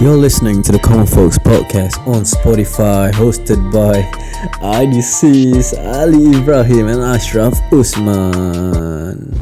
You're 0.00 0.16
listening 0.16 0.62
to 0.62 0.70
the 0.70 0.78
Common 0.78 1.08
Folks 1.08 1.38
podcast 1.38 1.98
on 2.06 2.22
Spotify, 2.22 3.10
hosted 3.10 3.72
by 3.72 4.02
IDC's 4.60 5.74
Ali 5.74 6.38
Ibrahim 6.38 6.86
and 6.86 7.00
Ashraf 7.00 7.60
Usman. 7.72 9.34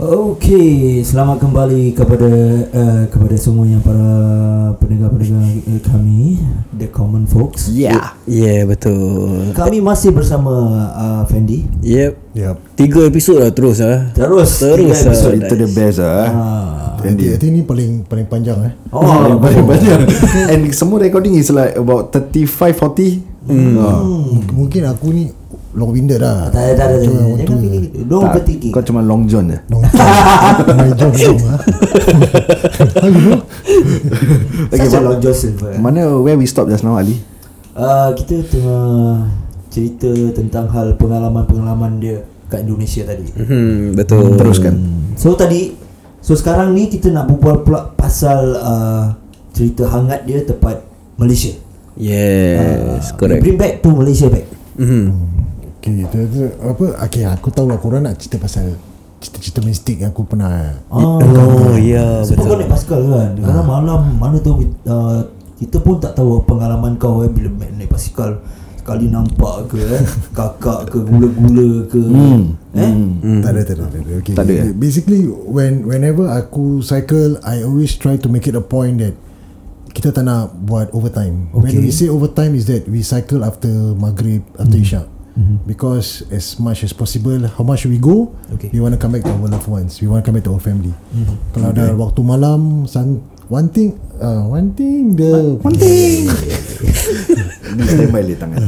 Okey, 0.00 1.04
selamat 1.04 1.44
kembali 1.44 1.92
kepada 1.92 2.32
uh, 2.72 3.04
kepada 3.12 3.36
semua 3.36 3.68
yang 3.68 3.84
para 3.84 4.08
pendengar-pendengar 4.80 5.60
uh, 5.60 5.80
kami, 5.84 6.40
the 6.72 6.88
common 6.88 7.28
folks. 7.28 7.68
Yeah, 7.68 8.16
yeah 8.24 8.64
betul. 8.64 9.52
Kami 9.52 9.84
masih 9.84 10.16
bersama 10.16 10.48
uh, 10.96 11.22
Fendi. 11.28 11.68
Yep, 11.84 12.32
Yep. 12.32 12.56
tiga 12.80 13.00
episod 13.12 13.44
lah 13.44 13.52
terus 13.52 13.84
ah. 13.84 14.08
Terus 14.16 14.64
Terus 14.64 14.80
tiga 14.80 14.94
episod. 15.12 15.32
ah. 15.36 15.40
Itu 15.44 15.54
the 15.60 15.68
best 15.68 15.98
lah 16.00 16.14
eh. 16.16 16.30
Ah. 16.32 16.96
Fendi. 17.04 17.24
I 17.28 17.36
think 17.36 17.52
ni 17.52 17.60
paling 17.60 18.08
paling 18.08 18.24
panjang 18.24 18.72
eh. 18.72 18.72
Oh, 18.96 19.36
Banyak 19.44 19.64
banyak 19.68 19.98
And 20.48 20.72
semua 20.72 21.04
recording 21.04 21.36
is 21.36 21.52
like 21.52 21.76
About 21.76 22.08
35 22.12 22.56
40 22.72 23.52
hmm. 23.52 23.76
Mungkin, 24.32 24.52
mungkin 24.56 24.82
aku 24.88 25.12
ni 25.12 25.24
long 25.72 25.90
winded 25.90 26.18
lah. 26.18 26.50
tak 26.50 26.60
ada 26.60 26.72
tak 26.74 26.86
ada. 26.88 26.96
Jangan 27.00 27.36
fikir 27.36 27.56
gitu. 27.80 27.98
Don't 28.04 28.20
tak, 28.20 28.30
overthinking. 28.34 28.72
Kau 28.72 28.82
cuma 28.82 29.00
long 29.00 29.22
john 29.24 29.46
je 29.46 29.58
long 29.68 29.82
my 30.66 30.90
job 30.98 31.12
long 31.14 31.40
ah. 31.46 31.58
How 32.96 33.06
you 33.06 33.22
know? 33.22 33.38
Okay, 34.66 34.78
Such 34.80 34.94
a 34.94 35.00
long 35.00 35.18
Joseph. 35.18 35.56
eh. 35.62 35.76
Mana 35.76 36.16
where 36.16 36.34
we 36.34 36.44
stop 36.44 36.66
just 36.66 36.82
now 36.82 36.94
Ali 36.94 37.18
Uh, 37.70 38.10
kita 38.12 38.42
tengah 38.44 39.30
cerita 39.70 40.10
tentang 40.34 40.66
hal 40.68 40.98
pengalaman-pengalaman 40.98 41.96
dia 41.96 42.26
kat 42.46 42.66
Indonesia 42.66 43.06
tadi. 43.06 43.30
Hmm, 43.32 43.94
betul. 43.94 44.34
Teruskan 44.34 44.74
So 45.14 45.32
tadi 45.32 45.78
So 46.18 46.34
sekarang 46.34 46.74
ni 46.74 46.90
kita 46.90 47.08
nak 47.08 47.30
berbual 47.30 47.62
pula 47.62 47.80
pasal 47.90 48.52
uh, 48.54 49.04
Cerita 49.50 49.86
hangat 49.86 50.26
dia 50.26 50.42
tempat 50.42 50.82
Malaysia 51.16 51.54
Yes, 51.94 52.58
Ah, 53.08 53.16
correct. 53.16 53.40
Bring 53.40 53.56
back 53.56 53.80
to 53.80 53.88
Malaysia 53.90 54.26
back 54.26 54.44
Hmm. 54.74 55.39
Okay, 55.80 56.04
apa? 56.60 56.84
Okay, 57.08 57.24
aku 57.24 57.48
tahu 57.48 57.64
lah 57.66 57.80
korang 57.80 58.04
nak 58.04 58.20
cerita 58.20 58.36
pasal 58.36 58.76
cerita-cerita 59.16 59.60
mistik 59.60 59.96
yang 60.00 60.12
aku 60.12 60.24
pernah 60.24 60.76
ah, 60.88 61.20
Oh, 61.20 61.72
ya 61.76 62.20
Sebab 62.20 62.40
kau 62.40 62.52
betul. 62.52 62.58
naik 62.60 62.70
basikal 62.72 63.00
kan 63.00 63.30
Kadang 63.36 63.64
malam 63.64 64.00
mana 64.16 64.36
tahu 64.40 64.60
uh, 64.84 65.24
Kita 65.56 65.76
pun 65.80 66.00
tak 66.00 66.16
tahu 66.16 66.40
pengalaman 66.44 66.96
kau 66.96 67.20
eh 67.20 67.28
Bila 67.28 67.52
naik, 67.52 67.72
naik 67.76 67.90
basikal 67.92 68.40
Sekali 68.76 69.08
nampak 69.08 69.68
ke 69.68 69.76
eh 69.76 70.04
Kakak 70.36 70.88
ke 70.88 71.00
gula-gula 71.00 71.84
ke 71.84 72.00
Hmm. 72.00 72.56
Eh 72.72 72.92
Hmm. 73.20 73.40
Tak 73.40 73.50
ada, 73.52 73.60
tak 73.60 73.74
ada, 73.76 73.84
tak 73.88 74.00
ada. 74.00 74.12
Okay. 74.20 74.34
Tak 74.36 74.44
ada, 74.44 74.52
eh? 74.56 74.72
Basically, 74.72 75.20
when 75.28 75.84
whenever 75.84 76.24
aku 76.24 76.80
cycle, 76.80 77.36
I 77.44 77.60
always 77.60 77.92
try 77.96 78.16
to 78.16 78.28
make 78.28 78.48
it 78.48 78.56
a 78.56 78.64
point 78.64 79.00
that 79.00 79.12
kita 79.90 80.12
tak 80.12 80.24
nak 80.24 80.54
buat 80.64 80.88
overtime. 80.96 81.52
When 81.52 81.66
Okay. 81.66 81.82
we 81.82 81.90
say 81.90 82.08
overtime 82.08 82.54
is 82.54 82.64
that 82.70 82.86
we 82.86 83.02
cycle 83.02 83.42
after 83.42 83.68
maghrib, 83.92 84.40
after 84.56 84.78
isyak. 84.78 85.04
Because 85.62 86.26
as 86.28 86.58
much 86.58 86.82
as 86.82 86.92
possible, 86.92 87.38
how 87.48 87.62
much 87.62 87.86
we 87.86 87.96
go, 87.96 88.34
Okay. 88.54 88.68
we 88.70 88.78
want 88.78 88.92
to 88.92 89.00
come 89.00 89.12
back 89.12 89.22
to 89.22 89.30
our 89.30 89.48
loved 89.48 89.66
ones. 89.66 89.96
We 89.98 90.06
want 90.06 90.20
to 90.20 90.26
come 90.26 90.36
back 90.36 90.44
to 90.44 90.52
our 90.52 90.60
family. 90.60 90.92
Kalau 91.52 91.70
ada 91.70 91.94
waktu 91.94 92.20
malam, 92.20 92.84
san, 92.84 93.22
one 93.46 93.70
thing, 93.70 93.94
uh, 94.18 94.44
one 94.44 94.74
thing, 94.74 95.14
the 95.14 95.56
one 95.58 95.76
thing. 95.80 96.28
Ni 97.70 97.82
standby 97.86 98.26
le 98.26 98.34
tangan 98.34 98.58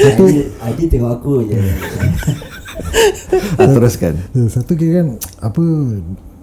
Satu 0.00 0.24
Adi 0.62 0.84
tengok 0.88 1.20
aku 1.20 1.44
je 1.44 1.58
ah, 3.58 3.68
Teruskan 3.68 4.14
Eh, 4.32 4.48
Satu 4.48 4.72
kira 4.72 5.02
kan 5.02 5.08
Apa 5.42 5.60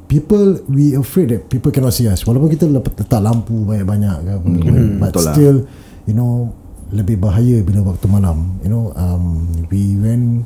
People 0.06 0.61
We 0.67 0.94
afraid 0.94 1.33
that 1.33 1.48
People 1.48 1.71
cannot 1.71 1.94
see 1.94 2.05
us 2.05 2.21
Walaupun 2.23 2.49
kita 2.49 2.65
letak 2.67 3.21
lampu 3.21 3.64
Banyak-banyak 3.64 4.15
ke 4.20 4.32
apa 4.32 4.45
Hmm, 4.45 4.99
But 4.99 5.10
betul 5.10 5.23
lah. 5.23 5.33
still 5.33 5.58
You 6.05 6.14
know 6.14 6.54
Lebih 6.89 7.22
bahaya 7.22 7.61
Bila 7.61 7.86
waktu 7.86 8.05
malam. 8.10 8.58
You 8.66 8.70
know 8.70 8.86
um, 8.98 9.45
We 9.70 9.98
went 9.98 10.45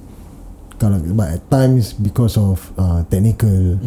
Kalau 0.78 1.00
But 1.14 1.40
at 1.40 1.44
times 1.48 1.96
Because 1.96 2.36
of 2.36 2.72
uh, 2.76 3.04
Technical 3.08 3.80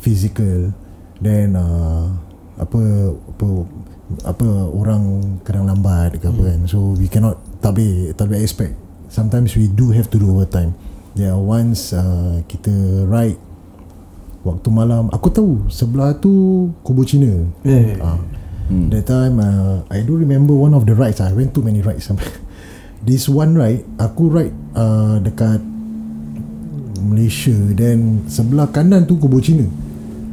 Physical 0.00 0.76
Then 1.22 1.56
uh, 1.56 2.12
Apa 2.60 2.80
Apa 3.36 3.46
apa 4.20 4.44
orang 4.68 5.36
kadang 5.40 5.64
lambat 5.64 6.20
ke 6.20 6.28
apa 6.28 6.42
kan. 6.52 6.60
So 6.68 6.92
we 7.00 7.08
cannot 7.08 7.40
tak 7.64 7.80
boleh 7.80 8.12
tak 8.12 8.28
boleh 8.28 8.44
expect. 8.44 8.76
Sometimes 9.08 9.56
we 9.56 9.72
do 9.72 9.92
have 9.96 10.12
to 10.12 10.20
do 10.20 10.28
overtime. 10.28 10.76
There 11.16 11.32
are 11.32 11.40
once 11.40 11.96
uh, 11.96 12.44
kita 12.48 13.04
ride 13.08 13.40
waktu 14.42 14.68
malam 14.68 15.08
aku 15.12 15.28
tahu 15.32 15.52
sebelah 15.72 16.16
tu 16.18 16.68
kubur 16.84 17.08
Cina. 17.08 17.48
Eh 17.64 17.96
Ah, 18.72 18.84
That 18.88 19.04
time 19.04 19.36
uh, 19.36 19.84
I 19.92 20.00
do 20.00 20.16
remember 20.16 20.56
one 20.56 20.72
of 20.72 20.88
the 20.88 20.96
rides 20.96 21.20
I 21.20 21.32
went 21.36 21.52
too 21.52 21.60
many 21.60 21.84
rides 21.84 22.08
This 23.06 23.28
one 23.28 23.52
ride 23.52 23.84
Aku 24.00 24.32
ride 24.32 24.56
uh, 24.72 25.20
Dekat 25.20 25.60
Malaysia 27.04 27.52
Then 27.76 28.24
Sebelah 28.32 28.72
kanan 28.72 29.04
tu 29.04 29.20
kubur 29.20 29.44
Cina. 29.44 29.68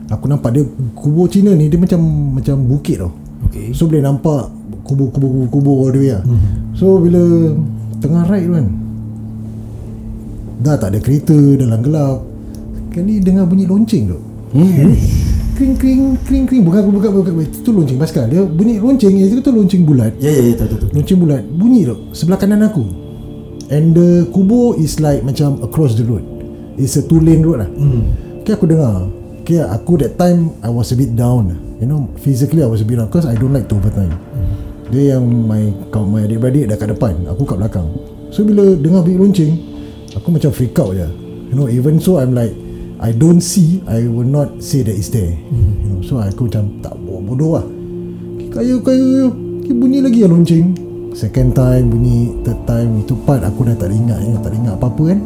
Aku 0.07 0.31
nampak 0.31 0.55
dia 0.55 0.63
Kubur 0.95 1.27
Cina 1.27 1.51
ni 1.51 1.67
Dia 1.67 1.77
macam 1.81 1.99
Macam 2.39 2.55
bukit 2.63 3.03
tau. 3.03 3.11
Okay. 3.51 3.75
So 3.75 3.91
boleh 3.91 4.05
nampak 4.05 4.47
Kubur-kubur-kubur 4.87 5.85
all 5.85 5.91
the 5.93 5.99
way 6.01 6.11
lah. 6.15 6.23
So 6.73 6.97
bila 7.03 7.19
Tengah 7.99 8.23
ride 8.31 8.47
tu 8.47 8.53
kan 8.55 8.67
Dah 10.59 10.75
tak 10.79 10.95
ada 10.95 10.99
kereta 11.03 11.35
Dalam 11.35 11.83
gelap 11.83 12.23
Kali 12.89 13.21
dengar 13.21 13.45
bunyi 13.45 13.69
lonceng 13.69 14.09
tu. 14.09 14.17
Hmm. 14.49 14.97
Kring 15.59 15.75
kring 15.75 16.15
kring 16.23 16.47
kring. 16.47 16.63
Bukan 16.63 16.87
aku 16.87 16.91
bukan 16.95 17.11
bukan. 17.19 17.33
Itu 17.43 17.75
lonceng 17.75 17.99
basikal. 17.99 18.31
Dia 18.31 18.47
bunyi 18.47 18.79
lonceng. 18.79 19.11
Itu 19.11 19.43
tu 19.43 19.51
lonceng 19.51 19.83
bulat. 19.83 20.15
Ya 20.15 20.31
ya 20.31 20.55
ya. 20.55 20.63
Tahu 20.63 20.67
tahu. 20.71 20.95
Lonceng 20.95 21.19
bulat. 21.19 21.43
Bunyi 21.51 21.83
tu 21.83 21.99
Sebelah 22.15 22.39
kanan 22.39 22.63
aku. 22.63 22.87
And 23.67 23.91
the 23.91 24.31
kubur 24.31 24.79
is 24.79 25.03
like 25.03 25.19
Macam 25.27 25.59
across 25.59 25.99
the 25.99 26.07
road. 26.07 26.23
It's 26.79 26.95
a 26.95 27.03
two 27.03 27.19
lane 27.19 27.43
road 27.43 27.59
lah. 27.59 27.67
Hmm. 27.75 28.07
Okay 28.39 28.55
aku 28.55 28.71
dengar. 28.71 29.11
Okay 29.43 29.59
aku 29.59 29.99
that 29.99 30.15
time 30.15 30.55
I 30.63 30.71
was 30.71 30.95
a 30.95 30.97
bit 30.97 31.11
down. 31.19 31.51
You 31.83 31.91
know 31.91 32.07
Physically 32.23 32.63
I 32.63 32.69
was 32.71 32.79
a 32.79 32.87
bit 32.87 32.95
down. 32.95 33.11
Because 33.11 33.27
I 33.27 33.35
don't 33.35 33.51
like 33.51 33.67
to 33.67 33.75
overtime. 33.75 34.15
Hmm. 34.15 34.55
Dia 34.95 35.19
yang 35.19 35.27
my 35.27 35.75
kau 35.91 36.07
my 36.07 36.23
adik-beradik 36.23 36.71
dah 36.71 36.79
kat 36.79 36.95
depan. 36.95 37.19
Aku 37.35 37.43
kat 37.43 37.59
belakang. 37.59 37.91
So 38.31 38.47
bila 38.47 38.79
dengar 38.79 39.03
bunyi 39.03 39.19
lonceng 39.19 39.53
Aku 40.15 40.31
macam 40.31 40.55
freak 40.55 40.79
out 40.79 40.95
je. 40.95 41.03
You 41.51 41.59
know 41.59 41.67
even 41.67 41.99
so 41.99 42.15
I'm 42.15 42.31
like 42.31 42.55
I 42.99 43.15
don't 43.15 43.39
see 43.39 43.79
I 43.87 44.11
will 44.11 44.27
not 44.27 44.59
say 44.59 44.83
that 44.83 44.91
it's 44.91 45.07
there. 45.07 45.31
Hmm. 45.31 45.71
You 45.79 45.87
know 45.87 45.99
So 46.03 46.19
aku 46.19 46.51
macam 46.51 46.83
Tak 46.83 46.99
bodoh 46.99 47.55
lah. 47.55 47.65
Kayu 48.51 48.83
kayu 48.83 49.05
kayu 49.07 49.27
okay, 49.63 49.73
Bunyi 49.73 49.99
lagi 50.03 50.19
lah 50.27 50.35
lonceng. 50.35 50.75
Second 51.15 51.55
time 51.55 51.87
bunyi. 51.87 52.35
Third 52.43 52.59
time 52.67 52.99
Itu 52.99 53.15
part 53.23 53.41
aku 53.47 53.71
dah 53.71 53.75
tak 53.79 53.95
ingat 53.95 54.19
ingat, 54.19 54.41
Tak 54.43 54.51
ingat 54.51 54.73
apa-apa 54.75 55.03
kan. 55.15 55.19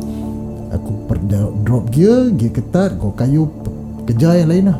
Aku 0.74 0.92
per, 1.10 1.18
drop 1.66 1.90
gear 1.90 2.30
Gear 2.38 2.54
ketat 2.54 2.98
Kau 3.02 3.10
kayu 3.18 3.50
Kejar 4.06 4.38
yang 4.38 4.50
lain 4.54 4.66
lah. 4.70 4.78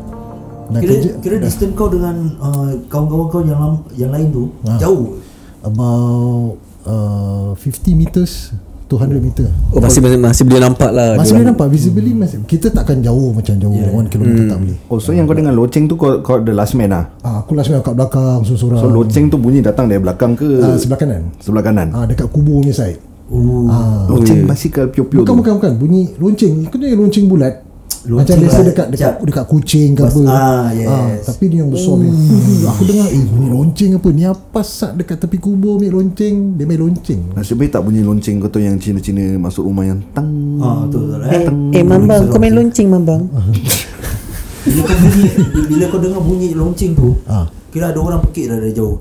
Dah 0.64 0.80
Kira, 0.80 0.92
kerja 0.96 1.10
kira 1.20 1.36
distance 1.44 1.74
kau 1.76 1.92
dengan 1.92 2.16
uh, 2.40 2.72
kawan-kawan 2.88 3.26
kau 3.28 3.40
yang 3.44 3.60
yang 4.00 4.10
lain 4.12 4.32
tu 4.32 4.44
Ah. 4.64 4.80
jauh. 4.80 5.20
About 5.60 6.56
uh, 6.88 7.52
50 7.56 8.00
meters 8.00 8.52
200 8.96 9.18
meter 9.18 9.46
Oh, 9.68 9.78
masih 9.78 9.98
masih, 9.98 10.16
masih 10.16 10.44
boleh 10.44 10.62
nampak 10.62 10.90
lah. 10.90 11.14
Masih 11.14 11.26
dia 11.26 11.36
boleh 11.36 11.48
nampak 11.50 11.66
Visibly 11.66 12.12
masih 12.12 12.38
Kita 12.44 12.70
takkan 12.70 12.98
jauh 12.98 13.30
Macam 13.30 13.54
jauh 13.56 13.74
yeah. 13.74 13.90
1 13.90 14.06
km 14.08 14.24
tak 14.46 14.58
boleh. 14.60 14.76
Oh 14.86 14.98
so 14.98 15.10
yang 15.10 15.24
kau 15.24 15.34
dengan 15.34 15.50
loceng 15.50 15.84
tu 15.84 15.94
Kau, 15.94 16.20
kau 16.20 16.38
the 16.38 16.52
last 16.52 16.74
man 16.74 16.90
lah 16.90 17.10
ah, 17.20 17.40
Aku 17.40 17.52
last 17.52 17.68
minute 17.68 17.82
kat 17.82 17.92
belakang 17.92 18.40
Sorang-sorang 18.42 18.78
So 18.78 18.88
loceng 18.88 19.26
tu 19.26 19.36
bunyi 19.36 19.58
datang 19.58 19.86
dari 19.86 19.98
belakang 19.98 20.34
ke? 20.34 20.46
Ah, 20.60 20.76
Sebelah 20.76 20.96
kanan. 20.96 21.22
Sebelah 21.38 21.64
kanan? 21.64 21.88
Ah, 21.90 22.04
Dekat 22.04 22.28
kubur 22.28 22.60
punya 22.60 22.70
side. 22.70 23.00
Oh. 23.24 23.66
ah. 23.66 24.04
Loceng 24.06 24.44
basikal 24.44 24.86
piu-piu 24.86 25.24
Bukan 25.24 25.32
tu. 25.32 25.40
bukan 25.40 25.52
bukan. 25.56 25.72
Bunyi 25.74 26.12
lonceng. 26.14 26.68
Itu 26.68 26.76
dia 26.76 26.92
lonceng 26.92 27.24
bulat 27.24 27.63
Macam 28.04 28.36
biasa 28.36 28.58
lah. 28.58 28.66
dekat 28.68 28.86
dekat, 28.92 29.00
Jap. 29.00 29.14
dekat 29.24 29.44
kucing 29.46 29.90
ke 29.92 30.02
apa 30.02 30.20
ah, 30.26 30.68
yes. 30.70 31.24
Tapi 31.24 31.44
dia 31.48 31.64
yang 31.64 31.70
besar 31.72 31.96
oh. 31.96 32.68
Aku 32.68 32.82
dengar 32.84 33.08
Eh 33.08 33.22
bunyi 33.22 33.48
lonceng 33.48 33.90
apa 33.96 34.08
Ni 34.10 34.22
apa 34.22 34.60
sat 34.60 34.92
dekat 34.92 35.16
tepi 35.18 35.36
kubur 35.36 35.80
Bunyi 35.80 35.88
lonceng 35.88 36.54
Dia 36.54 36.64
main 36.64 36.76
lonceng 36.76 37.32
Nasib 37.32 37.56
baik 37.56 37.72
tak 37.72 37.80
bunyi 37.80 38.00
lonceng 38.00 38.36
kau 38.38 38.48
tahu 38.48 38.60
yang 38.60 38.76
Cina-Cina 38.76 39.38
masuk 39.38 39.64
rumah 39.64 39.84
yang 39.84 40.04
tang 40.12 40.28
Ah, 40.60 40.84
betul 40.84 41.16
betul. 41.16 41.20
Eh, 41.26 41.42
Eh, 41.74 41.84
Mambang, 41.84 42.28
kau 42.28 42.38
main 42.38 42.52
lonceng, 42.52 42.86
Mambang. 42.86 43.22
bila 44.64 44.80
kau 44.82 44.96
bunyi 44.96 45.24
bila 45.66 45.84
kau 45.88 46.00
dengar 46.00 46.20
bunyi 46.20 46.48
lonceng 46.52 46.92
tu, 46.94 47.16
Ah. 47.24 47.44
kira 47.68 47.90
ada 47.90 47.98
orang 47.98 48.20
pekik 48.22 48.48
dah 48.48 48.56
dari 48.56 48.72
jauh. 48.72 48.96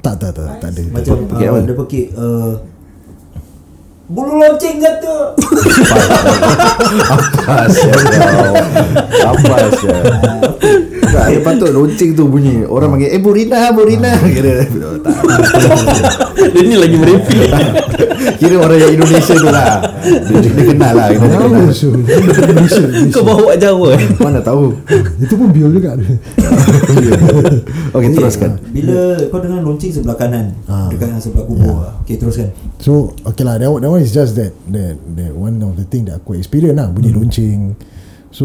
Tak 0.00 0.20
tak 0.20 0.36
tak 0.36 0.60
Tak 0.60 0.68
ada 0.68 0.80
Macam 0.92 1.16
uh, 1.32 1.64
dia 1.64 1.74
pekik 1.74 2.06
uh, 2.12 2.52
Bulu 4.04 4.36
lonceng 4.36 4.84
kata 4.84 5.32
Apa 7.08 7.40
kau 7.40 8.54
Apa 9.32 9.56
sial 9.80 10.04
Tak, 11.08 11.30
eh, 11.30 11.40
patut 11.40 11.70
lonceng 11.72 12.12
tu 12.12 12.28
bunyi. 12.28 12.68
Orang 12.68 12.98
panggil 12.98 13.16
Eh 13.16 13.22
Burina 13.22 13.72
Burina. 13.72 14.12
Kira 14.20 14.66
Tak 15.00 16.23
Dia 16.34 16.62
ni 16.62 16.74
lagi 16.74 16.94
merepek 16.94 17.46
Kira 18.34 18.58
orang 18.58 18.76
yang 18.76 18.92
Indonesia 18.94 19.32
tu 19.32 19.46
lah 19.46 19.78
Dia, 20.02 20.38
dia 20.42 20.64
kenal 20.66 20.92
lah 20.92 21.06
Dia 21.08 21.18
kenal 21.18 21.38
Tahu 21.40 21.70
so 21.70 21.86
Malaysia, 21.94 22.82
Malaysia. 22.82 23.14
Kau 23.14 23.22
bawa 23.22 23.52
Jawa 23.54 23.86
eh 23.94 24.02
Mana 24.18 24.38
tahu 24.40 24.74
Itu 25.16 25.34
pun 25.34 25.48
Bill 25.54 25.70
juga 25.70 25.94
Okay 27.94 28.08
teruskan 28.10 28.58
Bila 28.70 29.18
kau 29.28 29.38
dengar 29.38 29.60
lonceng 29.62 29.90
sebelah 29.92 30.16
kanan 30.16 30.56
Ah. 30.66 30.88
Dekat 30.90 31.12
yang 31.12 31.22
sebelah 31.22 31.44
kubur 31.46 31.86
yeah. 31.86 32.00
Okay 32.02 32.16
teruskan 32.18 32.48
So 32.80 33.12
okay 33.22 33.42
lah 33.44 33.56
that, 33.56 33.68
one- 33.70 33.80
that 33.80 33.90
one 33.90 34.02
is 34.02 34.10
just 34.10 34.34
that 34.34 34.50
that 34.68 34.96
that 35.16 35.32
one 35.32 35.60
of 35.60 35.76
the 35.76 35.86
thing 35.86 36.04
that 36.08 36.18
aku 36.18 36.34
experience 36.34 36.74
lah 36.76 36.90
bunyi 36.90 37.12
hmm. 37.12 37.20
lonceng. 37.22 37.60
So 38.28 38.44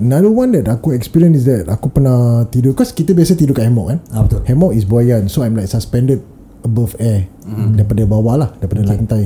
another 0.00 0.32
one 0.32 0.50
that 0.56 0.66
aku 0.66 0.96
experience 0.96 1.36
is 1.36 1.44
that 1.44 1.68
aku 1.68 1.92
pernah 1.92 2.48
tidur 2.48 2.72
Cause 2.72 2.90
kita 2.90 3.12
biasa 3.12 3.36
tidur 3.36 3.52
kat 3.52 3.68
hammock 3.68 3.92
kan 3.92 3.98
Ah, 4.08 4.24
betul. 4.24 4.40
Hammock 4.48 4.72
is 4.72 4.82
buayan 4.82 5.28
So 5.28 5.44
I'm 5.44 5.52
like 5.52 5.68
suspended 5.68 6.24
above 6.62 6.96
air 6.98 7.28
hmm. 7.46 7.78
Daripada 7.78 8.02
bawah 8.08 8.34
lah 8.38 8.50
Daripada 8.58 8.82
okay. 8.86 8.90
lantai 8.94 9.24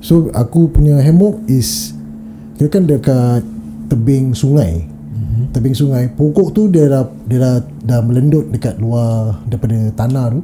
So 0.00 0.30
aku 0.32 0.70
punya 0.70 0.98
hammock 1.02 1.42
is 1.50 1.92
Kira 2.56 2.72
kan 2.72 2.88
dekat 2.88 3.42
tebing 3.92 4.32
sungai 4.32 4.86
hmm. 4.86 5.52
Tebing 5.52 5.76
sungai 5.76 6.08
Pokok 6.10 6.56
tu 6.56 6.72
dia 6.72 6.88
dah, 6.88 7.04
dia 7.28 7.38
dah, 7.38 7.56
dah 7.84 8.00
melendut 8.00 8.48
dekat 8.48 8.80
luar 8.80 9.38
Daripada 9.46 9.76
tanah 9.94 10.32
tu 10.32 10.40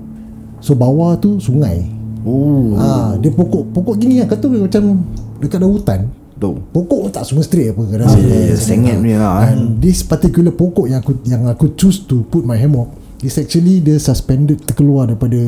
So 0.63 0.79
bawah 0.79 1.19
tu 1.19 1.43
sungai 1.43 2.03
Oh 2.23 2.79
Ah, 2.79 3.19
dia 3.19 3.35
pokok 3.35 3.75
pokok 3.75 3.95
gini 3.99 4.23
lah 4.23 4.31
kata 4.31 4.47
macam 4.47 5.03
dekat 5.43 5.59
dalam 5.59 5.75
hutan. 5.75 6.01
Tu 6.39 6.51
Pokok 6.75 7.11
tak 7.11 7.27
semua 7.27 7.43
straight 7.47 7.75
apa 7.75 7.83
kadang 7.87 8.11
ah, 8.11 8.19
yeah, 8.19 8.55
Sengit 8.59 8.99
punya 8.99 9.19
lah 9.19 9.35
eh. 9.47 9.55
And 9.55 9.79
this 9.79 10.03
particular 10.03 10.51
pokok 10.51 10.91
yang 10.91 11.03
aku 11.03 11.19
yang 11.27 11.47
aku 11.47 11.75
choose 11.79 12.03
to 12.07 12.27
put 12.27 12.43
my 12.43 12.59
hammock 12.59 12.91
is 13.23 13.35
actually 13.37 13.79
the 13.79 13.97
suspended 13.97 14.61
terkeluar 14.61 15.07
daripada 15.07 15.39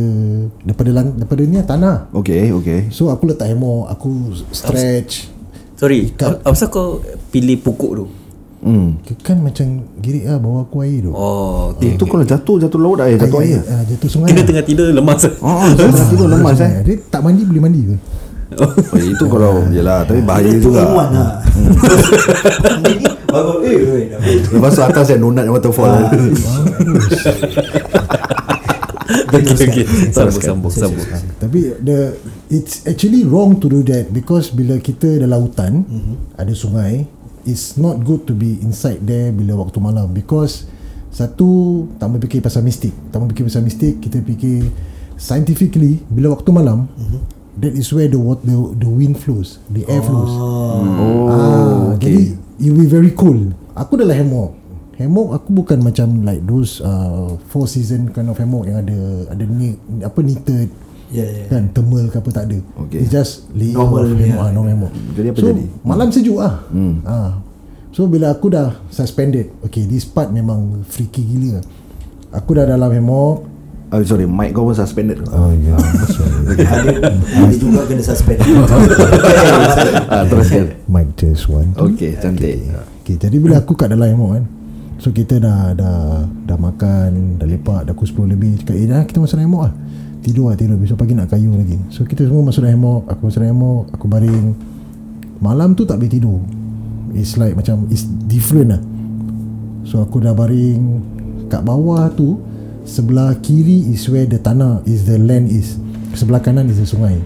daripada 0.63 0.91
lang, 0.91 1.07
daripada 1.15 1.43
ni 1.43 1.55
lah, 1.55 1.67
tanah. 1.67 1.97
Okay 2.15 2.51
okay 2.51 2.87
So 2.89 3.11
aku 3.11 3.27
letak 3.27 3.47
hammock, 3.47 3.87
aku 3.89 4.11
stretch. 4.49 5.29
Sorry 5.75 6.15
Apa 6.15 6.39
pasal 6.47 6.71
kau 6.71 7.03
pilih 7.35 7.59
pokok 7.59 7.93
tu 7.97 8.07
Hmm 8.63 8.95
Kan 9.21 9.43
macam 9.43 9.83
girik 9.99 10.23
lah 10.23 10.39
bawa 10.39 10.63
aku 10.63 10.81
air 10.81 11.03
tu. 11.03 11.11
Oh 11.11 11.75
Eh, 11.77 11.99
Itu 11.99 12.07
kalau 12.07 12.23
jatuh 12.23 12.57
Jatuh 12.57 12.79
laut 12.79 12.97
dah 12.97 13.11
eh, 13.11 13.19
Jatuh 13.19 13.43
air 13.43 13.59
Ah, 13.67 13.83
jatuh 13.83 14.07
sungai. 14.07 14.31
Kena 14.31 14.39
lah. 14.39 14.47
tengah 14.47 14.65
tidur 14.65 14.87
lemas 14.89 15.21
Oh, 15.43 15.67
jatuh 15.75 16.07
tidur 16.09 16.31
lemas 16.31 16.57
eh. 16.57 16.71
Sungai. 16.71 16.87
Dia 16.87 16.95
tak 17.11 17.21
mandi 17.21 17.43
boleh 17.43 17.61
mandi 17.61 17.81
ke? 17.85 17.97
Oh, 18.55 18.71
itu 19.01 19.25
kalau 19.27 19.67
Yelah 19.73 20.07
Tapi 20.07 20.21
bahaya 20.23 20.47
Itu 20.53 20.71
juga. 20.71 20.87
ilmuwan 20.87 21.09
lah. 21.11 21.31
Baru 23.27 23.67
eh 23.67 23.75
eh, 23.75 24.15
baik. 24.15 24.41
Lepas 24.55 24.73
tu 24.79 24.83
atas 24.85 25.07
yang 25.11 25.21
donut 25.27 25.47
waterfall. 25.51 25.91
Ah, 25.91 26.07
Okay 29.35 29.67
okay. 29.69 29.85
Sambung 30.15 30.43
sambung 30.43 30.73
sambung. 30.73 31.09
Tapi 31.43 31.61
the 31.83 32.15
it's 32.49 32.87
actually 32.87 33.27
wrong 33.27 33.59
to 33.59 33.67
do 33.67 33.83
that 33.91 34.09
because 34.15 34.55
bila 34.55 34.79
kita 34.79 35.19
dalam 35.21 35.51
hutan 35.51 35.83
mm-hmm. 35.85 36.39
ada 36.39 36.53
sungai 36.55 37.05
it's 37.45 37.77
not 37.77 38.01
good 38.01 38.25
to 38.25 38.33
be 38.33 38.57
inside 38.63 39.03
there 39.03 39.35
bila 39.35 39.59
waktu 39.61 39.83
malam. 39.83 40.15
Because 40.15 40.71
satu 41.11 41.85
tak 41.99 42.07
mau 42.11 42.19
fikir 42.23 42.41
pasal 42.41 42.63
mistik. 42.63 42.95
Tak 43.11 43.19
mau 43.19 43.27
fikir 43.27 43.45
pasal 43.51 43.63
mistik 43.67 43.99
kita 43.99 44.23
fikir 44.23 44.71
scientifically 45.19 46.03
bila 46.11 46.35
waktu 46.35 46.51
malam 46.51 46.87
mm-hmm. 46.91 47.34
That 47.59 47.75
is 47.75 47.91
where 47.95 48.11
the 48.11 48.19
water, 48.19 48.43
the, 48.43 48.57
the 48.79 48.91
wind 48.91 49.19
flows 49.19 49.59
the 49.71 49.87
air 49.87 50.03
flows. 50.03 50.31
Oh 50.31 51.31
ah, 51.31 51.95
jadi 51.99 52.35
you 52.59 52.75
will 52.75 52.87
be 52.87 52.91
very 52.91 53.13
cool. 53.15 53.55
Aku 53.75 53.99
dalam 53.99 54.15
hammock 54.15 54.65
hammock 54.95 55.35
aku 55.35 55.49
bukan 55.51 55.83
macam 55.83 56.23
like 56.23 56.43
those 56.47 56.79
uh, 56.79 57.35
four 57.51 57.67
season 57.67 58.11
kind 58.15 58.31
of 58.31 58.39
hammock 58.39 58.67
yang 58.67 58.79
ada 58.79 59.27
ada 59.35 59.43
ni 59.47 59.75
apa 60.03 60.23
knitted 60.23 60.71
Ya 61.15 61.23
ya 61.23 61.47
kan 61.47 61.71
thermal 61.71 62.11
ke 62.11 62.19
apa 62.19 62.31
tak 62.33 62.45
ada. 62.51 62.59
Okay. 62.87 63.07
it's 63.07 63.13
just 63.13 63.47
layer 63.55 63.77
Normal 63.77 64.03
of 64.03 64.19
punya. 64.19 64.35
hammock, 64.35 64.43
ah, 64.43 64.51
normal 64.51 64.71
hammock 64.75 64.93
Jadi 65.15 65.27
apa 65.31 65.39
so, 65.39 65.47
jadi? 65.47 65.65
malam 65.87 66.09
sejuk 66.11 66.39
ah. 66.43 66.55
Hmm. 66.75 66.95
ah. 67.07 67.31
so 67.95 68.11
bila 68.11 68.35
aku 68.35 68.51
dah 68.51 68.75
suspended 68.91 69.53
okay 69.63 69.87
this 69.87 70.03
part 70.09 70.35
memang 70.35 70.83
freaky 70.89 71.23
gila. 71.23 71.63
Aku 72.35 72.59
dah 72.59 72.67
dalam 72.67 72.91
hammock 72.91 73.47
Oh, 73.95 74.03
sorry, 74.03 74.27
mic 74.27 74.51
kau 74.51 74.67
pun 74.67 74.75
suspended. 74.75 75.23
oh 75.31 75.55
ya 75.55 75.79
Ada 75.79 77.15
Ada 77.47 77.55
juga 77.55 77.87
kena 77.87 78.03
suspend. 78.03 78.43
Ah, 80.11 80.27
teruskan. 80.27 80.75
mic 80.91 81.15
test 81.15 81.47
one. 81.47 81.71
Two. 81.79 81.95
Okay, 81.95 82.19
cantik. 82.19 82.59
Okay, 83.07 83.15
jadi 83.15 83.39
bila 83.39 83.63
aku 83.63 83.79
kat 83.79 83.95
dalam 83.95 84.11
hammock 84.11 84.31
kan 84.35 84.45
So 84.99 85.15
kita 85.15 85.39
dah 85.39 85.79
dah 85.79 86.27
dah 86.27 86.59
makan, 86.59 87.39
dah 87.39 87.47
lepak, 87.47 87.87
dah 87.87 87.95
pukul 87.95 88.27
10 88.27 88.35
lebih 88.35 88.59
Cakap, 88.59 88.75
eh 88.75 88.87
dah 88.91 89.03
kita 89.07 89.23
masuk 89.23 89.39
dalam 89.39 89.47
hammock 89.47 89.63
lah. 89.71 89.75
Tidur 90.27 90.51
lah, 90.51 90.57
tidur. 90.59 90.75
Besok 90.75 90.99
pagi 90.99 91.15
nak 91.15 91.31
kayu 91.31 91.55
lagi. 91.55 91.79
So 91.95 92.03
kita 92.03 92.27
semua 92.27 92.51
masuk 92.51 92.67
dalam 92.67 92.75
hammock 92.75 93.03
Aku 93.15 93.31
masuk 93.31 93.39
dalam 93.47 93.55
hammock, 93.55 93.83
aku 93.95 94.07
baring. 94.11 94.47
Malam 95.39 95.79
tu 95.79 95.87
tak 95.87 96.03
boleh 96.03 96.11
tidur. 96.11 96.43
It's 97.15 97.39
like 97.39 97.55
macam, 97.55 97.87
it's 97.95 98.03
different 98.27 98.75
lah. 98.75 98.83
So 99.87 100.03
aku 100.03 100.19
dah 100.19 100.35
baring. 100.35 100.99
Kat 101.47 101.63
bawah 101.63 102.11
tu 102.11 102.43
Sebelah 102.85 103.33
kiri 103.41 103.89
is 103.89 104.05
where 104.13 104.29
the 104.29 104.37
tanah 104.37 104.85
Is 104.85 105.09
the 105.09 105.17
land 105.17 105.49
is. 105.49 105.81
Sebelah 106.13 106.45
kanan 106.45 106.69
is 106.69 106.77
the 106.77 106.87
sungai. 106.87 107.17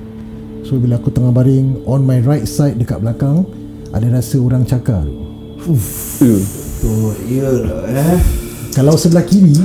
So 0.62 0.78
bila 0.78 1.02
aku 1.02 1.10
tengah 1.10 1.34
baring 1.34 1.82
On 1.82 2.06
my 2.06 2.22
right 2.22 2.46
side 2.46 2.78
dekat 2.78 3.02
belakang 3.02 3.42
Ada 3.90 4.06
rasa 4.22 4.38
orang 4.38 4.62
cakar. 4.62 5.02
Tu 5.58 5.74
Ya 7.26 7.50
lah 7.50 7.82
eh. 7.90 8.18
Kalau 8.70 8.94
sebelah 8.94 9.26
kiri 9.26 9.58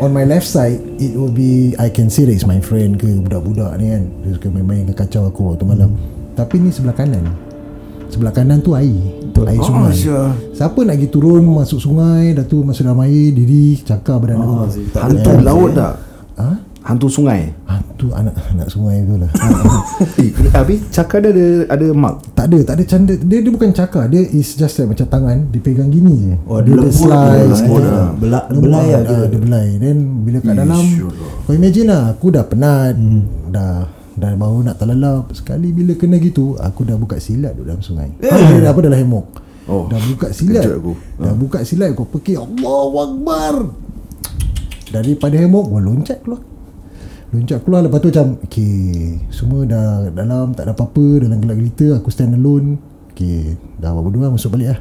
On 0.00 0.08
my 0.08 0.24
left 0.24 0.48
side 0.48 0.80
It 0.96 1.12
will 1.12 1.30
be 1.30 1.76
I 1.76 1.92
can 1.92 2.08
say 2.08 2.24
that 2.24 2.32
it's 2.32 2.48
my 2.48 2.64
friend 2.64 2.96
ke 2.96 3.20
Budak-budak 3.20 3.76
ni 3.76 3.92
kan. 3.92 4.02
Dia 4.24 4.40
suka 4.40 4.48
main-main 4.48 4.88
ke 4.88 4.96
kacau 4.96 5.28
aku 5.28 5.52
waktu 5.52 5.68
malam. 5.68 5.92
Hmm. 5.92 6.40
Tapi 6.40 6.56
ni 6.58 6.72
sebelah 6.72 6.96
kanan 6.96 7.43
Sebelah 8.14 8.30
kanan 8.30 8.62
tu 8.62 8.78
air 8.78 8.94
Betul. 9.26 9.50
Air 9.50 9.58
sungai 9.58 9.90
syah. 9.90 10.30
Siapa 10.54 10.86
nak 10.86 10.94
pergi 10.94 11.08
turun 11.10 11.42
Masuk 11.42 11.82
sungai 11.82 12.30
Dah 12.30 12.46
tu 12.46 12.62
masuk 12.62 12.86
dalam 12.86 13.02
air 13.02 13.34
Diri 13.34 13.74
Cakar 13.82 14.22
badan 14.22 14.38
aku 14.38 14.70
Hantu 14.94 15.30
laut 15.42 15.74
tak? 15.74 15.92
Ha? 16.38 16.48
Hantu 16.84 17.08
sungai. 17.08 17.48
Hantu 17.64 18.12
anak 18.12 18.36
anak 18.52 18.68
sungai 18.68 19.02
tu 19.02 19.16
lah 19.16 19.26
Eh, 20.20 20.30
habis 20.52 20.84
cakar 20.92 21.24
dia 21.24 21.32
ada 21.32 21.46
ada 21.72 21.86
mark. 21.90 22.20
Tak 22.36 22.52
ada 22.52 22.58
Tak 22.60 22.74
ada 22.76 22.84
canda 22.84 23.14
Dia, 23.16 23.40
dia 23.40 23.50
bukan 23.50 23.72
cakar 23.72 24.04
Dia 24.06 24.20
is 24.20 24.52
just 24.52 24.76
like 24.78 24.92
macam 24.92 25.08
tangan 25.08 25.48
Dia 25.48 25.58
pegang 25.58 25.88
gini 25.88 26.12
je 26.12 26.34
Oh, 26.44 26.60
dia, 26.60 26.70
dia 26.70 26.84
dia 26.84 26.84
lembut 26.84 26.94
slice 26.94 27.60
dia, 27.64 27.72
eh. 27.72 28.08
Bela- 28.20 28.46
belai 28.52 28.86
lah 28.86 29.00
ah, 29.00 29.02
dia. 29.02 29.18
Dia 29.26 29.40
belai 29.40 29.66
Then 29.80 29.96
bila 30.22 30.38
kat 30.38 30.54
dalam 30.54 30.84
Kau 31.42 31.52
imagine 31.56 31.86
lah 31.88 32.02
Aku 32.12 32.26
dah 32.30 32.44
penat 32.44 32.94
hmm. 32.94 33.50
Dah 33.50 34.03
Dah 34.14 34.30
baru 34.32 34.62
nak 34.62 34.78
terlelap 34.78 35.34
Sekali 35.34 35.74
bila 35.74 35.92
kena 35.94 36.22
gitu 36.22 36.54
Aku 36.54 36.86
dah 36.86 36.94
buka 36.94 37.18
silat 37.18 37.58
duduk 37.58 37.74
dalam 37.74 37.82
sungai. 37.82 38.14
Eh. 38.22 38.62
Apa 38.62 38.78
dalam 38.78 38.94
hammock 38.94 39.42
Oh, 39.64 39.88
Dah 39.88 39.96
buka 39.96 40.28
silat. 40.28 40.60
kejut 40.60 40.76
aku. 40.76 40.92
Dah 41.18 41.34
buka 41.34 41.58
silat 41.64 41.96
Kau 41.96 42.06
pergi 42.06 42.36
Allahu 42.36 42.94
Akbar. 43.00 43.54
Daripada 44.88 45.34
hammock 45.34 45.66
Gua 45.66 45.80
loncat 45.80 46.22
keluar. 46.22 46.42
Loncat 47.32 47.58
keluar 47.64 47.80
Lepas 47.82 47.98
tu 47.98 48.08
macam 48.10 48.26
Okay 48.46 48.76
Semua 49.28 49.66
dah 49.66 50.06
dalam 50.12 50.54
Tak 50.54 50.68
ada 50.68 50.72
apa-apa. 50.72 51.06
Dalam 51.18 51.42
gelap 51.42 51.56
gelita 51.58 51.86
Aku 51.98 52.08
stand 52.08 52.38
alone. 52.38 52.78
Okay 53.10 53.58
Dah 53.76 53.90
apa 53.90 54.00
berdua 54.00 54.30
Masuk 54.30 54.54
balik 54.54 54.76
lah. 54.76 54.80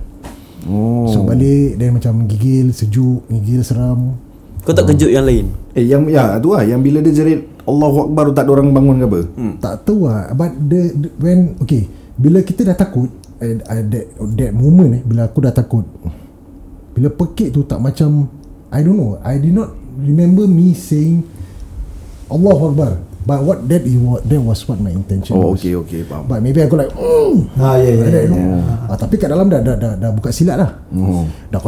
Oh. 0.70 1.10
Masuk 1.10 1.26
balik 1.26 1.76
Then 1.76 1.98
macam 1.98 2.14
gigil 2.30 2.70
Sejuk 2.70 3.26
Gigil 3.28 3.66
seram. 3.66 4.20
Kau 4.62 4.72
tak 4.72 4.88
kejut 4.88 5.12
yang 5.12 5.28
lain? 5.28 5.52
Eh 5.76 5.84
yang 5.84 6.08
ya 6.08 6.40
tu 6.40 6.56
lah 6.56 6.64
yang 6.64 6.80
bila 6.80 7.04
dia 7.04 7.12
jerit 7.12 7.52
Allahu 7.64 8.12
Akbar 8.12 8.36
tak 8.36 8.44
ada 8.48 8.52
orang 8.60 8.70
bangun 8.76 8.96
ke 9.00 9.06
apa? 9.08 9.22
hmm. 9.40 9.54
Tak 9.64 9.74
tahu 9.88 10.08
lah 10.08 10.36
But 10.36 10.52
the, 10.60 10.82
the 10.96 11.08
When 11.20 11.56
Okay 11.64 11.88
Bila 12.20 12.44
kita 12.44 12.68
dah 12.68 12.76
takut 12.76 13.08
uh, 13.40 13.56
that, 13.88 14.06
that 14.36 14.52
moment 14.52 15.00
eh 15.00 15.02
Bila 15.04 15.32
aku 15.32 15.40
dah 15.44 15.56
takut 15.56 15.88
Bila 16.94 17.08
pekik 17.10 17.56
tu 17.56 17.64
tak 17.64 17.80
macam 17.80 18.28
I 18.74 18.84
don't 18.84 19.00
know 19.00 19.16
I 19.24 19.40
did 19.40 19.56
not 19.56 19.72
Remember 19.96 20.44
me 20.50 20.76
saying 20.76 21.24
Allahu 22.28 22.74
Akbar 22.74 23.13
But 23.24 23.40
what 23.42 23.64
that 23.66 23.82
is 23.82 23.96
what 23.96 24.22
that 24.22 24.38
was 24.38 24.60
what 24.64 24.78
my 24.78 24.92
intention 24.92 25.34
Oh, 25.34 25.52
was. 25.52 25.58
okay, 25.58 25.74
okay, 25.78 26.04
faham. 26.04 26.28
But 26.28 26.40
maybe 26.40 26.60
aku 26.60 26.76
like 26.76 26.92
oh, 26.94 27.40
Ha 27.56 27.76
ya 27.78 27.88
ya 27.88 27.92
like 27.98 28.12
that, 28.12 28.24
you 28.24 28.32
know. 28.32 28.60
Ah, 28.86 28.96
tapi 28.96 29.16
kat 29.16 29.32
dalam 29.32 29.48
dah 29.48 29.60
dah 29.60 29.76
dah, 29.76 29.94
dah 29.96 30.12
buka 30.12 30.28
silat 30.30 30.60
lah. 30.60 30.84
Oh. 30.92 31.24
Dah 31.48 31.60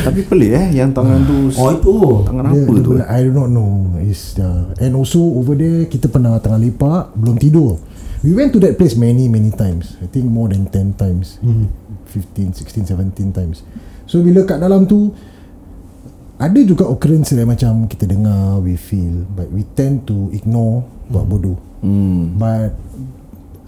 Tapi 0.00 0.20
pelik 0.22 0.50
eh 0.50 0.68
yang 0.74 0.90
tangan 0.90 1.22
tu 1.22 1.54
Oh 1.54 1.70
itu 1.70 1.94
tangan 2.26 2.42
dia, 2.46 2.58
apa 2.58 2.72
dia 2.72 2.82
tu? 2.82 2.90
boleh- 2.90 3.08
I 3.08 3.20
do 3.22 3.32
not 3.32 3.48
know 3.48 3.70
is 4.00 4.34
uh, 4.36 4.74
and 4.76 4.92
also 4.92 5.22
over 5.22 5.54
there 5.54 5.86
kita 5.86 6.06
pernah 6.06 6.36
tengah 6.38 6.58
lepak 6.58 7.14
belum 7.14 7.36
tidur. 7.36 7.78
We 8.20 8.36
went 8.36 8.52
to 8.52 8.60
that 8.60 8.76
place 8.76 8.94
many 8.94 9.26
many 9.26 9.48
times. 9.48 9.96
I 9.98 10.06
think 10.06 10.26
more 10.26 10.46
than 10.46 10.66
10 10.66 10.92
times. 10.94 11.40
Hmm. 11.40 11.70
15, 12.10 12.52
16, 12.52 12.90
17 12.90 13.30
times. 13.30 13.62
So 14.04 14.20
bila 14.20 14.42
kat 14.42 14.58
dalam 14.58 14.84
tu 14.84 15.14
ada 16.40 16.56
juga 16.64 16.88
occurrence 16.88 17.36
yang 17.36 17.52
macam 17.52 17.84
kita 17.84 18.08
dengar 18.08 18.64
we 18.64 18.72
feel 18.72 19.28
but 19.36 19.44
we 19.52 19.60
tend 19.76 20.08
to 20.08 20.32
ignore 20.32 20.88
buat 21.12 21.28
bodoh. 21.28 21.60
Hmm. 21.84 22.40
But 22.40 22.72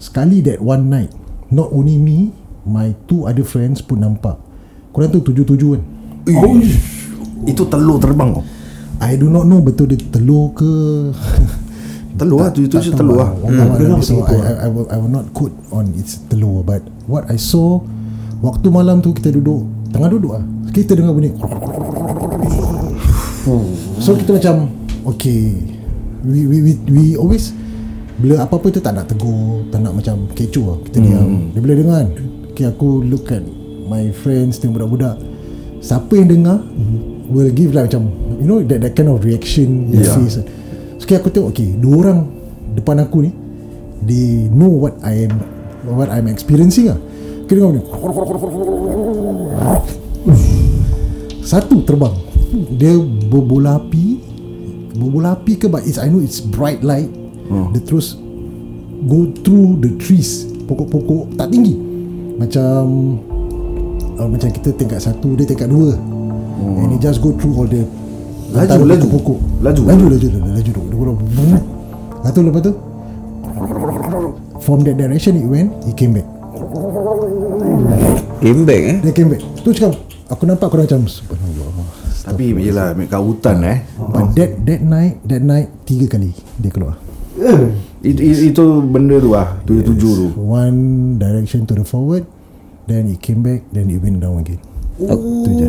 sekali 0.01 0.41
that 0.49 0.57
one 0.57 0.89
night 0.89 1.13
not 1.53 1.69
only 1.69 2.01
me 2.01 2.33
my 2.65 2.97
two 3.05 3.29
other 3.29 3.45
friends 3.45 3.85
pun 3.85 4.01
nampak. 4.01 4.41
Korang 4.89 5.13
tu 5.13 5.21
tujuh-tujuh 5.21 5.69
kan. 5.77 5.81
Oh. 6.33 6.57
Itu 7.45 7.69
telur 7.69 8.01
terbang 8.01 8.41
oh. 8.41 8.45
I 8.97 9.21
do 9.21 9.29
not 9.29 9.45
know 9.45 9.61
betul 9.61 9.93
dia 9.93 9.99
telur 10.09 10.55
ke 10.57 10.71
Telur 12.19 12.45
lah, 12.45 12.53
tujuh-tujuh 12.53 12.93
telur 12.93 13.17
lah. 13.19 13.29
Wallahu 13.41 14.01
Hmm. 14.05 14.69
will, 14.69 14.87
I 14.89 14.97
will 15.01 15.09
not 15.11 15.33
quote 15.33 15.53
on 15.73 15.91
it's 15.97 16.21
telur 16.29 16.61
But 16.61 16.85
what 17.09 17.25
I 17.27 17.41
saw 17.41 17.81
Waktu 18.39 18.69
malam 18.69 19.01
tu 19.01 19.11
kita 19.17 19.33
duduk 19.33 19.65
Tengah 19.89 20.09
duduk 20.13 20.31
lah 20.37 20.45
Kita 20.71 20.93
dengar 20.93 21.17
bunyi 21.17 21.33
So 23.99 24.15
kita 24.15 24.39
macam 24.39 24.71
Okay 25.03 25.51
We, 26.23 26.47
we, 26.47 26.57
we, 26.63 26.71
we 26.87 27.03
always 27.19 27.51
Bila 28.15 28.47
apa-apa 28.47 28.71
tu 28.71 28.79
tak 28.79 28.95
nak 28.95 29.11
tegur 29.11 29.67
Tak 29.67 29.83
nak 29.83 29.99
macam 29.99 30.31
kecoh 30.31 30.65
lah. 30.71 30.77
Kita 30.87 30.97
diam. 31.03 31.51
Dia 31.51 31.59
boleh 31.59 31.77
dengar. 31.83 32.07
Kan 32.07 32.07
Okay 32.55 32.65
aku 32.71 33.03
look 33.03 33.27
at 33.35 33.43
My 33.91 34.15
friends 34.15 34.63
Tengok 34.63 34.79
budak-budak. 34.79 35.19
Siapa 35.83 36.13
yang 36.15 36.31
dengar 36.31 36.63
Will 37.27 37.51
give 37.51 37.75
like 37.75 37.91
macam 37.91 38.07
You 38.39 38.47
know 38.47 38.59
that, 38.63 38.79
that 38.79 38.95
kind 38.95 39.11
of 39.11 39.19
reaction 39.27 39.91
yeah. 39.91 40.15
face. 40.15 40.39
So 40.39 41.03
okay, 41.03 41.19
aku 41.19 41.27
tengok 41.27 41.51
Okay 41.51 41.75
Dua 41.75 41.95
orang 42.07 42.31
Depan 42.79 43.03
aku 43.03 43.27
ni 43.27 43.31
They 44.07 44.47
know 44.55 44.71
what 44.71 44.95
I 45.03 45.27
am 45.27 45.35
What 45.83 46.07
I'm 46.07 46.31
experiencing 46.31 46.95
lah. 46.95 46.99
Kita 47.43 47.59
dengar 47.59 47.75
ni 47.75 47.83
Satu 51.43 51.83
terbang 51.83 52.32
Dia 52.53 52.93
berbola 53.33 53.81
api 53.81 54.21
Berbola 54.93 55.33
api 55.33 55.57
ke 55.57 55.65
But 55.65 55.89
it's, 55.89 55.97
I 55.97 56.05
know 56.05 56.21
it's 56.21 56.37
bright 56.37 56.85
light 56.85 57.09
oh. 57.49 57.73
Dia 57.73 57.81
terus 57.81 58.13
Go 59.09 59.25
through 59.41 59.81
the 59.81 59.97
trees 59.97 60.45
Pokok-pokok 60.69 61.33
Tak 61.33 61.49
tinggi 61.49 61.73
Macam 62.37 62.81
uh, 64.21 64.29
Macam 64.29 64.53
kita 64.53 64.69
tingkat 64.77 65.01
satu 65.01 65.33
Dia 65.33 65.49
tingkat 65.49 65.73
dua 65.73 65.97
oh. 65.97 66.81
And 66.85 66.93
it 66.93 67.01
just 67.01 67.25
go 67.25 67.33
through 67.33 67.57
all 67.57 67.65
the 67.65 67.89
Laju, 68.53 68.85
laju. 68.85 69.09
pokok-pokok. 69.09 69.39
Laju. 69.65 69.81
Laju 69.89 70.05
laju 70.13 70.27
laju 70.29 70.49
Laju 70.53 70.71
Dia 70.77 70.97
bola 70.97 71.13
Lepas 71.17 72.31
tu 72.31 72.39
lepas 72.45 72.61
tu 72.61 72.71
From 74.61 74.85
that 74.85 74.95
direction 75.01 75.41
it 75.41 75.49
went 75.49 75.73
It 75.89 75.97
came 75.97 76.13
back 76.13 76.27
Game 78.45 78.61
back 78.61 78.81
eh 78.85 78.97
Dia 79.01 79.11
came 79.11 79.33
back 79.33 79.41
Tu 79.65 79.73
cakap 79.73 79.97
Aku 80.29 80.45
nampak 80.45 80.69
aku 80.69 80.79
macam 80.85 81.03
Tapi 82.23 82.55
yelah 82.55 82.95
kat 82.95 83.19
hutan 83.19 83.59
eh. 83.67 83.83
But 83.99 84.31
that 84.39 84.51
that 84.63 84.81
night 84.81 85.19
That 85.27 85.43
night 85.43 85.67
Tiga 85.83 86.07
kali 86.07 86.31
Dia 86.55 86.71
keluar. 86.71 86.95
It, 87.99 88.15
it, 88.15 88.55
Itu 88.55 88.79
benda 88.79 89.19
tu 89.19 89.35
lah 89.35 89.59
Tujuh-tujuh 89.67 90.11
tu. 90.15 90.27
One 90.39 91.15
direction 91.19 91.67
to 91.67 91.75
the 91.75 91.83
forward 91.83 92.23
Then 92.87 93.11
it 93.11 93.19
came 93.19 93.43
back 93.43 93.67
Then 93.75 93.91
it 93.91 93.99
went 93.99 94.23
down 94.23 94.39
again. 94.39 94.63
Tu 94.93 95.51
je. 95.57 95.67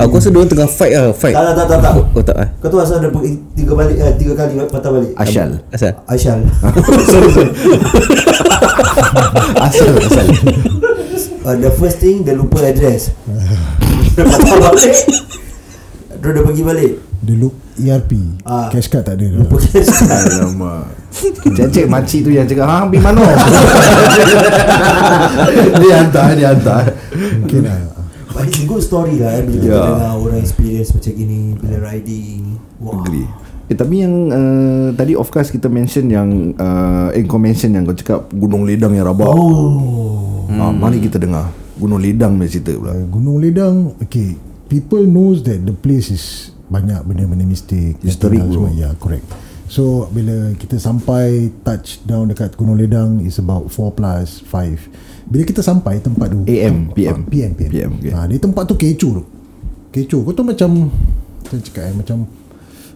Aku 0.00 0.16
rasa 0.16 0.32
diorang 0.32 0.48
tengah 0.48 0.64
fight 0.64 0.96
lah 0.96 1.12
Fight. 1.12 1.36
Tak 1.36 1.44
tak 1.44 1.54
tak 1.54 1.66
tak, 1.68 1.78
tak. 1.84 1.92
Oh 2.16 2.24
tak 2.24 2.36
eh? 2.40 2.48
Kau 2.56 2.68
tahu 2.72 2.80
asal 2.80 3.04
dia 3.04 3.12
pergi 3.12 3.36
tiga 3.52 3.72
balik 3.76 3.96
eh, 4.00 4.12
tiga 4.16 4.32
kali 4.32 4.56
patah 4.64 4.90
balik. 4.96 5.12
Asyal. 5.20 5.60
Asal? 5.68 5.92
Aisyal. 6.08 6.40
Asal 9.60 9.92
Asal 9.92 10.26
uh, 11.44 11.56
the 11.60 11.70
first 11.76 12.00
thing 12.00 12.24
dia 12.24 12.32
lupa 12.32 12.64
address. 12.64 13.12
dia 14.16 14.24
patah 14.24 14.56
balik. 14.56 14.96
Dia 16.22 16.38
pergi 16.40 16.62
balik. 16.62 16.92
Dia 17.22 17.34
look 17.34 17.54
ERP 17.72 18.12
Ah. 18.42 18.66
Cash 18.66 18.86
card 18.86 19.04
tak 19.04 19.14
ada 19.14 19.26
dah. 19.26 19.38
Lupa 19.42 19.56
cash. 19.58 19.90
Alamak. 20.06 20.86
Cek-cek 21.44 21.86
makcik 21.86 22.20
tu 22.22 22.30
yang 22.30 22.46
cakap 22.46 22.66
Ha 22.66 22.76
pergi 22.86 22.98
mana? 22.98 23.22
Dia 25.78 25.94
hantar 25.98 26.34
Dia 26.34 26.46
hantar. 26.50 26.84
Okay 27.42 27.60
lah. 27.60 27.78
But 28.32 28.48
it's 28.48 28.58
a 28.58 28.64
good 28.64 28.80
story 28.80 29.20
lah 29.20 29.38
eh, 29.38 29.42
Bila 29.44 29.58
kita 29.60 29.68
Ya. 29.68 29.82
dengar 29.84 30.12
orang 30.16 30.40
experience 30.40 30.90
macam 30.90 31.12
gini 31.12 31.40
Bila 31.54 31.76
riding. 31.84 32.40
Wah. 32.78 32.96
Agree. 32.96 33.28
Eh 33.66 33.76
tapi 33.76 33.94
yang 34.00 34.14
uh, 34.28 34.86
Tadi 34.92 35.12
of 35.14 35.28
course 35.28 35.50
kita 35.50 35.68
mention 35.68 36.08
yang 36.08 36.28
uh, 36.56 37.12
Eh 37.12 37.22
kau 37.22 37.36
mention 37.36 37.70
yang 37.70 37.84
kau 37.84 37.94
cakap 37.94 38.26
Gunung 38.30 38.64
Ledang 38.64 38.94
yang 38.94 39.04
rabak. 39.04 39.28
Oh. 39.28 40.48
Ha, 40.48 40.70
Mari 40.70 40.98
kita 40.98 41.18
dengar 41.18 41.50
Gunung 41.76 41.98
Ledang 41.98 42.34
punya 42.34 42.50
cerita 42.50 42.72
pula. 42.72 42.92
Uh, 42.92 43.04
Gunung 43.06 43.38
Ledang 43.38 43.94
Okay 44.00 44.51
People 44.72 45.04
knows 45.04 45.44
that 45.44 45.60
the 45.60 45.76
place 45.76 46.08
is 46.08 46.48
Banyak 46.66 47.04
benda-benda 47.04 47.44
mistik 47.44 48.00
Historic 48.00 48.40
semua. 48.40 48.72
Ya 48.72 48.88
yeah, 48.88 48.92
correct. 48.96 49.28
So 49.68 50.08
bila 50.08 50.56
kita 50.56 50.80
sampai 50.80 51.52
Touch 51.60 52.00
down 52.02 52.32
dekat 52.32 52.56
Gunung 52.56 52.80
Ledang 52.80 53.20
Is 53.20 53.36
about 53.36 53.68
4 53.68 53.92
plus 53.92 54.40
5 54.40 55.28
Bila 55.28 55.42
kita 55.44 55.60
sampai 55.60 56.00
tempat 56.00 56.32
tu 56.32 56.40
AM, 56.44 56.88
PM. 56.96 57.18
Ah, 57.20 57.28
PM 57.28 57.50
PM, 57.52 57.70
PM, 57.70 57.90
okay. 58.00 58.12
ha, 58.12 58.24
Di 58.24 58.40
tempat 58.40 58.64
tu 58.64 58.74
kecoh 58.74 59.20
tu 59.20 59.24
Kecoh. 59.92 60.24
Kau 60.24 60.32
tu 60.32 60.40
macam 60.40 60.88
Saya 61.44 61.60
cakap 61.60 61.84
eh 61.88 61.94
Macam 61.94 62.24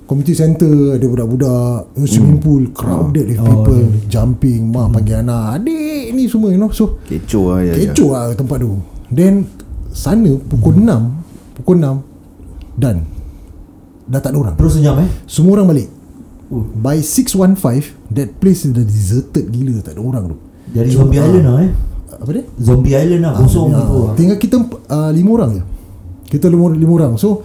Community 0.05 0.33
center 0.33 0.97
Ada 0.97 1.05
budak-budak 1.05 1.93
Hmm. 1.93 2.09
Swimming 2.09 2.41
pool 2.41 2.63
Crowded 2.73 3.25
Oh, 3.25 3.29
with 3.29 3.41
people 3.43 3.81
Jumping 4.09 4.73
Mak 4.73 4.97
panggil 4.97 5.21
anak 5.21 5.61
Adik 5.61 6.13
ni 6.13 6.25
semua 6.25 6.49
you 6.49 6.57
know. 6.57 6.73
So 6.73 6.97
Kecoh 7.05 7.53
lah 7.53 7.61
ya, 7.61 7.73
ya. 7.77 7.93
Kecoh 7.93 8.11
lah 8.13 8.33
tempat 8.33 8.65
tu. 8.65 8.81
Then 9.09 9.45
Sana 9.93 10.33
pukul 10.41 10.77
6 10.81 11.26
Pukul 11.67 11.83
6 11.83 12.79
Done. 12.79 13.01
Dah 14.07 14.23
tak 14.23 14.31
ada 14.31 14.39
orang. 14.39 14.55
Terus 14.55 14.79
senyap 14.79 15.03
eh? 15.03 15.11
Semua 15.27 15.59
orang 15.59 15.75
balik. 15.75 15.91
Uh. 16.47 16.63
By 16.79 17.03
615 17.03 18.15
That 18.15 18.39
place 18.39 18.63
is 18.63 18.71
dah 18.71 18.87
deserted 18.87 19.51
gila. 19.51 19.83
Tak 19.83 19.99
ada 19.99 20.03
orang 20.07 20.31
tu. 20.31 20.37
Jadi 20.71 20.95
zombie 20.95 21.19
island 21.19 21.43
lah 21.43 21.57
eh? 21.67 21.71
Apa 22.23 22.31
dia? 22.31 22.45
Zombie 22.63 22.95
island 22.95 23.23
lah 23.27 23.35
Kosong 23.35 23.75
Ah, 23.75 23.83
gitu 23.83 23.99
Tinggal 24.15 24.39
kita 24.39 24.57
uh, 24.63 25.11
lima 25.11 25.31
orang 25.43 25.51
je. 25.59 25.63
Kita 26.31 26.47
lima, 26.47 26.71
lima 26.71 26.93
orang. 27.03 27.13
So 27.19 27.43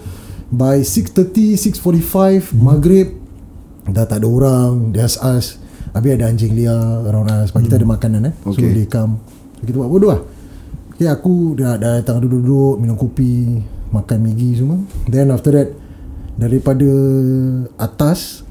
By 0.54 0.86
6.30 0.86 1.82
6.45 1.82 2.54
Maghrib 2.54 3.18
Dah 3.90 4.06
tak 4.06 4.22
ada 4.22 4.30
orang. 4.30 4.94
There's 4.94 5.18
us. 5.18 5.58
Habis 5.98 6.22
ada 6.22 6.30
anjing 6.30 6.54
liar 6.54 7.10
Around 7.10 7.30
us. 7.42 7.46
Sebab 7.50 7.62
kita 7.66 7.82
ada 7.82 7.88
makanan 7.90 8.22
eh? 8.30 8.34
So 8.46 8.54
Okay. 8.54 8.70
they 8.70 8.86
come. 8.86 9.18
So 9.58 9.66
kita 9.66 9.82
buat 9.82 9.90
bodoh 9.90 10.14
lah. 10.14 10.22
Okay 10.94 11.10
aku 11.10 11.58
dah, 11.58 11.82
dah 11.82 11.98
datang 11.98 12.22
duduk-duduk 12.22 12.78
Minum 12.78 12.94
kopi 12.94 13.58
Makan 13.92 14.18
Maggi 14.24 14.50
semua 14.56 14.80
Then 15.08 15.32
after 15.32 15.52
that 15.52 15.70
Daripada 16.36 16.88
Atas 17.76 18.42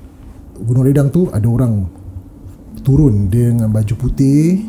Gunung 0.60 0.84
Ledang 0.84 1.08
tu 1.08 1.32
Ada 1.32 1.48
orang 1.48 1.88
Turun 2.80 3.28
Dia 3.28 3.50
dengan 3.52 3.72
baju 3.72 3.94
putih 3.96 4.62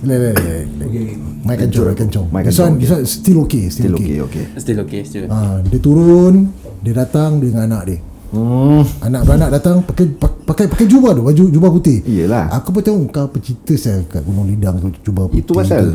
Lek, 0.00 0.16
lek, 0.16 0.34
lek, 0.40 0.64
lek. 0.80 0.86
Okay 0.88 1.04
Mic 1.40 1.56
kencang, 1.56 1.84
mic 1.88 1.96
kencang. 1.96 2.24
This 2.44 2.60
one, 2.60 2.72
okay. 2.72 2.80
this 2.80 2.90
one 2.92 3.04
still 3.04 3.38
okay, 3.44 3.64
still, 3.68 3.92
Still 3.92 3.94
okay. 3.96 4.16
okay 4.16 4.18
okay 4.24 4.44
Still 4.60 4.78
okay 4.84 5.00
Still 5.04 5.24
Ah, 5.28 5.60
dia 5.60 5.80
turun, 5.80 6.52
dia 6.80 6.92
datang 6.96 7.40
dengan 7.40 7.68
anak 7.68 7.82
dia. 7.88 7.98
Hmm 8.30 8.86
Anak 9.02 9.26
beranak 9.26 9.50
datang 9.50 9.82
pakai 9.82 10.06
pak- 10.14 10.40
pakai 10.46 10.66
pakai 10.70 10.86
jubah 10.86 11.12
tu, 11.12 11.22
baju 11.26 11.42
jubah 11.50 11.70
putih. 11.70 11.98
Iyalah. 12.06 12.50
Aku 12.58 12.70
pun 12.70 12.82
tengok 12.82 13.10
kau 13.10 13.26
cerita 13.42 13.74
saya 13.74 14.02
kat 14.06 14.22
Gunung 14.22 14.46
Lidang 14.46 14.78
tu 14.78 14.88
jubah 15.02 15.26
putih. 15.26 15.42
Itu 15.42 15.52
pasal. 15.54 15.90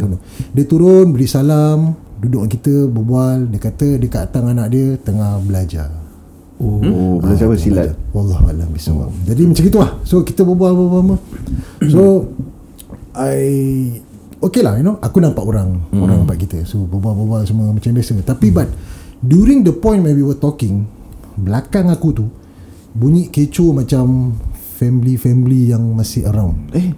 Dia 0.51 0.65
turun, 0.67 1.09
beri 1.15 1.27
salam, 1.27 1.95
duduk 2.19 2.45
dengan 2.45 2.51
kita 2.51 2.74
berbual, 2.88 3.38
dia 3.51 3.60
kata 3.60 3.88
dia 4.00 4.10
kat 4.10 4.22
atas 4.31 4.41
anak 4.43 4.67
dia 4.72 4.86
tengah 5.01 5.39
belajar. 5.43 5.89
Oh 6.55 6.79
Oh 6.79 7.19
belajar 7.19 7.51
apa 7.51 7.60
silat 7.60 7.91
Wallah 8.15 8.39
alam 8.48 8.72
bisawab. 8.72 9.12
Jadi 9.27 9.43
macam 9.43 9.63
itulah. 9.67 9.91
So 10.07 10.24
kita 10.24 10.48
berbual 10.48 10.72
berbual. 10.72 11.03
berbual. 11.03 11.19
So 11.91 12.31
I 13.15 13.39
Okay 14.39 14.62
lah 14.62 14.75
you 14.79 14.84
know 14.84 15.00
Aku 15.00 15.24
nampak 15.24 15.43
orang 15.43 15.79
hmm. 15.89 16.00
Orang 16.03 16.27
nampak 16.27 16.43
kita 16.43 16.63
So 16.67 16.84
berbual-berbual 16.86 17.48
semua 17.48 17.72
Macam 17.72 17.95
biasa 17.95 18.19
Tapi 18.19 18.51
but 18.51 18.67
During 19.24 19.63
the 19.63 19.72
point 19.72 20.03
When 20.03 20.12
we 20.12 20.22
were 20.22 20.38
talking 20.38 20.86
Belakang 21.39 21.88
aku 21.88 22.12
tu 22.12 22.27
Bunyi 22.91 23.31
kecoh 23.31 23.72
macam 23.72 24.36
Family-family 24.75 25.72
yang 25.72 25.84
masih 25.95 26.27
around 26.27 26.75
Eh 26.75 26.91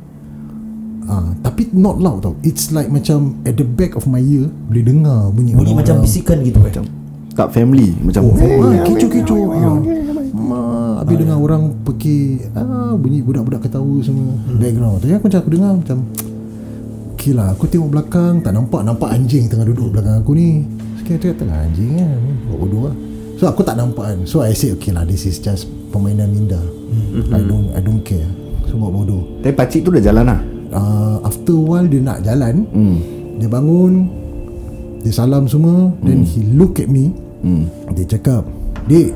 Ah, 1.07 1.31
Tapi 1.39 1.71
not 1.71 2.03
loud 2.03 2.19
tau. 2.19 2.35
It's 2.43 2.75
like 2.75 2.91
macam 2.91 3.39
At 3.47 3.55
the 3.55 3.63
back 3.63 3.95
of 3.95 4.11
my 4.11 4.19
ear 4.19 4.51
Boleh 4.67 4.83
dengar 4.83 5.31
bunyi 5.31 5.55
Bunyi 5.55 5.71
orang-orang. 5.71 5.79
macam 5.79 5.95
bisikan 6.03 6.37
gitu 6.43 6.59
eh? 6.67 6.73
Kat 7.31 7.47
family 7.55 7.95
Macam 8.03 8.27
Oh, 8.27 8.35
ah, 8.35 8.75
kecoh-kecoh. 8.83 9.43
Ah. 9.55 9.79
Ma, 10.37 10.59
habis 11.01 11.15
dengar 11.17 11.39
orang 11.39 11.71
pergi 11.87 12.43
ah, 12.53 12.91
Bunyi 12.99 13.23
budak-budak 13.23 13.63
ketawa 13.63 13.95
semua. 14.03 14.35
Background. 14.59 14.99
Tapi 14.99 15.11
aku 15.15 15.25
macam 15.31 15.39
aku 15.39 15.51
dengar 15.55 15.71
macam 15.79 15.97
Okay 17.15 17.31
lah 17.31 17.47
Aku 17.55 17.63
tengok 17.71 17.89
belakang 17.89 18.33
Tak 18.43 18.51
nampak 18.51 18.83
Nampak 18.83 19.09
anjing 19.15 19.47
tengah 19.47 19.63
duduk 19.63 19.95
belakang 19.95 20.19
aku 20.19 20.35
ni. 20.35 20.67
Sekali 20.99 21.23
dia 21.23 21.31
tengah 21.31 21.55
anjing 21.55 22.03
kan? 22.03 22.19
Bodoh 22.51 22.91
lah. 22.91 22.95
So 23.39 23.47
aku 23.47 23.63
tak 23.63 23.79
nampak 23.79 24.11
kan. 24.11 24.19
So 24.27 24.43
I 24.43 24.51
say 24.51 24.75
okay 24.75 24.91
lah 24.91 25.07
This 25.07 25.23
is 25.23 25.39
just 25.39 25.71
Permainan 25.87 26.35
minda. 26.35 26.59
I 27.31 27.39
don't 27.47 27.71
I 27.71 27.79
don't 27.79 28.03
care. 28.03 28.27
So 28.67 28.75
buat 28.75 28.91
bodoh. 28.91 29.39
Tapi 29.39 29.55
pakcik 29.55 29.87
tu 29.87 29.95
dah 29.95 30.03
jalan 30.03 30.27
lah 30.27 30.56
uh, 30.71 31.17
After 31.23 31.53
a 31.53 31.61
while 31.61 31.87
Dia 31.87 32.01
nak 32.01 32.19
jalan 32.23 32.65
Hmm. 32.71 32.97
Dia 33.37 33.47
bangun 33.47 33.93
Dia 35.01 35.13
salam 35.13 35.45
semua 35.45 35.93
Then 36.01 36.25
he 36.25 36.41
look 36.53 36.81
at 36.81 36.89
me. 36.89 37.13
Hmm. 37.45 37.69
Dia 37.93 38.05
cakap 38.07 38.43
Dik 38.87 39.13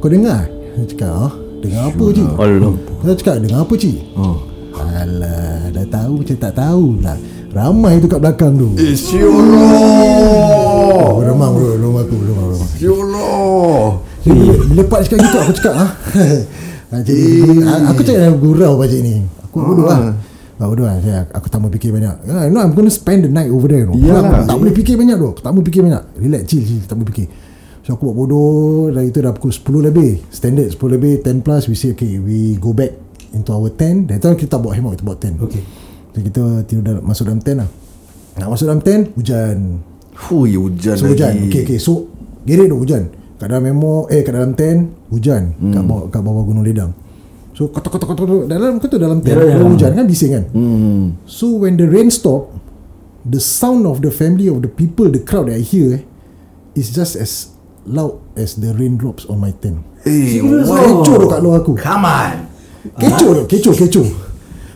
Kau 0.00 0.08
dengar? 0.08 0.48
Dia 0.74 0.84
cakap 0.88 1.12
ah, 1.12 1.32
Dengar 1.60 1.82
apa 1.92 2.04
cik? 2.10 2.28
Allah 2.34 2.72
Dia 3.04 3.14
cakap 3.14 3.34
dengar 3.44 3.60
apa 3.62 3.74
cik? 3.76 3.98
Oh. 4.16 4.36
Alah 4.74 5.68
Dah 5.70 5.86
tahu 5.86 6.12
macam 6.24 6.36
tak 6.40 6.52
tahu 6.56 6.84
lah 7.04 7.18
Ramai 7.50 7.98
tu 7.98 8.06
kat 8.06 8.22
belakang 8.22 8.54
tu. 8.54 8.78
Eh 8.78 8.94
siulah. 8.94 9.58
Oh 11.10 11.18
remang 11.18 11.50
bro 11.50 11.74
Remang 11.74 12.06
aku 12.06 12.14
Remang 12.22 12.54
bila, 14.20 14.52
bila 14.68 14.82
Pak 14.84 15.00
cakap 15.08 15.18
gitu 15.24 15.36
Aku 15.40 15.52
cakap 15.58 15.74
ah, 15.80 15.90
Ni 16.90 17.26
a- 17.62 17.86
Aku 17.88 18.00
cakap 18.02 18.34
gurau 18.36 18.74
pakcik 18.76 19.00
ni. 19.00 19.22
Aku 19.44 19.56
bodoh 19.58 19.86
lah. 19.86 20.10
Ah, 20.56 20.66
bodoh 20.66 20.84
lah. 20.84 20.98
Saya, 20.98 21.24
Aku 21.30 21.46
tak 21.46 21.58
mau 21.58 21.68
fikir 21.68 21.90
banyak. 21.90 22.26
You 22.26 22.50
know 22.50 22.60
I'm 22.60 22.74
gonna 22.74 22.90
spend 22.90 23.24
the 23.24 23.30
night 23.30 23.48
over 23.48 23.66
there 23.66 23.82
you 23.82 23.88
know. 23.88 23.94
Iyalah. 23.94 24.42
Aku 24.42 24.46
Tak 24.46 24.56
boleh 24.56 24.74
fikir 24.74 24.94
banyak 24.94 25.16
tu 25.16 25.28
Aku 25.28 25.40
tak 25.40 25.52
mau 25.52 25.62
fikir 25.62 25.80
banyak. 25.80 26.02
Relax 26.18 26.42
chill 26.44 26.62
chill. 26.62 26.82
Tak 26.82 26.94
boleh 26.94 27.08
fikir. 27.08 27.26
So 27.80 27.94
aku 27.94 28.02
buat 28.04 28.16
bodoh. 28.18 28.44
Dari 28.90 29.06
itu 29.06 29.18
dah 29.18 29.32
pukul 29.32 29.50
10 29.50 29.86
lebih. 29.86 30.10
Standard 30.28 30.68
10 30.68 30.90
lebih 30.90 31.12
10 31.20 31.40
plus 31.40 31.62
We 31.64 31.74
say 31.74 31.90
okay 31.90 32.18
We 32.18 32.54
go 32.56 32.70
back 32.70 32.92
Into 33.30 33.50
our 33.50 33.70
tent 33.70 34.04
Dari 34.04 34.18
tu 34.18 34.26
kita 34.36 34.58
bawa 34.58 34.74
hemok 34.74 34.98
Kita 34.98 35.04
bawa 35.04 35.16
tent 35.16 35.38
Okay. 35.38 35.62
So 36.10 36.18
kita 36.18 36.42
tidur 36.66 36.82
dalam, 36.82 37.02
Masuk 37.02 37.24
dalam 37.24 37.38
tent 37.38 37.62
lah. 37.62 37.70
Nak 38.36 38.48
masuk 38.48 38.66
dalam 38.66 38.82
tent 38.82 39.14
Hujan. 39.14 39.78
Fui 40.12 40.52
hujan 40.52 40.94
So 40.94 41.06
lagi. 41.06 41.14
hujan 41.14 41.32
Okay 41.46 41.62
okay. 41.64 41.78
So 41.78 42.10
Gerik 42.42 42.66
tu 42.66 42.76
hujan 42.76 43.02
Kat 43.40 43.48
dalam 43.48 43.64
memo 43.64 44.04
Eh 44.12 44.20
kat 44.20 44.36
dalam 44.36 44.52
tent 44.52 44.92
Hujan 45.08 45.56
hmm. 45.56 45.72
kat, 45.72 45.82
bawah, 45.82 46.04
kat 46.12 46.20
bawah 46.20 46.44
gunung 46.44 46.60
ledang 46.60 46.92
So 47.56 47.72
kotak 47.72 47.96
kotak 47.96 48.12
kotak 48.12 48.44
Dalam 48.46 48.76
kau 48.76 48.86
tu 48.86 49.00
dalam 49.00 49.24
tent. 49.24 49.40
Kalau 49.40 49.72
hujan 49.72 49.96
kan 49.96 50.04
bising 50.04 50.32
kan 50.36 50.44
Hmm. 50.52 51.16
So 51.24 51.56
when 51.56 51.80
the 51.80 51.88
rain 51.88 52.12
stop 52.12 52.52
The 53.24 53.40
sound 53.40 53.88
of 53.88 54.04
the 54.04 54.12
family 54.12 54.52
Of 54.52 54.60
the 54.60 54.68
people 54.68 55.08
The 55.08 55.24
crowd 55.24 55.48
that 55.48 55.56
I 55.56 55.64
hear 55.64 55.98
eh, 55.98 56.02
Is 56.76 56.92
just 56.92 57.16
as 57.16 57.56
Loud 57.88 58.20
as 58.36 58.60
the 58.60 58.76
raindrops 58.76 59.24
On 59.26 59.40
my 59.40 59.56
tent 59.56 59.80
Eh, 60.04 60.36
Kecoh 60.40 61.16
tu 61.16 61.26
kat 61.28 61.40
luar 61.40 61.64
aku 61.64 61.76
Come 61.80 62.04
on. 62.04 62.44
Kecoh 63.00 63.30
tu 63.32 63.42
Kecoh 63.48 63.74
kecoh 63.76 64.29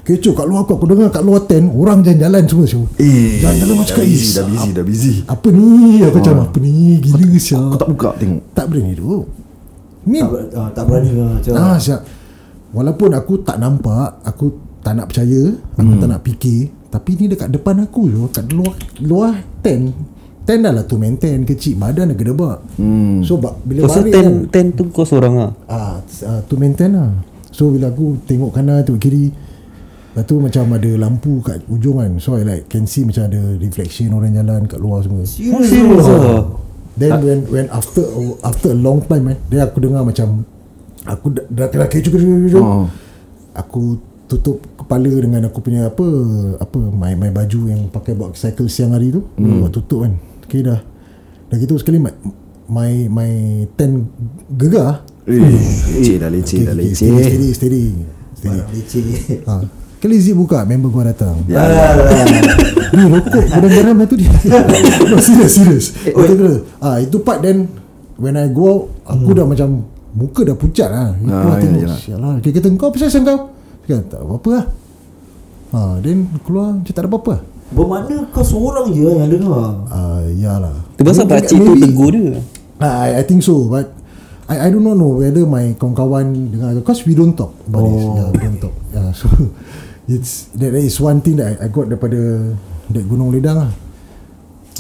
Kecoh 0.05 0.33
kat 0.33 0.45
luar 0.45 0.63
aku 0.63 0.77
Aku 0.77 0.85
dengar 0.85 1.09
kat 1.09 1.25
luar 1.25 1.41
tent 1.45 1.65
Orang 1.67 2.05
jalan-jalan 2.05 2.45
semua 2.45 2.67
so. 2.69 2.85
Eh, 2.97 3.41
Jalan-jalan 3.41 3.75
macam 3.75 3.89
dah 3.89 3.97
kat 3.97 4.07
busy, 4.07 4.29
dah 4.31 4.45
busy, 4.45 4.71
dah 4.71 4.85
busy. 4.85 5.15
Apa 5.25 5.49
ni 5.49 5.69
Aku 5.99 6.17
macam 6.21 6.37
apa 6.45 6.57
ni 6.59 6.73
Gila 7.01 7.29
siap 7.35 7.61
Aku 7.65 7.77
tak 7.77 7.89
buka 7.89 8.09
tengok. 8.15 8.43
Tak 8.53 8.65
berani 8.69 8.93
tu 8.93 9.25
Ni 10.05 10.21
Tak, 10.21 10.29
ber- 10.29 10.49
ah, 10.55 10.69
tak 10.71 10.85
berani 10.85 11.11
lah 11.11 11.29
macam. 11.35 11.53
Ah 11.57 11.77
siap 11.79 12.01
Walaupun 12.71 13.11
aku 13.11 13.35
tak 13.41 13.57
nampak 13.57 14.21
Aku 14.23 14.47
tak 14.79 14.93
nak 14.93 15.09
percaya 15.09 15.43
Aku 15.75 15.93
tak 15.97 16.09
nak 16.11 16.21
fikir 16.21 16.61
Tapi 16.87 17.11
ni 17.17 17.25
dekat 17.25 17.49
depan 17.49 17.81
aku 17.81 18.03
je 18.07 18.21
Kat 18.29 18.45
luar 18.51 18.77
Luar 19.01 19.33
tent 19.65 19.89
Tent 20.45 20.61
dah 20.61 20.77
lah 20.77 20.85
tu 20.85 21.01
main 21.01 21.17
tent 21.17 21.49
kecil 21.49 21.81
Badan 21.81 22.13
dah 22.13 22.19
gedebak 22.19 22.61
hmm. 22.77 23.25
So 23.25 23.41
ba- 23.41 23.57
bila 23.57 23.89
So, 23.89 23.89
so 23.89 23.99
balik 23.99 24.13
ten, 24.13 24.21
kan 24.21 24.35
ten 24.53 24.67
tu 24.77 24.85
kau 24.93 25.09
seorang 25.09 25.33
lah 25.33 25.51
ah, 25.65 25.97
uh, 26.05 26.41
Tu 26.45 26.61
main 26.61 26.77
tent 26.77 26.93
lah 26.93 27.09
So 27.49 27.73
bila 27.73 27.89
aku 27.89 28.21
tengok 28.23 28.53
kanan 28.53 28.85
Tengok 28.85 29.01
kiri 29.01 29.33
Lepas 30.15 30.31
tu 30.31 30.39
macam 30.39 30.65
ada 30.79 30.91
lampu 30.95 31.43
kat 31.43 31.67
ujung 31.67 31.99
kan 31.99 32.23
So 32.23 32.39
I 32.39 32.47
like 32.47 32.71
can 32.71 32.87
see 32.87 33.03
macam 33.03 33.27
ada 33.27 33.59
reflection 33.59 34.15
orang 34.15 34.39
jalan 34.39 34.63
kat 34.71 34.79
luar 34.79 35.03
semua 35.03 35.27
Serius 35.27 35.67
Serius 35.67 36.07
lah. 36.07 36.23
lah 36.23 36.43
Then 36.95 37.13
when 37.27 37.39
when 37.51 37.67
after 37.75 38.07
after 38.47 38.71
a 38.71 38.79
long 38.79 39.03
time 39.11 39.27
kan, 39.27 39.39
then 39.51 39.67
aku 39.67 39.83
dengar 39.83 40.07
macam 40.07 40.47
aku 41.03 41.27
dah 41.35 41.67
dah 41.67 41.89
kecoh 41.91 42.11
kecoh. 42.15 42.63
Oh. 42.63 42.87
Aku 43.59 43.99
tutup 44.31 44.63
kepala 44.79 45.11
dengan 45.11 45.51
aku 45.51 45.59
punya 45.59 45.91
apa 45.91 46.07
apa 46.63 46.79
my 46.79 47.19
my 47.19 47.31
baju 47.35 47.61
yang 47.67 47.91
pakai 47.91 48.15
buat 48.15 48.39
cycle 48.39 48.71
siang 48.71 48.95
hari 48.95 49.11
tu. 49.11 49.27
Hmm. 49.35 49.67
Buat 49.67 49.75
tutup 49.75 50.07
kan. 50.07 50.15
Okay 50.47 50.63
dah. 50.63 50.87
Dah 51.51 51.57
gitu 51.59 51.75
sekali 51.83 51.99
my 51.99 52.15
my, 52.71 53.11
my 53.11 53.33
tent 53.75 54.07
gegar. 54.55 55.03
Eh, 55.27 55.41
leceh 55.41 56.17
dah, 56.21 56.29
leceh 56.29 56.69
dah, 56.69 56.77
okay, 56.77 56.85
leceh. 56.85 57.09
steady, 57.09 57.27
steady, 57.27 57.49
steady. 57.57 57.85
steady. 58.39 58.61
Barang 58.61 58.71
leceh. 58.71 59.05
Ha. 59.51 59.55
Kali 60.05 60.21
zip 60.21 60.37
buka 60.37 60.69
Member 60.69 60.93
gua 60.93 61.09
datang. 61.09 61.33
Ya. 61.49 61.65
Ni 62.93 63.09
rokok 63.09 63.41
lah 63.49 64.05
tu 64.05 64.15
dia 64.15 64.31
No 65.11 65.17
serious 65.19 65.53
serius 65.57 65.87
Itu 66.05 66.15
kena 66.31 66.61
ah, 66.79 67.01
Itu 67.01 67.25
part 67.25 67.41
then 67.41 67.67
When 68.15 68.37
I 68.37 68.53
go 68.53 68.63
out 68.69 68.83
Aku 69.09 69.33
dah 69.33 69.43
macam 69.43 69.83
Muka 70.15 70.47
dah 70.47 70.55
pucat 70.55 70.93
lah. 70.93 71.11
Itu 71.17 71.27
Ah, 71.27 71.43
lah 71.43 71.57
tengok. 71.59 71.81
yalah. 71.83 71.99
Sialah 71.99 72.35
Dia 72.39 72.51
kata 72.53 72.69
kau 72.77 72.87
apa 72.87 72.97
pasal 73.01 73.23
kau? 73.25 73.39
Dia 73.83 73.99
kata 73.99 74.07
tak 74.07 74.21
apa-apa 74.23 74.49
lah. 74.53 74.65
Ha, 75.73 75.79
Then 75.99 76.17
keluar 76.39 76.69
Macam 76.77 76.93
tak 76.93 77.03
ada 77.03 77.09
apa-apa. 77.09 77.33
Lah 77.33 77.41
Bermakna 77.75 78.17
kau 78.31 78.45
seorang 78.45 78.87
je 78.93 79.03
yang 79.03 79.27
dengar. 79.27 79.89
Ah, 79.89 80.21
ya 80.31 80.63
lah. 80.63 80.77
Tu 80.95 81.03
pasal 81.03 81.25
pakcik 81.27 81.59
tu 81.59 81.75
tegur 81.75 82.13
dia. 82.13 82.39
Ah, 82.79 83.09
I, 83.09 83.19
I 83.19 83.23
think 83.25 83.41
so 83.41 83.67
But 83.67 83.91
I 84.47 84.69
I 84.69 84.71
do 84.71 84.79
not 84.79 84.95
know 84.95 85.19
whether 85.19 85.43
my 85.43 85.73
kawan-kawan 85.75 86.53
dengar 86.53 86.77
Because 86.77 87.03
we 87.03 87.17
don't 87.17 87.35
talk 87.35 87.51
about 87.65 87.89
this. 87.89 88.05
Yeah, 88.05 88.29
we 88.31 88.39
don't 88.39 88.61
talk. 88.61 88.75
Yeah, 88.93 89.11
So 89.11 89.27
It's 90.05 90.53
That 90.53 90.75
is 90.75 90.97
one 90.99 91.21
thing 91.21 91.41
that 91.41 91.57
I, 91.57 91.65
I 91.65 91.69
got 91.69 91.89
daripada 91.89 92.19
That 92.91 93.05
Gunung 93.05 93.33
Ledang 93.33 93.57
lah 93.57 93.73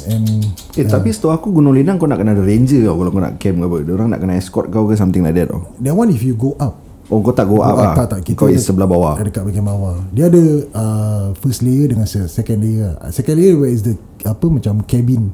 And 0.04 0.26
Eh, 0.74 0.84
tapi 0.84 1.08
setahu 1.08 1.30
aku 1.30 1.48
Gunung 1.50 1.72
Ledang 1.72 1.96
kau 1.96 2.04
nak 2.04 2.18
kena 2.18 2.34
ada 2.34 2.42
ranger 2.42 2.82
tau 2.84 2.98
kalau 2.98 3.10
kau 3.10 3.22
nak 3.22 3.38
camp 3.38 3.56
ke 3.56 3.64
apa. 3.64 3.76
Orang 3.88 4.08
nak 4.10 4.20
kena 4.20 4.34
escort 4.34 4.68
kau 4.68 4.84
ke 4.84 4.94
something 4.94 5.22
like 5.22 5.32
that 5.32 5.48
tau. 5.48 5.64
That 5.78 5.94
one 5.94 6.10
if 6.10 6.20
you 6.20 6.34
go 6.34 6.52
up 6.58 6.76
Oh, 7.08 7.20
kau 7.20 7.30
tak 7.30 7.44
go 7.46 7.60
up 7.60 7.76
lah. 7.76 7.92
tak, 7.94 8.08
tak, 8.10 8.20
kita 8.24 8.36
Kau 8.36 8.48
is 8.48 8.64
sebelah 8.64 8.88
bawah. 8.88 9.12
Dekat 9.16 9.44
bahagian 9.44 9.62
bawah 9.62 10.00
Dia 10.10 10.28
ada 10.28 10.40
uh, 10.72 11.24
First 11.36 11.60
layer 11.60 11.84
dengan 11.86 12.04
se- 12.04 12.26
second 12.26 12.58
layer 12.58 12.92
lah. 12.92 13.08
Second 13.08 13.36
layer 13.36 13.54
where 13.54 13.68
is 13.68 13.84
the 13.84 13.92
Apa 14.24 14.48
macam 14.48 14.80
cabin 14.82 15.28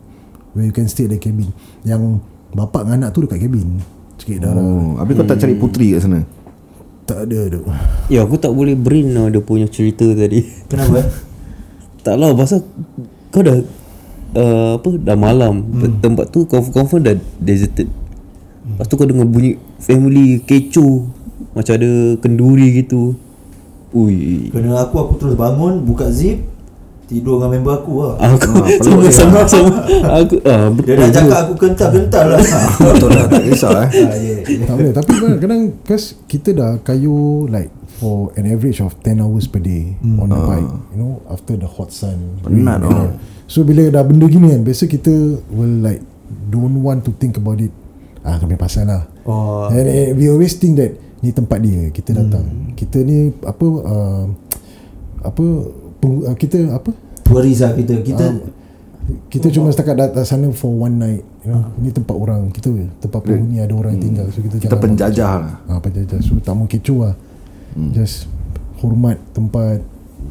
Where 0.50 0.66
you 0.66 0.74
can 0.74 0.86
stay 0.86 1.06
at 1.06 1.14
the 1.14 1.18
cabin 1.18 1.50
Yang 1.82 2.18
Bapak 2.50 2.84
dengan 2.84 3.06
anak 3.06 3.10
tu 3.14 3.22
dekat 3.22 3.38
cabin 3.40 3.78
Sikit 4.18 4.42
dah 4.42 4.50
Oh, 4.50 4.98
habis 4.98 5.14
kau 5.14 5.22
tak 5.24 5.38
cari 5.38 5.54
puteri 5.54 5.94
kat 5.94 6.02
sana? 6.04 6.20
Tak 7.10 7.26
ada 7.26 7.40
tu. 7.50 7.60
Ya 8.06 8.22
aku 8.22 8.38
tak 8.38 8.54
boleh 8.54 8.78
brain 8.78 9.10
lah 9.10 9.26
dia 9.34 9.42
punya 9.42 9.66
cerita 9.66 10.06
tadi. 10.14 10.46
Kenapa? 10.70 11.10
Tak 12.06 12.14
lah 12.14 12.32
pasal 12.32 12.62
Kau 13.28 13.42
dah 13.42 13.58
uh, 14.38 14.78
Apa 14.78 14.94
Dah 14.94 15.18
malam. 15.18 15.66
Hmm. 15.66 15.98
Tempat 15.98 16.30
tu 16.30 16.46
confirm, 16.46 16.86
confirm 16.86 17.00
dah 17.02 17.16
deserted. 17.42 17.90
Lepas 18.70 18.86
tu 18.86 18.94
kau 18.94 19.10
dengar 19.10 19.26
bunyi 19.26 19.58
Family 19.82 20.38
kecoh. 20.46 21.10
Macam 21.50 21.72
ada 21.74 22.14
kenduri 22.22 22.86
gitu. 22.86 23.18
Ui. 23.90 24.54
Kena 24.54 24.86
aku 24.86 25.02
aku 25.02 25.12
terus 25.18 25.34
bangun 25.34 25.82
buka 25.82 26.06
zip 26.14 26.38
tidur 27.10 27.36
dengan 27.36 27.50
member 27.52 27.74
aku 27.76 27.92
lah. 27.98 28.14
Aku 28.22 28.50
Ah, 28.54 28.70
sama 28.86 28.96
peluk 28.96 29.10
sama 29.10 29.38
sama 29.44 29.74
Aku 30.16 30.34
ah, 30.46 30.70
Dia 30.78 30.94
dah 30.94 31.08
cakap 31.10 31.38
aku 31.42 31.54
kental-kental 31.58 32.24
lah. 32.30 32.40
Betul 32.86 33.10
lah, 33.10 33.24
tak 33.26 33.42
kisah 33.42 33.70
eh. 33.74 33.76
Ah, 33.76 33.88
yeah, 34.14 34.38
yeah. 34.40 34.62
Tak 34.62 34.74
boleh 34.74 34.92
Tapi 34.94 35.10
kadang-kadang 35.12 35.62
Cause 35.82 36.06
kita 36.24 36.48
dah 36.52 36.78
kayu 36.80 37.18
Like 37.46 37.68
For 37.98 38.30
an 38.32 38.46
average 38.46 38.78
of 38.78 38.94
10 38.96 39.18
hours 39.18 39.44
per 39.44 39.58
day 39.58 39.98
mm. 39.98 40.16
On 40.16 40.24
the 40.24 40.38
bike 40.38 40.70
You 40.90 40.96
know 40.96 41.12
After 41.26 41.52
the 41.52 41.66
hot 41.66 41.90
sun 41.90 42.38
Penat 42.40 42.80
oh. 42.80 43.12
So 43.44 43.60
bila 43.60 43.90
dah 43.90 44.00
benda 44.00 44.24
gini 44.24 44.48
kan 44.48 44.62
Biasa 44.62 44.86
kita 44.86 45.10
Will 45.50 45.82
like 45.82 46.00
Don't 46.46 46.78
want 46.78 47.02
to 47.02 47.12
think 47.12 47.34
about 47.34 47.58
it 47.58 47.74
Ah 48.22 48.38
kami 48.38 48.54
pasal 48.54 48.86
lah 48.86 49.02
Oh. 49.20 49.68
And 49.68 49.84
eh, 49.84 50.10
we 50.10 50.26
always 50.26 50.54
think 50.54 50.74
that 50.76 50.94
Ni 51.20 51.30
tempat 51.30 51.58
dia 51.58 51.90
Kita 51.90 52.14
datang 52.14 52.40
Hmm. 52.40 52.72
Kita 52.72 52.98
ni 52.98 53.28
Apa 53.40 53.66
uh, 53.84 54.24
Apa 55.20 55.44
peng, 56.00 56.24
uh, 56.24 56.36
Kita 56.36 56.58
apa 56.74 56.90
Tourist 57.20 57.62
lah 57.62 57.72
kita. 57.78 57.94
Kita 58.02 58.26
kita 59.30 59.50
cuma 59.50 59.74
setakat 59.74 59.96
datang 59.98 60.26
sana 60.26 60.46
for 60.54 60.70
one 60.70 60.98
night 60.98 61.22
you 61.42 61.50
know. 61.50 61.66
Ini 61.78 61.90
tempat 61.94 62.14
orang 62.14 62.50
Kita 62.50 62.70
tempat 62.98 63.20
penghuni 63.22 63.62
ada 63.62 63.74
orang 63.74 63.98
yang 63.98 64.02
tinggal 64.10 64.26
So 64.30 64.42
kita, 64.42 64.56
Kita 64.58 64.76
penjajah 64.78 65.32
lah. 65.40 65.54
Ah, 65.66 65.78
penjajah. 65.82 66.18
So 66.22 66.38
tak 66.42 66.54
mau 66.54 66.66
kecoh 66.66 67.10
lah. 67.10 67.14
Hmm. 67.74 67.90
Just 67.94 68.26
hormat 68.82 69.18
tempat. 69.34 69.82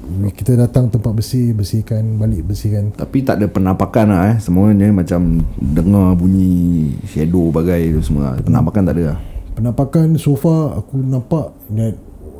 Kita 0.09 0.53
datang 0.53 0.89
tempat 0.89 1.11
bersih, 1.17 1.53
bersihkan, 1.53 2.17
balik 2.17 2.45
bersihkan. 2.45 2.93
Tapi 2.93 3.25
tak 3.25 3.41
ada 3.41 3.47
penampakan 3.49 4.05
lah 4.13 4.21
eh. 4.33 4.37
Semuanya 4.37 4.89
macam 4.93 5.41
dengar 5.57 6.13
bunyi 6.13 6.93
shadow 7.09 7.49
bagai 7.49 7.93
tu 7.97 8.01
semua. 8.05 8.37
Penampakan 8.37 8.85
tak 8.85 8.95
ada 9.01 9.03
lah. 9.15 9.19
Penampakan 9.57 10.17
so 10.17 10.37
far 10.37 10.77
aku 10.77 10.97
nampak 10.97 11.51
that 11.73 11.97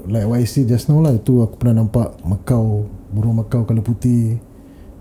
like 0.09 0.25
what 0.25 0.41
I 0.41 0.47
said 0.47 0.69
just 0.69 0.89
now 0.89 1.03
lah 1.03 1.13
itu 1.13 1.43
aku 1.45 1.61
pernah 1.61 1.85
nampak 1.85 2.17
makau 2.25 2.89
burung 3.09 3.41
makau 3.41 3.65
kalau 3.65 3.81
putih 3.81 4.37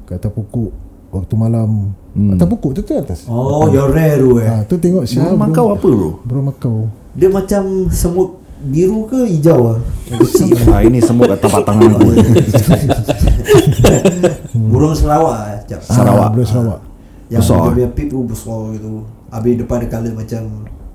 kat 0.08 0.20
atas 0.20 0.32
pokok 0.32 0.72
waktu 1.12 1.34
malam. 1.36 1.92
Hmm. 2.16 2.34
Atas 2.34 2.46
pokok 2.48 2.70
tu 2.76 2.80
tu 2.84 2.92
atas. 2.96 3.20
Oh, 3.28 3.68
yang 3.68 3.92
rare 3.92 4.18
tu 4.20 4.30
eh. 4.40 4.48
Ha, 4.48 4.64
tu 4.64 4.74
tengok 4.80 5.04
siapa 5.04 5.32
Burung 5.32 5.40
makau 5.44 5.66
apa 5.72 5.86
bro? 5.86 6.10
Burung 6.24 6.46
makau. 6.48 6.76
Dia 7.12 7.28
macam 7.28 7.88
semut 7.92 8.40
biru 8.58 9.06
ke 9.06 9.22
hijau 9.30 9.76
ah? 9.76 9.78
ah, 10.74 10.82
ini 10.82 10.98
semua 10.98 11.30
kat 11.30 11.38
tapak 11.46 11.62
tangan 11.62 11.94
aku. 11.94 12.10
Burung 14.72 14.94
Sarawak 14.96 15.38
eh. 15.54 15.58
Sekejap. 15.62 15.80
Sarawak. 15.84 16.26
Ah, 16.26 16.32
burung 16.32 16.48
Sarawak. 16.48 16.80
Yang 17.28 17.42
Besar, 17.44 17.60
dia 17.60 17.68
punya 17.76 17.88
pip 17.92 18.06
tu 18.08 18.18
besar 18.24 18.60
gitu. 18.72 19.04
Habis 19.28 19.54
depan 19.60 19.84
colour 19.84 20.12
macam 20.16 20.42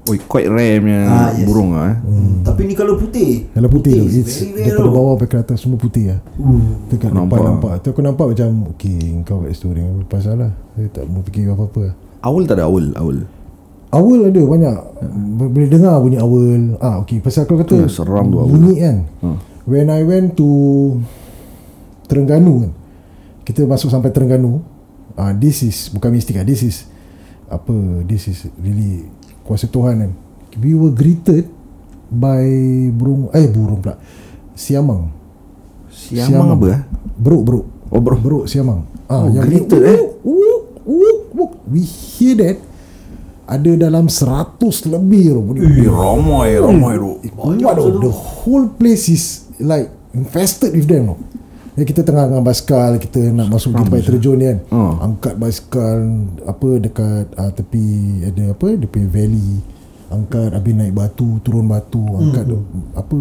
Oi, 0.03 0.19
quite 0.21 0.47
rare 0.47 0.77
punya 0.77 0.99
Ah, 1.05 1.31
yes. 1.31 1.47
burung 1.47 1.71
lah 1.71 1.85
eh. 1.87 1.97
hmm. 1.97 2.43
Tapi 2.43 2.61
ni 2.65 2.73
kalau 2.73 2.95
putih. 2.95 3.47
Kalau 3.49 3.67
putih, 3.67 3.95
tu, 3.95 4.11
it's 4.11 4.35
very 4.41 4.67
daripada 4.67 4.83
tau. 4.83 4.91
bawah 4.91 5.11
sampai 5.15 5.27
ke 5.27 5.37
atas 5.39 5.57
semua 5.57 5.77
putih 5.77 6.03
lah. 6.11 6.19
Uh. 6.35 6.59
Dekat 6.87 7.07
Nampak. 7.07 7.15
nampak. 7.15 7.37
depan 7.37 7.47
nampak. 7.49 7.73
Tu 7.79 7.87
aku 7.89 8.01
nampak 8.01 8.25
macam 8.29 8.49
okay, 8.69 8.99
kau 9.23 9.39
kat 9.39 9.51
situ 9.53 9.71
dengan 9.71 10.03
pasal 10.03 10.35
lah. 10.37 10.51
Saya 10.73 10.87
tak 10.89 11.03
mau 11.05 11.21
fikir 11.21 11.47
apa-apa. 11.47 11.81
lah. 11.85 11.93
Owl 12.21 12.43
tak 12.43 12.55
ada 12.55 12.65
owl, 12.65 12.91
owl. 12.93 13.17
Awal 13.89 14.19
ada 14.27 14.41
banyak 14.41 14.75
Bo- 15.37 15.53
Boleh 15.53 15.69
dengar 15.69 16.01
bunyi 16.01 16.17
awal 16.17 16.81
Ah 16.81 16.97
okay 16.97 17.21
Pasal 17.21 17.45
aku 17.45 17.61
kata 17.61 17.77
Tu 17.77 17.85
seram 17.85 18.25
tu 18.25 18.41
awal. 18.41 18.49
Bunyi 18.49 18.81
kan 18.81 18.97
Ha. 19.21 19.29
When 19.63 19.85
I 19.87 20.01
went 20.01 20.33
to 20.33 20.49
Terengganu 22.03 22.53
kan 22.59 22.71
Kita 23.43 23.63
masuk 23.63 23.89
sampai 23.89 24.09
Terengganu 24.09 24.65
ah 25.13 25.29
This 25.31 25.61
is 25.61 25.77
Bukan 25.89 26.09
mistik 26.09 26.33
lah 26.33 26.41
This 26.41 26.63
is 26.63 26.89
Apa 27.45 27.73
This 28.01 28.27
is 28.27 28.49
really 28.57 29.05
Kuasa 29.43 29.67
Tuhan 29.67 29.95
kan 29.99 30.11
We 30.61 30.77
were 30.77 30.93
greeted 30.93 31.49
by 32.13 32.45
burung 32.93 33.33
eh 33.33 33.49
burung 33.49 33.81
pula. 33.81 33.97
Siamang. 34.53 35.09
Siamang 35.89 36.53
apa 36.53 36.65
eh? 36.69 36.81
Beruk 37.17 37.41
beruk. 37.41 37.65
Oh, 37.89 38.01
beruk. 38.01 38.21
Beruk 38.21 38.45
siamang. 38.45 38.85
Ah 39.09 39.25
Oh, 39.25 39.33
yang 39.33 39.45
greeted, 39.49 39.81
eh? 39.81 39.99
Wuk, 40.21 40.85
wuk, 40.85 41.19
wuk. 41.33 41.51
We 41.65 41.81
hear 41.81 42.37
that 42.37 42.57
ada 43.49 43.71
dalam 43.75 44.07
100 44.07 44.61
lebih 44.87 45.41
bunyi. 45.41 45.83
Eh, 45.83 45.89
ramai, 45.89 46.53
ramai 46.61 46.95
tu. 47.01 47.11
Kuat 47.33 47.57
tau 47.59 47.89
The 47.97 48.13
whole 48.13 48.69
place 48.69 49.09
is 49.09 49.49
Like 49.57 49.89
Infested 50.13 50.73
with 50.77 50.85
them 50.85 51.13
tau 51.13 51.17
Ya, 51.73 51.83
kita 51.89 52.05
tengah 52.05 52.29
dengan 52.29 52.45
basikal 52.45 53.01
Kita 53.01 53.17
nak 53.33 53.49
masuk 53.49 53.73
tempat 53.73 53.97
air 53.97 54.05
terjun 54.05 54.37
ni 54.37 54.45
kan. 54.45 54.57
Ah. 54.69 55.09
Angkat 55.09 55.33
basikal 55.41 55.97
Apa 56.45 56.69
dekat 56.77 57.25
uh, 57.33 57.49
Tepi 57.49 58.21
Ada 58.29 58.53
apa 58.53 58.77
Tepi 58.77 59.01
valley. 59.09 59.57
Angkat 60.13 60.53
Habis 60.53 60.73
naik 60.77 60.93
batu 60.93 61.41
Turun 61.41 61.65
batu 61.65 62.01
Angkat 62.13 62.45
tu 62.45 62.61
Apa 62.93 63.17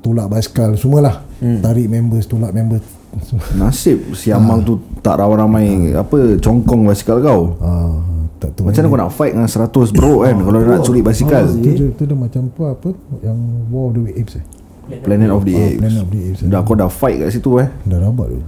Tolak 0.00 0.26
basikal 0.32 0.72
Semualah. 0.80 1.28
Tarik 1.38 1.92
members 1.92 2.24
Tolak 2.24 2.56
members. 2.56 2.82
Nasib 3.60 4.16
siamang 4.16 4.64
tu 4.64 4.80
tak 5.04 5.20
ramai-ramai 5.20 5.92
apa 5.92 6.40
congkong 6.40 6.88
basikal 6.88 7.20
kau. 7.20 7.60
Ah, 7.60 8.00
tak 8.40 8.56
tahu. 8.56 8.72
Macam 8.72 8.80
mana 8.80 8.88
kau 8.88 9.00
nak 9.04 9.12
fight 9.12 9.32
dengan 9.36 9.50
100 9.50 9.92
bro 9.92 10.24
kan 10.24 10.36
kalau 10.40 10.58
nak 10.64 10.80
curi 10.80 11.02
basikal. 11.04 11.44
tu, 11.44 11.60
dia, 11.60 11.92
tu 11.92 12.02
dia 12.08 12.16
macam 12.16 12.48
apa 12.48 12.64
apa 12.72 12.88
Yang 13.20 13.38
War 13.68 13.92
of 13.92 14.00
the 14.00 14.16
Apes 14.16 14.40
eh 14.40 14.44
Planet 14.82 15.30
of 15.30 15.42
the 15.46 15.54
Ah, 15.54 15.62
Apes. 15.68 15.78
Planet 15.78 16.00
of 16.02 16.10
the 16.10 16.20
Apes. 16.26 16.40
Dah 16.42 16.60
kau 16.62 16.74
dah 16.74 16.90
fight 16.90 17.22
kat 17.22 17.30
situ 17.30 17.60
eh. 17.62 17.68
Dah 17.86 17.98
rabat 18.02 18.28
tu 18.28 18.40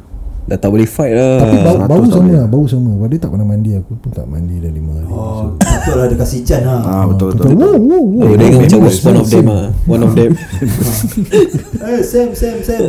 Dah 0.44 0.57
tak 0.57 0.68
boleh 0.68 0.85
fight 0.85 1.16
lah 1.16 1.40
Tapi 1.40 1.57
bau, 1.59 1.76
100 1.80 1.88
bau 1.88 2.04
sama 2.04 2.30
lah 2.30 2.44
Bau 2.44 2.64
sama 2.64 2.90
Sebab 2.92 3.09
dia 3.09 3.16
tak 3.16 3.30
pernah 3.33 3.46
mandi 3.46 3.70
Aku 3.74 3.96
pun 3.96 4.11
tak 4.11 4.26
mandi 4.26 4.61
dah 4.61 4.68
lima 4.68 4.92
hari 4.92 5.09
Oh, 5.09 5.57
betul 5.57 5.94
lah 5.94 6.04
dia 6.04 6.16
kasih 6.16 6.40
Chan 6.42 6.61
lah. 6.61 6.80
Ah 6.83 7.04
betul 7.07 7.33
Betul. 7.33 7.54
betul. 7.54 7.57
Wow, 7.57 7.76
wow, 7.78 8.02
wow. 8.02 8.24
Oh, 8.24 8.35
dia 8.35 8.46
ingat 8.46 8.61
macam 8.62 8.78
was 8.83 8.98
one 9.00 9.16
of 9.16 9.26
them 9.26 9.40
Same. 9.40 9.48
ah. 9.48 9.66
One 9.85 10.02
of 10.02 10.12
them. 10.12 10.33
Eh, 11.80 12.00
Sam, 12.02 12.28
Sam, 12.33 12.57
Sam. 12.61 12.80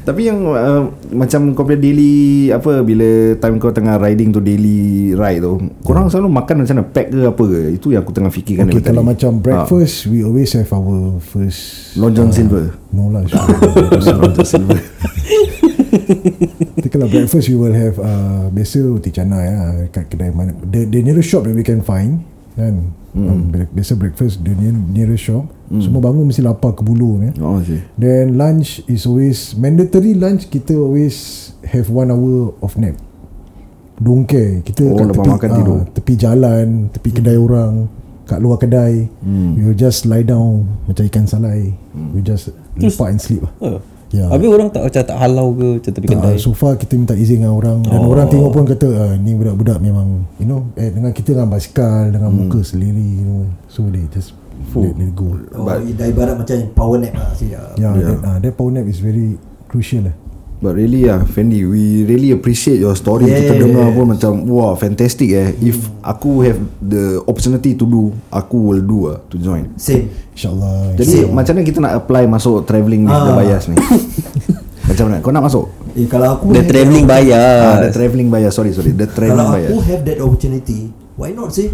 Tapi 0.00 0.20
yang 0.24 0.38
uh, 0.46 0.82
macam 1.10 1.52
kau 1.52 1.62
punya 1.62 1.78
daily 1.78 2.14
apa 2.50 2.80
bila 2.80 3.06
time 3.36 3.56
kau 3.58 3.70
tengah 3.70 3.96
riding 3.96 4.30
tu 4.30 4.40
daily 4.40 4.78
ride 5.12 5.40
tu, 5.40 5.54
korang 5.80 6.06
selalu 6.06 6.28
makan 6.32 6.54
macam 6.62 6.74
mana 6.74 6.86
pack 6.86 7.06
ke 7.08 7.20
apa 7.24 7.42
ke? 7.44 7.60
Itu 7.72 7.86
yang 7.90 8.02
aku 8.02 8.12
tengah 8.12 8.30
fikirkan 8.30 8.66
Okay, 8.66 8.80
kalau 8.80 9.02
tadi. 9.02 9.10
macam 9.10 9.30
breakfast 9.38 10.06
We 10.06 10.22
always 10.22 10.50
have 10.52 10.70
our 10.70 11.18
first 11.20 11.94
Long 11.94 12.10
John 12.10 12.30
Silver. 12.30 12.74
No 12.90 13.06
lah 13.08 13.22
sure. 13.24 13.38
Long 14.18 14.32
John 14.32 14.46
Silver. 14.48 14.78
Tapi 16.76 16.88
kalau 16.88 17.06
breakfast 17.06 17.46
We 17.46 17.56
will 17.56 17.72
have 17.72 17.96
uh, 17.96 18.48
Biasa 18.48 18.82
roti 18.82 19.10
canai 19.10 19.46
lah 19.48 19.70
Kat 19.88 20.06
kedai 20.06 20.30
mana 20.30 20.54
The, 20.60 20.86
the 20.86 21.00
nearest 21.00 21.28
shop 21.28 21.44
that 21.44 21.54
we 21.54 21.62
can 21.62 21.80
find 21.80 22.24
Kan 22.54 22.96
Hmm. 23.10 23.26
um, 23.26 23.40
Biasa 23.74 23.98
breakfast 23.98 24.38
The 24.40 24.54
near, 24.54 24.70
nearest 24.70 25.26
shop 25.26 25.50
Semua 25.68 25.98
bangun 26.00 26.30
mesti 26.30 26.40
lapar 26.40 26.74
ke 26.74 26.82
bulu 26.82 27.18
ya. 27.20 27.34
Oh, 27.42 27.58
okay. 27.58 27.82
Then 27.94 28.38
lunch 28.38 28.86
is 28.86 29.02
always 29.02 29.50
Mandatory 29.52 30.14
lunch 30.14 30.46
Kita 30.46 30.78
always 30.78 31.50
Have 31.66 31.90
one 31.90 32.06
hour 32.08 32.54
of 32.58 32.78
nap 32.78 32.94
Don't 33.98 34.24
care 34.24 34.62
Kita 34.62 34.86
Oh, 34.86 34.94
kat 34.94 35.10
tepi, 35.10 35.26
makan 35.26 35.50
tidur. 35.52 35.78
Tepi 35.90 36.12
jalan 36.14 36.66
Tepi 36.88 37.10
kedai 37.12 37.34
orang 37.34 37.90
Kat 38.24 38.38
luar 38.38 38.62
kedai. 38.62 39.10
We 39.26 39.62
will 39.64 39.74
just 39.74 40.06
lie 40.06 40.22
down 40.22 40.70
Macam 40.86 41.02
ikan 41.04 41.26
salai 41.26 41.74
We 42.14 42.22
just 42.22 42.54
Lepak 42.78 43.10
and 43.10 43.18
sleep 43.18 43.42
lah 43.42 43.52
Oh. 43.58 43.78
Ya. 44.10 44.26
Habis 44.26 44.48
orang 44.48 44.68
tak 44.68 44.82
macam 44.82 45.02
tak 45.04 45.18
halau 45.18 45.54
ke 45.54 45.66
macam 45.78 45.92
tepi 45.94 46.06
kedai. 46.08 46.34
so 46.36 46.50
far 46.50 46.74
kita 46.74 46.92
minta 46.94 47.14
izin 47.14 47.40
dengan 47.40 47.54
orang 47.54 47.78
Dan 47.80 47.94
Oh. 47.94 48.10
orang 48.10 48.26
tengok 48.26 48.50
pun 48.50 48.66
kata 48.66 48.88
ah, 48.90 49.12
Ni 49.14 49.32
budak-budak 49.32 49.78
memang 49.78 50.26
You 50.36 50.46
know 50.46 50.66
eh, 50.74 50.90
Dengan 50.90 51.10
kita 51.10 51.30
dengan 51.32 51.46
basikal 51.46 52.10
Dengan 52.10 52.26
Hmm. 52.28 52.38
muka 52.44 52.58
sendiri 52.60 52.98
you 52.98 53.22
know. 53.22 53.40
So 53.66 53.86
they 53.86 54.02
just 54.08 54.34
let, 54.74 54.98
let 54.98 55.14
go 55.14 55.38
Oh, 55.52 55.62
dah 55.62 56.06
ibarat 56.06 56.34
macam 56.34 56.56
power 56.72 56.98
nap 56.98 57.14
lah. 57.14 57.30
Siap. 57.32 57.78
Yeah, 57.78 57.94
Yeah. 57.94 58.06
That, 58.08 58.18
uh, 58.20 58.38
that 58.40 58.52
power 58.52 58.70
nap 58.70 58.84
is 58.84 58.98
very 58.98 59.38
crucial 59.66 60.02
lah 60.04 60.14
But 60.60 60.76
really 60.76 61.08
ah 61.08 61.24
Fendi 61.24 61.64
We 61.64 62.04
really 62.04 62.30
appreciate 62.30 62.76
your 62.76 62.92
story 62.92 63.24
Yeah. 63.24 63.40
Kita 63.42 63.54
dengar 63.58 63.90
pun 63.90 64.12
macam 64.12 64.44
Wah 64.44 64.72
fantastic 64.74 65.28
eh 65.30 65.56
If 65.58 65.74
aku 66.00 66.44
have 66.44 66.60
the 66.78 67.24
opportunity 67.24 67.72
to 67.72 67.82
do 67.82 68.02
Aku 68.28 68.68
will 68.68 68.84
do 68.84 69.08
ah 69.08 69.24
To 69.24 69.36
join 69.36 69.72
Same. 69.74 70.12
InsyaAllah 70.30 70.94
Jadi 70.94 71.24
macam 71.26 71.52
mana 71.54 71.64
kita 71.64 71.78
nak 71.78 71.94
apply 71.98 72.24
Masuk 72.24 72.60
travelling 72.62 73.02
the 73.02 73.10
Ah. 73.10 73.32
bias 73.34 73.66
ni 73.66 73.76
Macam 74.88 75.04
mana 75.06 75.16
Kau 75.20 75.32
nak 75.32 75.44
masuk 75.44 75.64
Eh, 75.90 76.06
kalau 76.06 76.36
aku 76.36 76.52
The 76.52 76.62
travelling 76.62 77.02
bayar. 77.04 77.40
ah, 77.66 77.76
The 77.80 77.90
travelling 77.90 78.28
bias 78.28 78.52
Sorry 78.52 78.70
sorry 78.70 78.92
The 78.92 79.04
Kalau 79.04 79.16
travelling 79.16 79.48
aku 79.64 79.74
bias 79.74 79.88
have 79.88 80.02
that 80.04 80.18
opportunity, 80.18 80.80
why 81.16 81.32
not 81.32 81.50
sih? 81.50 81.72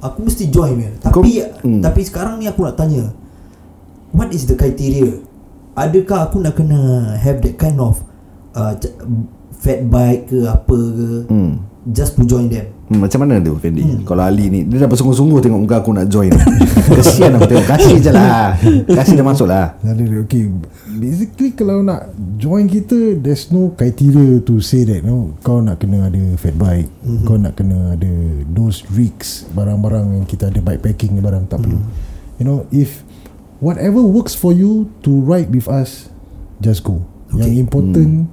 Aku 0.00 0.20
mesti 0.20 0.48
join 0.48 0.76
ya. 0.76 0.90
Tapi 0.98 1.12
Kau- 1.12 1.24
hmm. 1.60 1.80
tapi 1.80 2.00
sekarang 2.02 2.36
ni 2.36 2.44
aku 2.44 2.60
nak 2.60 2.74
tanya. 2.74 3.08
What 4.10 4.28
is 4.30 4.44
the 4.44 4.52
criteria? 4.52 5.16
Adakah 5.72 6.28
aku 6.28 6.38
nak 6.38 6.54
kena 6.54 6.76
have 7.16 7.40
that 7.40 7.56
kind 7.56 7.78
of 7.78 8.04
uh, 8.54 8.74
fat 9.54 9.80
bike 9.86 10.30
ke 10.30 10.38
apa 10.48 10.78
ke 10.78 11.08
hmm. 11.30 11.52
just 11.90 12.16
to 12.18 12.24
join 12.26 12.48
them? 12.48 12.74
Hmm, 12.84 13.00
macam 13.00 13.24
mana 13.24 13.40
tu 13.40 13.56
Fendi 13.56 13.80
hmm. 13.80 14.04
Kalau 14.04 14.28
Ali 14.28 14.52
ni 14.52 14.60
Dia 14.68 14.84
dah 14.84 14.88
bersungguh-sungguh 14.92 15.40
Tengok 15.40 15.60
muka 15.64 15.80
aku 15.80 15.96
nak 15.96 16.04
join 16.04 16.28
Kesian 17.00 17.32
aku 17.32 17.48
tengok 17.48 17.64
Kasih 17.64 17.96
je 17.96 18.12
lah 18.12 18.60
Kasih 18.84 19.16
dia 19.16 19.24
masuk 19.24 19.48
lah 19.48 19.72
okay 20.20 20.52
Basically 20.92 21.56
kalau 21.56 21.80
nak 21.80 22.12
join 22.36 22.68
kita 22.68 23.16
There's 23.16 23.48
no 23.48 23.72
criteria 23.72 24.44
to 24.44 24.60
say 24.60 24.84
that 24.84 25.00
no? 25.00 25.32
Kau 25.40 25.64
nak 25.64 25.80
kena 25.80 26.12
ada 26.12 26.20
fat 26.36 26.52
bike 26.60 26.92
mm-hmm. 26.92 27.24
Kau 27.24 27.40
nak 27.40 27.56
kena 27.56 27.96
ada 27.96 28.12
Those 28.52 28.84
rigs 28.92 29.48
Barang-barang 29.56 30.20
yang 30.20 30.28
kita 30.28 30.52
ada 30.52 30.60
Bikepacking 30.60 31.16
ni 31.16 31.24
barang 31.24 31.48
Tak 31.48 31.64
perlu 31.64 31.80
You 32.36 32.44
know 32.44 32.68
If 32.68 33.00
Whatever 33.64 34.04
works 34.04 34.36
for 34.36 34.52
you 34.52 34.92
To 35.08 35.24
ride 35.24 35.48
with 35.48 35.72
us 35.72 36.12
Just 36.60 36.84
go 36.84 37.00
okay. 37.32 37.48
Yang 37.48 37.64
important 37.64 38.28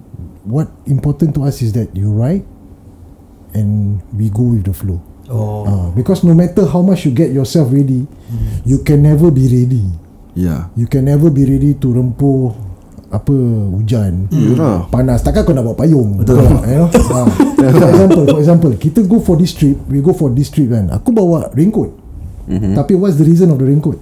What 0.51 0.67
important 0.83 1.31
to 1.35 1.47
us 1.47 1.63
is 1.63 1.71
that 1.73 1.95
You 1.95 2.11
ride 2.11 2.43
And 3.51 4.03
we 4.11 4.27
go 4.27 4.51
with 4.51 4.67
the 4.67 4.75
flow 4.75 4.99
Oh. 5.31 5.63
uh, 5.63 5.87
Because 5.95 6.27
no 6.27 6.35
matter 6.35 6.67
how 6.67 6.83
much 6.83 7.07
you 7.07 7.11
get 7.11 7.31
yourself 7.31 7.71
ready 7.71 8.03
mm. 8.03 8.67
You 8.67 8.83
can 8.83 8.99
never 8.99 9.31
be 9.31 9.47
ready 9.47 9.87
Ya 10.35 10.67
You 10.75 10.85
can 10.85 11.07
never 11.07 11.31
be 11.31 11.47
ready 11.47 11.71
to 11.79 11.87
rempuh 11.87 12.51
apa 13.11 13.35
hujan 13.75 14.31
Hmm. 14.31 14.55
Yalah. 14.55 14.87
panas 14.87 15.19
takkan 15.19 15.43
kau 15.43 15.51
nak 15.51 15.67
bawa 15.67 15.75
payung 15.75 16.15
betul 16.15 16.39
you 16.63 16.79
know? 16.79 16.87
ha. 16.87 17.27
for 17.27 17.91
example 17.91 18.23
for 18.23 18.39
example 18.39 18.71
kita 18.71 19.03
go 19.03 19.19
for 19.19 19.35
this 19.35 19.51
trip 19.51 19.75
we 19.91 19.99
go 19.99 20.15
for 20.15 20.31
this 20.31 20.47
trip 20.47 20.71
kan 20.71 20.87
aku 20.87 21.11
bawa 21.11 21.51
raincoat 21.51 21.91
mm-hmm. 22.47 22.71
tapi 22.71 22.95
what's 22.95 23.19
the 23.19 23.27
reason 23.27 23.51
of 23.51 23.59
the 23.59 23.67
raincoat 23.67 23.99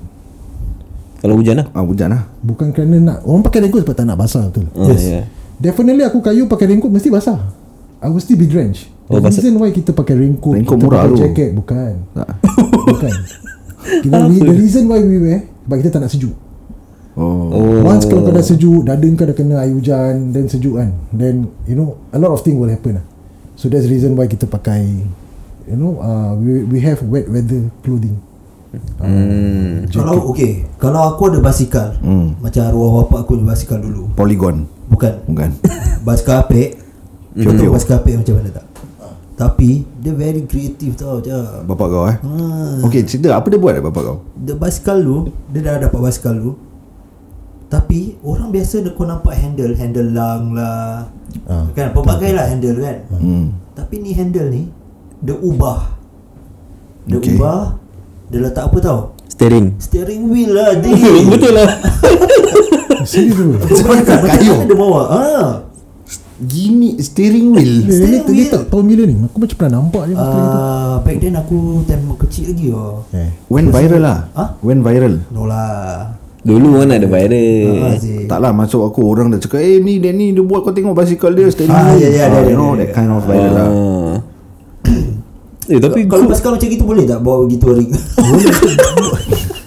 Kalau 1.20 1.42
hujan 1.42 1.58
lah. 1.58 1.68
ah, 1.74 1.82
Hujan 1.82 2.14
lah 2.14 2.22
bukan 2.40 2.70
kerana 2.70 3.02
nak 3.02 3.18
orang 3.26 3.42
pakai 3.42 3.66
raincoat 3.66 3.82
sebab 3.82 3.96
tak 3.98 4.06
nak 4.06 4.18
basah 4.22 4.46
betul 4.46 4.70
Oh, 4.78 4.94
yeah. 4.94 5.26
Definitely 5.60 6.04
aku 6.04 6.24
kayu 6.24 6.48
pakai 6.48 6.72
raincoat 6.72 6.90
mesti 6.90 7.12
basah. 7.12 7.40
I 8.00 8.08
will 8.08 8.24
still 8.24 8.40
be 8.40 8.48
drenched. 8.48 8.88
Oh, 9.12 9.20
the 9.20 9.28
reason 9.28 9.60
why 9.60 9.74
kita 9.74 9.92
pakai 9.92 10.16
raincoat 10.16 10.56
Raincoat 10.56 10.78
kita 10.80 10.86
murah 10.86 11.04
pakai 11.04 11.12
tu. 11.12 11.18
jacket 11.20 11.50
bukan. 11.52 11.94
Bukan. 12.90 13.14
Kita, 13.80 14.18
the 14.28 14.56
reason 14.56 14.84
why 14.90 14.98
we 15.02 15.18
wear 15.18 15.46
sebab 15.66 15.76
kita 15.82 15.90
tak 15.94 16.02
nak 16.06 16.12
sejuk. 16.12 16.34
Oh, 17.20 17.52
Oh. 17.52 17.84
Once 17.84 18.06
kalau 18.08 18.24
kau 18.24 18.32
dah 18.32 18.46
sejuk 18.46 18.86
Dada 18.86 19.04
kau 19.04 19.26
dah 19.28 19.36
kena 19.36 19.60
air 19.60 19.74
hujan 19.76 20.32
Then 20.32 20.48
sejuk 20.48 20.80
kan. 20.80 20.96
Then 21.12 21.52
you 21.68 21.76
know 21.76 22.00
A 22.14 22.18
lot 22.22 22.32
of 22.32 22.46
thing 22.46 22.56
will 22.62 22.72
happen 22.72 23.02
lah. 23.02 23.06
So 23.60 23.68
that's 23.68 23.84
the 23.84 23.92
reason 23.92 24.16
why 24.16 24.30
kita 24.30 24.48
pakai 24.48 24.86
You 25.68 25.76
know 25.76 26.00
uh, 26.00 26.34
we, 26.40 26.64
we 26.66 26.80
have 26.80 27.04
wet 27.04 27.28
weather 27.28 27.68
clothing. 27.84 28.18
Hmm. 29.02 29.90
Kalau 29.90 30.30
okay, 30.30 30.66
kalau 30.78 31.14
aku 31.14 31.34
ada 31.34 31.42
basikal, 31.42 31.98
Hmm. 32.00 32.38
macam 32.38 32.62
arwah 32.70 32.90
bapak 33.04 33.26
aku 33.26 33.32
ada 33.42 33.46
basikal 33.54 33.78
dulu. 33.82 34.14
Polygon 34.14 34.70
Bukan. 34.90 35.14
Bukan 35.26 35.50
Basikal 36.08 36.44
apek. 36.44 36.76
Kau 37.30 37.46
Pio-pio. 37.46 37.60
tahu 37.62 37.72
basikal 37.72 37.98
apek 37.98 38.14
macam 38.18 38.36
mana 38.36 38.50
tak? 38.52 38.66
Tapi 39.40 39.70
dia 39.96 40.12
very 40.12 40.44
creative 40.44 40.94
tau 40.94 41.22
je. 41.22 41.32
Bapak 41.64 41.88
kau 41.88 42.04
eh 42.06 42.18
Ha. 42.20 42.84
Okay 42.84 43.08
cerita 43.08 43.32
Apa 43.32 43.48
dia 43.48 43.56
buat 43.56 43.72
eh 43.72 43.80
bapak 43.80 44.02
kau 44.02 44.18
The 44.36 44.52
basikal 44.52 45.00
tu 45.00 45.32
Dia 45.48 45.64
dah 45.64 45.88
dapat 45.88 46.00
basikal 46.02 46.36
tu 46.36 46.60
Tapi 47.66 48.20
Orang 48.20 48.52
biasa 48.52 48.84
dia 48.84 48.92
kau 48.92 49.06
nampak 49.06 49.32
handle 49.34 49.72
Handle 49.74 50.12
lang 50.12 50.52
lah 50.52 51.08
Ah, 51.46 51.64
Kan 51.72 51.94
pelbagai 51.94 52.34
lah 52.34 52.46
handle 52.46 52.76
kan 52.76 52.98
hmm. 53.14 53.46
Tapi 53.74 53.96
ni 54.02 54.12
handle 54.12 54.50
ni 54.50 54.68
Dia 55.22 55.38
ubah 55.38 55.88
Dia 57.06 57.16
Okay. 57.16 57.38
ubah 57.38 57.80
Dia 58.28 58.40
letak 58.42 58.68
apa 58.68 58.78
tau 58.82 59.00
Steering. 59.30 59.80
Steering 59.80 60.28
wheel 60.28 60.52
lah 60.52 60.76
Betul 61.32 61.56
lah. 61.56 61.70
Serius 63.04 63.36
tu 63.38 63.48
Macam 63.82 64.18
Kayu. 64.26 64.56
dia 64.64 64.76
bawa 64.76 65.02
ha. 65.08 65.24
Gini 66.40 66.96
steering 66.98 67.52
wheel 67.52 67.84
Dia, 67.84 67.86
dia, 67.86 67.96
Steering 67.98 68.24
dia, 68.24 68.32
wheel. 68.34 68.48
tak 68.50 68.64
tahun 68.68 68.84
bila 68.86 69.04
ni 69.04 69.16
Aku 69.22 69.38
macam 69.38 69.56
pernah 69.56 69.74
nampak 69.78 70.04
je 70.06 70.14
gitu. 70.14 70.40
uh, 70.40 70.96
Back 71.00 71.18
then 71.20 71.36
aku 71.36 71.58
Time 71.84 72.04
kecil 72.18 72.44
lagi 72.48 72.66
oh. 72.70 73.04
eh. 73.12 73.30
When 73.46 73.68
viral 73.68 74.00
lah 74.00 74.18
Ah? 74.34 74.50
When 74.60 74.80
viral 74.80 75.20
No 75.30 75.44
lah 75.44 76.16
Dulu 76.40 76.80
mana 76.80 76.96
ada 76.96 77.04
viral. 77.04 77.76
Ah. 77.86 78.00
Tak 78.26 78.40
lah 78.40 78.52
masuk 78.52 78.82
aku 78.86 79.04
Orang 79.04 79.30
dah 79.30 79.38
cakap 79.38 79.60
Eh 79.60 79.78
ni 79.78 80.00
dia 80.00 80.10
ni 80.10 80.32
Dia 80.32 80.40
buat 80.40 80.64
kau 80.64 80.72
tengok 80.72 80.96
basikal 80.96 81.32
dia 81.32 81.48
Steering 81.48 81.70
Ah, 81.70 81.92
wheel 81.92 82.00
ya, 82.02 82.10
ya, 82.10 82.24
Ah, 82.26 82.40
ya, 82.40 82.42
You 82.46 82.56
know 82.56 82.72
ya, 82.72 82.78
that 82.78 82.90
ya. 82.90 82.94
kind 82.94 83.12
of 83.12 83.22
viral 83.22 83.52
lah 83.52 83.68
Ah. 83.68 84.14
Eh 85.70 85.78
tapi 85.78 86.00
Kalau 86.04 86.24
kau 86.24 86.32
basikal 86.32 86.52
macam 86.56 86.68
gitu 86.68 86.82
boleh 86.82 87.04
tak 87.04 87.20
bawa 87.20 87.44
pergi 87.44 87.58
touring? 87.60 87.90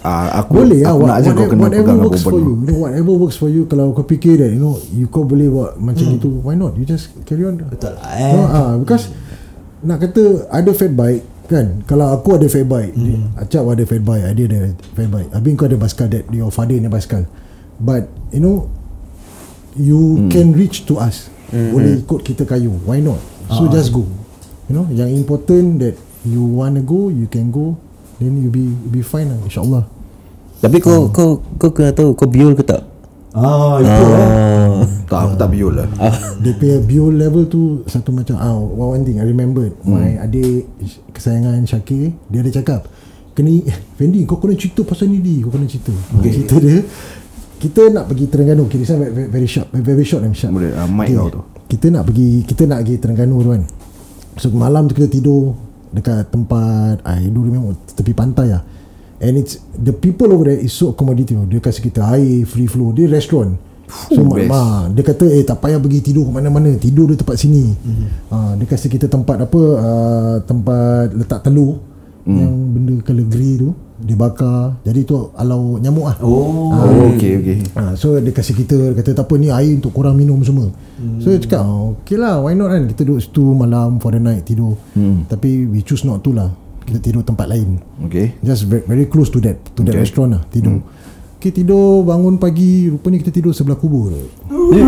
Ah, 0.03 0.43
aku 0.43 0.67
Boleh 0.67 0.83
lah 0.83 0.99
aku 0.99 1.07
nak 1.07 1.15
what, 1.15 1.15
aja 1.15 1.31
kau 1.31 1.47
whatever, 1.47 1.51
kena 1.55 1.63
whatever 1.63 1.87
pegang 1.87 2.01
works 2.03 2.23
aku 2.27 2.27
for 2.27 2.39
you. 2.43 2.53
You 2.59 2.67
know, 2.67 2.79
Whatever 2.83 3.13
works 3.15 3.37
for 3.39 3.49
you 3.55 3.63
Kalau 3.71 3.85
kau 3.95 4.03
fikir 4.03 4.35
that 4.35 4.51
You 4.51 4.59
know 4.59 4.75
you 4.91 5.07
Kau 5.07 5.23
boleh 5.23 5.47
buat 5.47 5.79
macam 5.79 6.11
Hmm. 6.11 6.19
itu 6.19 6.29
Why 6.43 6.59
not? 6.59 6.75
You 6.75 6.83
just 6.83 7.15
carry 7.23 7.47
on. 7.47 7.63
Betul. 7.63 7.95
Lah 7.95 8.11
no, 8.35 8.43
eh. 8.43 8.51
ah, 8.51 8.73
Because 8.83 9.15
Nak 9.87 10.03
kata 10.03 10.51
Ada 10.51 10.71
fat 10.75 10.91
bike 10.99 11.23
Kan? 11.47 11.87
Kalau 11.87 12.11
aku 12.11 12.35
ada 12.35 12.51
fat 12.51 12.67
bike 12.67 12.93
hmm. 12.99 13.39
Acap 13.39 13.63
ada 13.63 13.83
fat 13.87 14.03
bike 14.03 14.25
Ada 14.27 14.43
ada 14.43 14.61
fat 14.75 15.07
bike 15.07 15.31
Habis 15.39 15.51
kau 15.55 15.67
ada 15.71 15.77
basikal 15.79 16.07
That 16.11 16.25
your 16.35 16.51
father 16.51 16.75
ni 16.75 16.91
basikal. 16.91 17.23
But 17.79 18.11
You 18.35 18.43
know 18.43 18.57
You 19.79 20.27
can 20.29 20.53
reach 20.53 20.85
to 20.91 20.99
us. 20.99 21.31
Boleh 21.49 22.03
ikut 22.03 22.27
kita 22.27 22.43
kayu 22.43 22.75
Why 22.85 22.99
not? 22.99 23.23
So 23.55 23.71
just 23.71 23.95
go. 23.95 24.03
You 24.67 24.75
know 24.75 24.91
Yang 24.91 25.15
important 25.15 25.79
that 25.79 25.95
You 26.27 26.43
wanna 26.43 26.83
go 26.83 27.07
You 27.07 27.31
can 27.31 27.55
go 27.55 27.79
Then 28.19 28.39
you 28.39 28.51
be 28.51 28.67
you 28.67 28.91
be 28.91 29.03
fine 29.03 29.31
lah 29.31 29.39
InsyaAllah 29.47 29.92
Tapi 30.63 30.79
kau 30.79 31.11
kau 31.11 31.43
kau 31.59 31.75
kena 31.75 31.91
tahu 31.91 32.15
kau 32.15 32.31
biol 32.31 32.55
ke 32.55 32.63
tak? 32.63 32.87
Ah, 33.35 33.81
itu 33.83 34.05
eh. 34.13 34.21
Ah, 34.21 34.85
Tak 35.09 35.19
aku 35.25 35.35
tak 35.41 35.49
biol 35.51 35.73
lah. 35.75 35.89
Dia 36.45 36.53
punya 36.53 36.77
bio 36.85 37.09
level 37.09 37.49
tu 37.49 37.81
Satu 37.89 38.13
macam 38.13 38.37
ah, 38.37 38.61
One 38.61 39.09
thing 39.09 39.19
I 39.19 39.25
remember. 39.25 39.73
Hmm. 39.83 39.97
My 39.97 40.21
adik 40.21 40.69
Kesayangan 41.17 41.65
Syakir 41.65 42.13
Dia 42.29 42.45
ada 42.45 42.53
cakap 42.53 42.85
Kena 43.33 43.49
Fendi 43.97 44.29
kau 44.29 44.37
kena 44.37 44.53
cerita 44.53 44.85
pasal 44.85 45.09
ni 45.09 45.25
di. 45.25 45.41
Kau 45.41 45.49
kena 45.49 45.65
cerita. 45.65 45.91
Okay. 45.91 46.31
Cerita 46.31 46.55
dia. 46.61 46.79
Kita 47.57 47.83
nak 47.89 48.05
pergi 48.13 48.25
Terengganu. 48.29 48.63
Okay 48.69 48.79
this 48.85 48.93
one 48.93 49.01
very, 49.09 49.29
very 49.33 49.49
short 49.49 49.67
Very 49.73 50.05
short 50.05 50.23
and 50.29 50.37
sharp. 50.37 50.53
Boleh, 50.53 50.77
ah, 50.77 50.87
mic 50.87 51.09
kau 51.11 51.33
tu. 51.33 51.41
Kita 51.73 51.89
nak 51.89 52.05
pergi 52.07 52.45
Kita 52.45 52.63
nak 52.69 52.85
pergi 52.85 52.95
Terengganu 53.01 53.37
tu 53.41 53.51
kan. 53.51 53.63
So 54.37 54.53
malam 54.53 54.87
tu 54.87 54.95
kita 54.95 55.09
tidur 55.09 55.57
Dekat 55.91 56.29
tempat 56.29 57.01
I 57.09 57.33
don't 57.33 57.49
remember 57.49 57.75
Tepi 57.97 58.13
pantai 58.13 58.53
lah 58.53 58.63
And 59.23 59.39
it's 59.39 59.63
The 59.79 59.95
people 59.95 60.35
over 60.35 60.51
there 60.51 60.59
Is 60.59 60.75
so 60.75 60.91
accommodative 60.91 61.47
Dia 61.47 61.63
kasih 61.63 61.89
kita 61.89 62.03
air 62.19 62.43
Free 62.45 62.67
flow 62.67 62.91
Dia 62.91 63.07
restoran 63.07 63.55
So 63.87 64.25
best. 64.27 64.51
ma, 64.51 64.91
Dia 64.91 65.05
kata 65.07 65.31
eh 65.31 65.47
tak 65.47 65.63
payah 65.63 65.79
pergi 65.79 66.11
tidur 66.11 66.27
ke 66.27 66.33
mana-mana 66.35 66.75
Tidur 66.75 67.13
di 67.13 67.17
tempat 67.17 67.39
sini 67.39 67.71
mm-hmm. 67.71 68.09
ha, 68.35 68.37
Dia 68.59 68.67
kasih 68.67 68.91
kita 68.91 69.07
tempat 69.07 69.47
apa 69.47 69.63
uh, 69.79 70.37
Tempat 70.43 71.15
letak 71.15 71.47
telur 71.47 71.79
mm. 72.27 72.35
Yang 72.35 72.53
benda 72.73 72.95
grey 73.29 73.55
tu 73.61 73.71
Dia 74.03 74.17
bakar 74.19 74.81
Jadi 74.83 75.01
tu 75.07 75.31
alau 75.39 75.77
nyamuk 75.79 76.07
lah 76.09 76.17
Oh. 76.25 76.73
Oh 76.73 77.15
okay 77.15 77.39
okay 77.39 77.59
Ha, 77.79 77.95
so 77.95 78.17
dia 78.19 78.33
kasih 78.33 78.59
kita 78.59 78.91
Dia 78.91 78.97
kata 78.97 79.13
tak 79.13 79.29
apa 79.29 79.35
ni 79.39 79.53
air 79.53 79.77
untuk 79.77 79.93
korang 79.93 80.17
minum 80.17 80.41
semua 80.41 80.73
hmm. 80.73 81.21
So 81.21 81.31
dia 81.31 81.39
cakap 81.45 81.63
oh, 81.69 82.01
Okay 82.03 82.17
lah 82.17 82.41
why 82.41 82.57
not 82.57 82.73
kan 82.73 82.89
Kita 82.89 83.05
duduk 83.05 83.21
situ 83.23 83.45
malam 83.55 84.01
for 84.01 84.17
the 84.17 84.23
night 84.25 84.49
tidur 84.49 84.75
hmm. 84.97 85.29
Tapi 85.29 85.69
we 85.69 85.85
choose 85.85 86.09
not 86.09 86.25
to 86.25 86.33
lah 86.33 86.49
Kita 86.83 86.99
tidur 86.99 87.23
tempat 87.23 87.47
lain 87.47 87.79
Okay 88.03 88.37
Just 88.41 88.67
very, 88.67 88.83
very 88.85 89.07
close 89.07 89.29
to 89.29 89.39
that 89.41 89.59
To 89.73 89.81
that 89.81 89.91
Okay. 89.91 90.03
restaurant 90.03 90.31
lah 90.33 90.43
Tidur 90.47 90.79
hmm. 90.79 91.11
Okay 91.37 91.51
tidur 91.53 92.03
bangun 92.03 92.39
pagi 92.39 92.87
Rupanya 92.87 93.19
kita 93.19 93.33
tidur 93.33 93.51
sebelah 93.51 93.75
kubur 93.75 94.15
Okay 94.47 94.85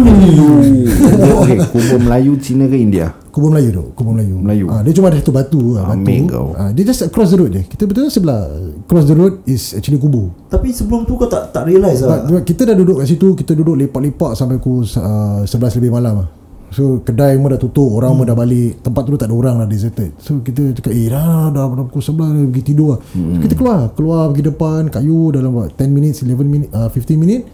kubur 1.66 1.98
Melayu 1.98 2.38
Cina 2.38 2.64
ke 2.64 2.76
India 2.76 3.10
Kubur 3.28 3.50
Melayu 3.50 3.70
tu 3.72 3.84
Kubur 3.92 4.14
Melayu 4.14 4.38
Melayu. 4.38 4.66
ha, 4.68 4.78
Dia 4.80 4.94
cuma 4.94 5.10
ada 5.10 5.18
satu 5.18 5.34
batu 5.34 5.74
lah, 5.74 5.82
batu. 5.84 5.98
Ambil 5.98 6.22
kau. 6.24 6.46
Ha, 6.54 6.70
Dia 6.70 6.82
just 6.84 7.02
across 7.02 7.30
the 7.30 7.38
road 7.38 7.50
je 7.50 7.62
Kita 7.64 7.82
betul 7.84 8.06
sebelah 8.06 8.46
Cross 8.86 9.06
the 9.06 9.16
road 9.16 9.42
is 9.44 9.74
actually 9.74 9.98
kubur 9.98 10.30
Tapi 10.46 10.70
sebelum 10.70 11.02
tu 11.02 11.14
kau 11.14 11.26
tak 11.26 11.50
tak 11.50 11.66
realise 11.66 11.98
lah. 12.00 12.22
Kita 12.40 12.62
dah 12.64 12.76
duduk 12.76 13.02
kat 13.02 13.06
situ 13.08 13.34
Kita 13.34 13.50
duduk 13.52 13.74
lepak-lepak 13.76 14.38
Sampai 14.38 14.56
pukul 14.56 14.86
uh, 14.86 15.42
11 15.42 15.50
lebih 15.78 15.90
malam 15.90 16.22
lah 16.22 16.28
So 16.74 16.98
kedai 17.06 17.38
pun 17.38 17.54
dah 17.54 17.60
tutup 17.62 17.86
Orang 17.86 18.18
hmm. 18.18 18.18
pun 18.18 18.26
dah 18.26 18.36
balik. 18.36 18.82
Tempat 18.82 19.02
tu 19.06 19.14
tak 19.14 19.30
ada 19.30 19.34
orang 19.38 19.62
lah 19.62 19.66
Deserted. 19.70 20.10
So 20.18 20.42
kita 20.42 20.74
cakap 20.74 20.90
Eh 20.90 21.06
dah 21.06 21.54
dah, 21.54 21.70
dah, 21.70 21.74
dah 21.78 21.84
pukul 21.86 22.02
11 22.02 22.18
dah 22.18 22.44
Pergi 22.50 22.62
tidur 22.66 22.88
lah. 22.96 23.00
Hmm. 23.14 23.38
so, 23.38 23.40
Kita 23.46 23.54
keluar. 23.54 23.80
Keluar 23.94 24.22
pergi 24.34 24.42
depan 24.50 24.80
Kayu 24.90 25.30
dalam 25.30 25.54
what, 25.54 25.70
10 25.78 25.94
minutes 25.94 26.26
11 26.26 26.42
minit 26.42 26.68
uh, 26.74 26.90
15 26.90 27.14
minit 27.14 27.46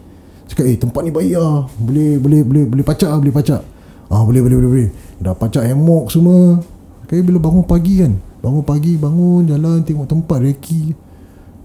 Cakap 0.48 0.64
eh 0.66 0.76
tempat 0.80 1.00
ni 1.04 1.12
baik 1.12 1.36
lah. 1.36 1.68
Boleh 1.76 2.16
boleh 2.16 2.40
boleh 2.42 2.64
boleh 2.64 2.84
pacak 2.84 3.10
lah 3.12 3.20
Boleh 3.20 3.34
pacak. 3.36 3.62
Ah 4.10 4.24
boleh 4.24 4.40
boleh 4.40 4.56
boleh, 4.56 4.70
boleh. 4.72 4.88
Dah 5.20 5.36
pacak 5.36 5.68
hammock 5.68 6.08
semua. 6.08 6.58
Okay 7.04 7.20
bila 7.20 7.38
bangun 7.38 7.62
pagi 7.68 8.00
kan? 8.00 8.16
Bangun 8.40 8.64
pagi 8.64 8.96
bangun 8.96 9.44
Jalan 9.46 9.84
tengok 9.84 10.08
tempat 10.08 10.40
reki. 10.40 10.96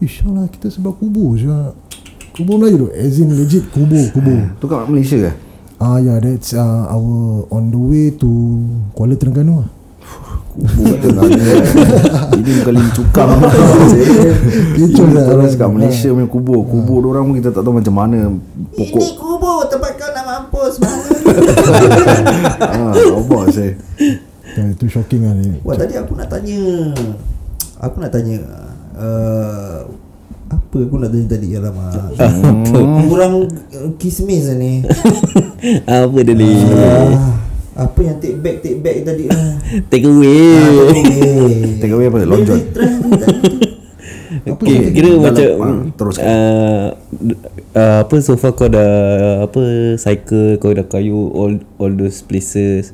InsyaAllah 0.04 0.52
kita 0.52 0.68
sebelah 0.68 0.92
kubur 0.92 1.40
je 1.40 1.48
Kubur 2.36 2.60
Melayu 2.60 2.84
tu 2.84 2.88
As 2.92 3.16
in 3.16 3.32
legit 3.32 3.64
kubur 3.72 4.12
Kubur. 4.12 4.44
Tu 4.60 4.66
kat 4.68 4.84
Malaysia 4.92 5.18
ke 5.24 5.45
Ah 5.76 6.00
yeah 6.00 6.24
that's 6.24 6.56
uh, 6.56 6.88
our 6.88 7.44
On 7.52 7.68
the 7.68 7.80
way 7.80 8.08
to 8.16 8.30
Kuala 8.96 9.20
Terengganu 9.20 9.60
lah 9.60 9.70
Kubur 10.56 10.88
kat 10.88 11.00
Terengganu. 11.04 11.36
Ini 12.40 12.52
bukan 12.64 12.74
lim 12.80 12.90
cukam 12.96 13.28
Kecoh 14.80 15.08
lah. 15.12 15.24
Terus 15.28 15.54
kat 15.60 15.68
Malaysia 15.68 16.08
punya 16.16 16.28
kubur. 16.32 16.64
Kubur 16.64 17.02
orang 17.12 17.28
pun 17.28 17.34
kita 17.36 17.52
tak 17.52 17.60
tahu 17.60 17.76
macam 17.76 17.92
mana 17.92 18.32
Pokok. 18.72 19.04
Ini 19.04 19.12
kubur 19.20 19.68
tempat 19.68 19.92
kau 20.00 20.10
nak 20.16 20.24
mampus 20.24 20.80
mana? 20.80 21.04
ah, 22.72 22.96
Robot 23.20 23.52
saya. 23.52 23.76
Itu 24.56 24.88
shocking 24.88 25.28
lah 25.28 25.36
ni. 25.36 25.60
Wah 25.60 25.76
tadi 25.76 26.00
aku 26.00 26.16
nak 26.16 26.32
tanya. 26.32 26.64
Aku 27.84 28.00
nak 28.00 28.16
tanya 28.16 28.40
uh, 28.96 29.84
Apa 30.76 30.92
aku 30.92 31.00
nak 31.00 31.08
tanya 31.08 31.40
tadi 31.40 31.48
Alamak 31.56 32.20
hmm. 32.20 33.08
Kurang 33.08 33.48
uh, 33.48 33.90
kismis 33.96 34.52
lah 34.52 34.60
ni 34.60 34.84
apa 35.88 36.18
dia 36.20 36.36
ni? 36.36 36.52
Ah, 36.76 37.88
Apa 37.88 38.04
yang 38.04 38.20
take 38.20 38.44
back 38.44 38.60
Take 38.60 38.84
back 38.84 39.08
tadi 39.08 39.32
lah 39.32 39.56
Take 39.88 40.04
away. 40.04 40.52
Take 41.80 41.96
away 41.96 42.12
apa? 42.12 42.28
Long 42.28 42.44
john 42.44 42.60
Okay, 44.44 44.92
kira 44.92 45.16
Dalam- 45.16 45.24
macam 45.24 45.48
ah, 45.64 45.76
teruskan. 45.96 46.24
uh, 46.28 46.88
uh, 47.72 47.98
apa 48.04 48.16
so 48.20 48.36
far 48.36 48.52
kau 48.52 48.68
dah 48.68 48.92
apa 49.48 49.96
cycle 49.96 50.60
kau 50.60 50.76
dah 50.76 50.86
kayu 50.86 51.32
all 51.34 51.58
all 51.82 51.90
those 51.90 52.20
places. 52.22 52.92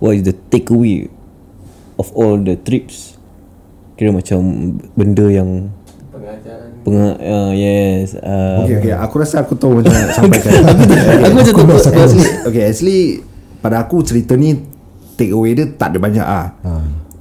What 0.00 0.16
is 0.16 0.24
the 0.24 0.32
takeaway 0.32 1.10
of 2.00 2.08
all 2.16 2.40
the 2.40 2.56
trips? 2.56 3.18
Kira 3.98 4.14
macam 4.14 4.40
benda 4.96 5.28
yang 5.28 5.74
pengajaran. 6.86 7.16
uh, 7.20 7.50
yes. 7.52 8.16
Uh, 8.16 8.64
Okay 8.64 8.74
okay 8.80 8.92
Aku 8.96 9.14
rasa 9.20 9.44
aku 9.44 9.54
tahu 9.54 9.80
macam 9.80 9.92
nak 9.92 10.12
sampaikan 10.18 10.52
Aku 11.28 11.34
macam 11.36 11.52
tu. 11.52 11.90
actually, 11.92 12.28
Okay 12.48 12.62
actually 12.64 13.00
Pada 13.60 13.84
aku 13.84 14.00
cerita 14.00 14.34
ni 14.34 14.56
Take 15.14 15.36
away 15.36 15.52
dia 15.52 15.68
tak 15.68 15.92
ada 15.92 15.98
banyak 16.00 16.24
ah. 16.24 16.56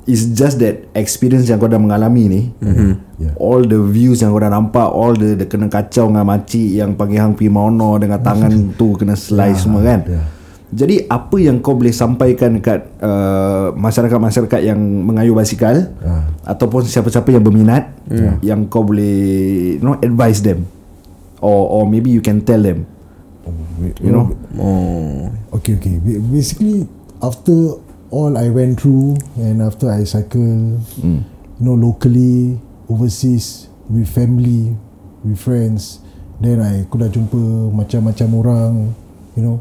It's 0.08 0.32
just 0.32 0.58
that 0.63 0.88
experience 0.95 1.45
yang 1.45 1.60
kau 1.60 1.67
dah 1.67 1.78
mengalami 1.78 2.24
ni 2.26 2.41
mm-hmm. 2.58 2.91
Yeah. 3.19 3.36
All 3.36 3.60
the 3.60 3.84
views 3.84 4.24
yang 4.24 4.32
kau 4.32 4.39
dah 4.39 4.48
nampak 4.48 4.88
All 4.88 5.12
the, 5.12 5.36
the 5.36 5.43
kena 5.43 5.67
kacau 5.67 6.08
dengan 6.08 6.24
makcik 6.24 6.72
Yang 6.72 6.95
panggil 6.95 7.19
hang 7.19 7.36
pi 7.36 7.52
mono 7.52 8.00
Dengan 8.00 8.24
tangan 8.24 8.52
tu 8.80 8.95
kena 8.95 9.19
slice 9.19 9.67
semua 9.67 9.84
kan 9.84 10.02
yeah. 10.08 10.26
Jadi 10.69 11.01
apa 11.03 11.34
yang 11.36 11.58
kau 11.60 11.73
boleh 11.73 11.89
sampaikan 11.89 12.53
Dekat 12.53 12.86
uh, 12.99 13.73
masyarakat-masyarakat 13.73 14.62
yang 14.62 14.77
mengayuh 14.77 15.34
basikal 15.34 15.89
Ah. 15.99 16.29
Ataupun 16.45 16.86
siapa-siapa 16.86 17.29
yang 17.29 17.41
berminat 17.41 17.89
Yang 18.39 18.69
kau 18.69 18.82
boleh 18.82 19.17
you 19.75 19.84
know, 19.84 19.97
advise 19.99 20.39
them 20.39 20.69
Or, 21.39 21.65
or 21.71 21.84
maybe 21.84 22.10
you 22.10 22.19
can 22.19 22.41
tell 22.41 22.60
them 22.60 22.86
You 23.97 24.12
know 24.12 24.25
Oh. 24.55 25.32
Okay 25.58 25.73
okay 25.75 25.97
Ba- 25.97 26.21
Basically 26.23 26.86
After 27.17 27.82
All 28.10 28.36
I 28.36 28.49
went 28.49 28.77
through 28.77 29.17
And 29.38 29.62
after 29.62 29.89
I 29.89 30.05
cycle 30.05 30.77
mm. 31.01 31.21
You 31.58 31.63
know 31.63 31.73
locally 31.73 32.62
Overseas 32.86 33.65
With 33.86 34.05
family 34.05 34.77
With 35.21 35.38
friends 35.38 35.97
Then 36.38 36.60
I 36.60 36.86
Aku 36.86 36.97
dah 36.97 37.10
jumpa 37.10 37.39
Macam-macam 37.71 38.27
orang 38.36 38.71
You 39.34 39.41
know 39.41 39.58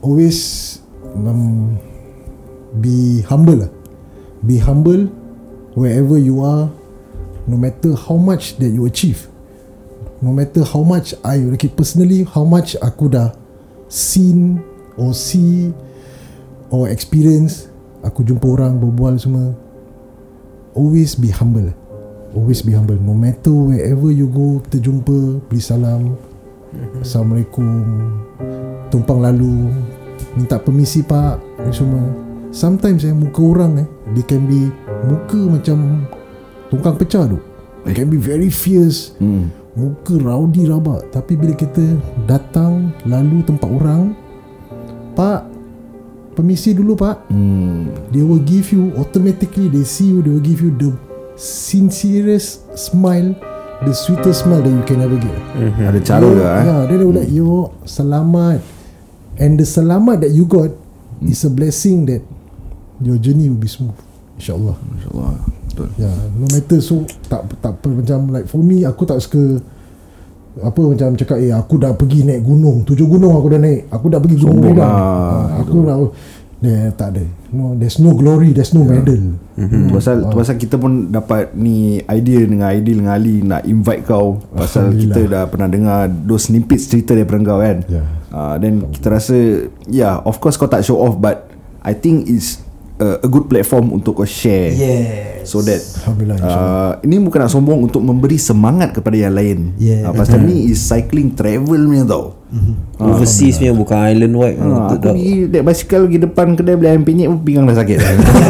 Always 0.00 0.80
um, 1.12 1.76
Be 2.80 3.20
humble 3.28 3.68
lah. 3.68 3.70
Be 4.40 4.56
humble 4.56 5.12
Wherever 5.76 6.16
you 6.16 6.40
are 6.40 6.72
No 7.44 7.56
matter 7.60 7.92
how 7.92 8.16
much 8.16 8.56
That 8.56 8.72
you 8.72 8.88
achieve. 8.88 9.28
No 10.24 10.32
matter 10.32 10.64
how 10.64 10.84
much 10.84 11.12
I 11.24 11.44
okay, 11.56 11.68
Personally 11.68 12.24
How 12.24 12.44
much 12.48 12.76
aku 12.80 13.12
dah 13.12 13.36
Seen 13.92 14.64
Or 14.96 15.12
see 15.12 15.72
Or 16.72 16.88
experience 16.88 17.68
Aku 18.00 18.24
jumpa 18.24 18.48
orang 18.48 18.80
Berbual 18.80 19.20
semua 19.20 19.52
Always 20.72 21.12
be 21.12 21.28
humble 21.28 21.76
Always 22.30 22.62
be 22.62 22.72
humble. 22.72 22.96
No 22.96 23.12
matter 23.12 23.52
wherever 23.52 24.08
you 24.08 24.30
go 24.30 24.64
Kita 24.64 24.80
jumpa 24.80 25.44
Beri 25.50 25.60
salam 25.60 26.16
Assalamualaikum 27.02 28.29
Tumpang 28.90 29.22
lalu 29.22 29.70
Minta 30.34 30.58
permisi 30.58 31.00
pak 31.00 31.38
Ni 31.62 31.70
semua 31.70 32.10
Sometimes 32.50 33.06
eh 33.06 33.14
Muka 33.14 33.40
orang 33.40 33.78
eh 33.78 33.88
They 34.12 34.26
can 34.26 34.50
be 34.50 34.68
Muka 35.06 35.38
macam 35.38 36.04
Tungkang 36.68 36.98
pecah 36.98 37.24
tu 37.30 37.38
They 37.86 37.94
can 37.94 38.10
be 38.10 38.18
very 38.18 38.50
fierce 38.50 39.14
Hmm. 39.16 39.54
Muka 39.78 40.18
rowdy 40.18 40.66
rabak 40.66 41.14
Tapi 41.14 41.38
bila 41.38 41.54
kita 41.54 41.82
Datang 42.26 42.90
Lalu 43.06 43.46
tempat 43.46 43.70
orang 43.70 44.18
Pak 45.14 45.46
Permisi 46.34 46.74
dulu 46.74 46.94
pak 46.94 47.30
hmm. 47.30 48.10
They 48.10 48.26
will 48.26 48.42
give 48.42 48.74
you 48.74 48.90
Automatically 48.98 49.70
they 49.70 49.86
see 49.86 50.10
you 50.10 50.18
They 50.22 50.34
will 50.34 50.42
give 50.42 50.58
you 50.58 50.74
the 50.74 50.90
Sincerest 51.38 52.66
smile 52.74 53.34
The 53.86 53.94
sweetest 53.94 54.44
smile 54.44 54.60
That 54.62 54.74
you 54.74 54.84
can 54.84 55.00
ever 55.00 55.18
get 55.18 55.34
Ada 55.78 56.00
cara 56.02 56.26
ke 56.26 56.42
eh? 56.42 56.62
Yeah, 56.66 56.80
then 56.86 56.96
they 57.00 57.06
will 57.06 57.16
like, 57.16 57.32
yo, 57.32 57.72
selamat. 57.86 58.79
And 59.40 59.56
the 59.56 59.64
selamat 59.64 60.28
that 60.28 60.32
you 60.36 60.44
got 60.44 60.68
is 61.24 61.40
a 61.48 61.50
blessing 61.50 62.04
that 62.12 62.20
your 63.00 63.16
journey 63.16 63.48
will 63.48 63.56
be 63.56 63.72
smooth. 63.72 63.96
InsyaAllah. 64.36 64.76
InsyaAllah 64.76 65.32
Betul 65.72 65.88
Yeah, 65.96 66.16
no 66.36 66.44
matter 66.48 66.78
so 66.84 67.08
tak 67.28 67.48
tak 67.64 67.80
apa 67.80 67.88
macam 67.88 68.18
like 68.28 68.46
for 68.48 68.60
me 68.60 68.84
aku 68.84 69.08
tak 69.08 69.20
suka 69.24 69.60
apa 70.60 70.80
macam 70.82 71.14
cakap 71.14 71.38
eh 71.38 71.54
aku 71.54 71.78
dah 71.78 71.94
pergi 71.94 72.26
naik 72.26 72.42
gunung 72.42 72.82
tujuh 72.82 73.06
gunung 73.06 73.38
aku 73.38 73.54
dah 73.54 73.60
naik 73.62 73.86
aku 73.86 74.10
dah 74.10 74.18
pergi 74.18 74.36
gunung 74.42 74.60
Sombong 74.60 74.76
lah. 74.76 74.90
Ah, 74.90 75.44
aku 75.62 75.76
dah 75.86 75.96
Nah, 76.60 76.92
tak 76.92 77.16
ada. 77.16 77.24
No, 77.56 77.72
There's 77.72 77.96
no 77.96 78.12
glory 78.12 78.52
There's 78.52 78.76
no 78.76 78.84
medal. 78.84 79.40
Hmm. 79.56 79.88
Pasal 79.92 80.28
tu 80.28 80.36
pasal 80.36 80.56
kita 80.60 80.76
pun 80.76 81.08
dapat 81.08 81.56
ni 81.56 82.04
idea 82.04 82.44
dengan 82.44 82.68
Aidil 82.68 83.00
dengan 83.00 83.16
Ali 83.16 83.40
nak 83.40 83.64
invite 83.64 84.04
kau. 84.04 84.44
Pasal 84.52 84.92
kita 84.92 85.24
dah 85.24 85.42
pernah 85.48 85.68
dengar 85.68 86.08
those 86.08 86.52
snippets 86.52 86.88
cerita 86.88 87.16
daripada 87.16 87.40
kau 87.44 87.60
kan. 87.60 87.78
Ya. 87.88 88.02
Uh, 88.30 88.54
then 88.60 88.92
kita 88.92 89.08
rasa 89.10 89.36
yeah 89.88 90.20
of 90.22 90.38
course 90.38 90.60
kau 90.60 90.68
tak 90.68 90.84
show 90.84 91.00
off 91.00 91.16
but 91.16 91.48
I 91.80 91.96
think 91.96 92.28
it's 92.28 92.60
a, 93.00 93.24
a 93.24 93.28
good 93.28 93.48
platform 93.48 93.96
untuk 93.96 94.20
kau 94.20 94.28
share. 94.28 94.76
Yes. 94.76 95.48
So 95.48 95.64
that 95.64 95.80
Alhamdulillah 95.80 96.36
uh, 96.44 96.92
Ini 97.00 97.16
bukan 97.24 97.40
nak 97.40 97.48
sombong 97.48 97.88
Untuk 97.88 98.04
memberi 98.04 98.36
semangat 98.36 98.92
Kepada 98.92 99.16
yang 99.16 99.32
lain. 99.32 99.72
Yeah. 99.80 100.04
uh, 100.04 100.12
Pasal 100.12 100.44
ni 100.44 100.68
is 100.68 100.84
cycling 100.84 101.32
travel 101.32 101.80
punya 101.88 102.04
tau 102.04 102.39
Overseas 102.98 103.62
punya 103.62 103.70
Bukan 103.70 103.98
island 104.10 104.34
wide 104.34 104.58
Ha, 104.58 104.64
Untuk 104.66 104.82
aku 104.82 104.94
dah- 104.98 105.14
pergi 105.14 105.34
naik 105.46 105.64
basikal 105.64 106.00
pergi 106.10 106.18
depan 106.18 106.46
kedai 106.58 106.74
beli 106.74 106.88
ayam 106.90 107.02
penyet 107.06 107.26
pun 107.30 107.40
pinggang 107.46 107.64
dah 107.70 107.76
sakit. 107.78 107.98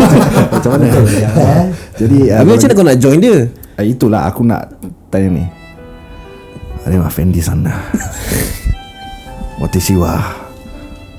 Macam 0.56 0.70
mana? 0.72 0.84
Eh? 0.88 1.64
Jadi 2.00 2.18
Habis 2.32 2.50
macam 2.56 2.66
mana 2.66 2.78
kau 2.80 2.86
nak 2.88 2.98
join 2.98 3.18
dia 3.20 3.36
uh, 3.52 3.84
itulah 3.84 4.20
aku 4.24 4.40
nak 4.42 4.72
tanya 5.12 5.28
ni. 5.36 5.44
Ada 6.88 7.12
Fendi 7.12 7.44
sana. 7.44 7.76
Watashi 9.60 10.00
wa 10.00 10.16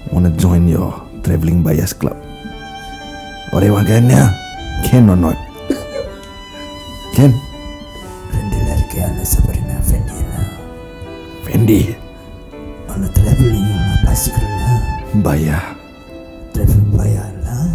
wanna 0.10 0.34
join 0.34 0.66
your 0.66 0.90
travelling 1.22 1.62
bias 1.62 1.94
club. 1.94 2.18
Ore 3.54 3.70
wa 3.70 3.86
kanya 3.86 4.34
can 4.82 5.06
or 5.06 5.20
not? 5.20 5.38
Can 7.14 7.30
Rendelerke 8.34 8.98
ana 9.06 9.22
sabarina 9.22 9.78
Fendina 9.86 10.42
Fendi 11.46 12.01
Ana 12.92 13.08
traveling 13.16 13.72
bicycle 14.04 14.44
na 14.44 14.72
bayar. 15.24 15.64
Travel 16.52 16.84
bayar 16.92 17.32
na 17.40 17.72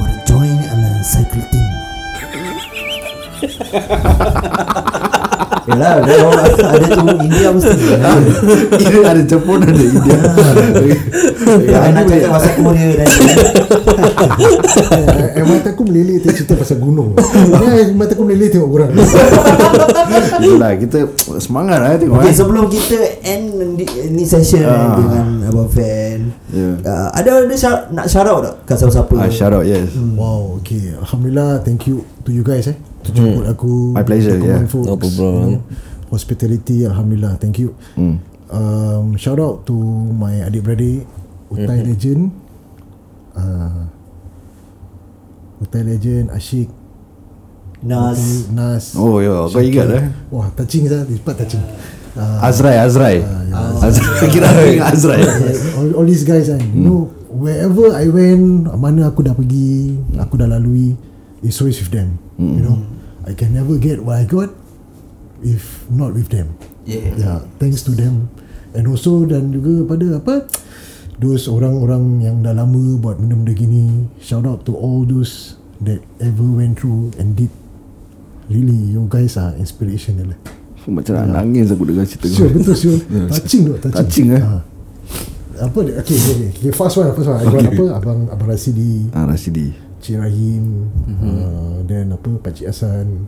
Wanna 0.00 0.16
join 0.24 0.56
ana 0.72 1.04
cycle 1.04 1.44
team 1.52 1.68
Yalah 5.68 6.00
ada 6.00 6.12
orang 6.24 6.46
ada 6.48 6.86
tu 6.88 7.06
India 7.20 7.48
mesti 7.52 7.76
Ini 8.82 8.98
ada 9.04 9.22
Jepun 9.22 9.60
ada 9.60 9.76
India. 9.76 10.16
Ya, 11.60 11.92
nak 11.92 12.04
cakap 12.04 12.30
pasal 12.32 12.52
Korea 12.56 12.88
dan 12.94 13.08
Eh, 14.88 15.28
eh, 15.34 15.44
mata 15.44 15.68
aku 15.70 15.82
meleleh 15.84 16.16
tengok 16.18 16.34
cerita 16.34 16.54
pasal 16.54 16.78
gunung 16.78 17.12
Ni 17.14 17.66
mata 17.92 18.12
aku 18.12 18.24
meleleh 18.24 18.48
tengok 18.48 18.68
korang 18.70 18.90
Itulah 20.38 20.72
kita 20.76 20.98
semangat 21.38 21.78
lah 21.78 21.90
tengok. 21.94 22.16
Okay, 22.18 22.30
eh. 22.30 22.34
sebelum 22.34 22.64
kita 22.68 22.96
end 23.22 23.44
ni, 24.10 24.24
session 24.24 24.64
Ah. 24.64 24.96
dengan 24.96 25.26
Abang 25.46 25.68
Fan 25.68 26.20
Ya. 26.48 26.80
uh, 26.80 27.08
Ada 27.12 27.44
ada 27.44 27.54
nak 27.90 28.08
shout 28.08 28.24
out 28.24 28.40
tak 28.40 28.54
kat 28.64 28.76
siapa-siapa 28.80 29.14
Ah, 29.18 29.28
shout 29.28 29.52
out 29.52 29.64
yes. 29.64 29.92
Wow 30.16 30.56
okay 30.58 30.96
Alhamdulillah 30.96 31.60
Thank 31.60 31.84
you 31.86 32.02
to 32.24 32.32
you 32.32 32.40
guys 32.40 32.64
eh 32.66 32.76
To 33.08 33.10
jemput 33.10 33.46
aku 33.48 33.72
My 33.96 34.04
pleasure, 34.04 34.36
yeah. 34.36 34.60
folks, 34.68 34.84
No 34.84 34.96
problem. 34.96 35.32
you 35.40 35.50
know. 35.56 35.62
Hospitality 36.08 36.84
Alhamdulillah 36.84 37.36
Thank 37.36 37.56
you. 37.58 37.72
Hmm. 37.92 38.20
um, 38.48 39.16
Shout 39.16 39.36
out 39.36 39.64
to 39.64 39.74
My 40.12 40.44
adik-beradik 40.44 41.04
Utai 41.48 41.80
Legend. 41.80 42.28
Uh, 43.32 43.88
Utai 45.58 45.82
Legend 45.82 46.28
Ashik 46.30 46.68
Nas. 47.78 48.50
Nas. 48.50 48.92
Oh 48.92 49.22
ya, 49.22 49.46
kau 49.46 49.62
ingat 49.62 49.86
eh? 49.94 50.04
Wah 50.28 50.50
touching 50.52 50.84
saya 50.84 51.06
This 51.06 51.22
part 51.22 51.38
touching. 51.38 51.62
Uh, 52.18 52.42
Azrai, 52.42 52.74
Azrai. 52.76 53.22
Azrai. 53.78 54.26
Kira 54.34 54.50
aku 54.50 54.62
ingat 54.74 54.90
Azrai. 54.90 55.22
all, 55.78 56.02
all 56.02 56.06
these 56.06 56.26
guys 56.26 56.50
kan 56.50 56.58
You 56.74 56.82
know 56.82 57.00
Wherever 57.30 57.94
I 57.94 58.10
went 58.10 58.66
Mana 58.74 59.06
aku 59.06 59.22
dah 59.22 59.30
pergi 59.30 59.94
Aku 60.18 60.34
dah 60.34 60.50
lalui 60.50 60.98
It's 61.38 61.60
always 61.62 61.78
with 61.78 61.94
them 61.94 62.18
You 62.34 62.64
know 62.64 62.76
I 63.28 63.36
can 63.36 63.52
never 63.52 63.76
get 63.76 64.00
what 64.00 64.16
I 64.16 64.24
got 64.24 64.48
If 65.38 65.84
not 65.86 66.16
with 66.16 66.32
them 66.32 66.56
Yeah. 66.88 67.12
yeah, 67.14 67.38
Thanks 67.60 67.84
to 67.84 67.92
them 67.92 68.32
And 68.72 68.88
also 68.88 69.22
Dan 69.22 69.52
juga 69.52 69.84
pada 69.84 70.16
apa 70.16 70.48
Those 71.20 71.44
orang-orang 71.46 72.24
yang 72.24 72.40
dah 72.40 72.56
lama 72.56 72.96
Buat 72.96 73.20
benda-benda 73.20 73.52
gini 73.52 74.08
Shout 74.18 74.48
out 74.48 74.64
to 74.64 74.72
all 74.72 75.04
those 75.04 75.60
That 75.78 76.00
ever 76.18 76.48
went 76.48 76.80
through 76.80 77.12
And 77.20 77.36
did 77.36 77.52
Really 78.48 78.96
You 78.96 79.04
guys 79.06 79.36
are 79.36 79.52
inspirational 79.54 80.32
lah 80.32 80.40
Macam 80.88 81.12
nak 81.20 81.44
nangis 81.44 81.68
aku 81.68 81.84
dengar 81.84 82.08
cerita 82.08 82.32
Sure 82.32 82.48
betul 82.48 82.72
sure 82.72 82.98
Touching 83.36 83.62
tu 83.68 83.72
Touching, 83.76 83.92
Touching, 83.92 84.26
eh? 84.32 84.40
Ha. 84.40 84.58
Apa 85.68 85.78
dia 85.84 86.00
Okay, 86.00 86.16
okay, 86.16 86.32
okay. 86.32 86.48
okay 86.56 86.70
First 86.72 86.96
one 86.96 87.12
First 87.12 87.28
one 87.28 87.44
Okay. 87.44 87.68
apa 87.68 87.84
Abang 88.00 88.20
Abang 88.32 88.48
Rasidi 88.48 89.12
Ah, 89.12 89.28
Rasidi. 89.28 89.74
Cik 89.98 90.16
Rahim 90.18 90.88
uh, 91.22 91.82
Then 91.84 92.14
apa 92.14 92.30
Pakcik 92.38 92.70
Hasan 92.70 93.26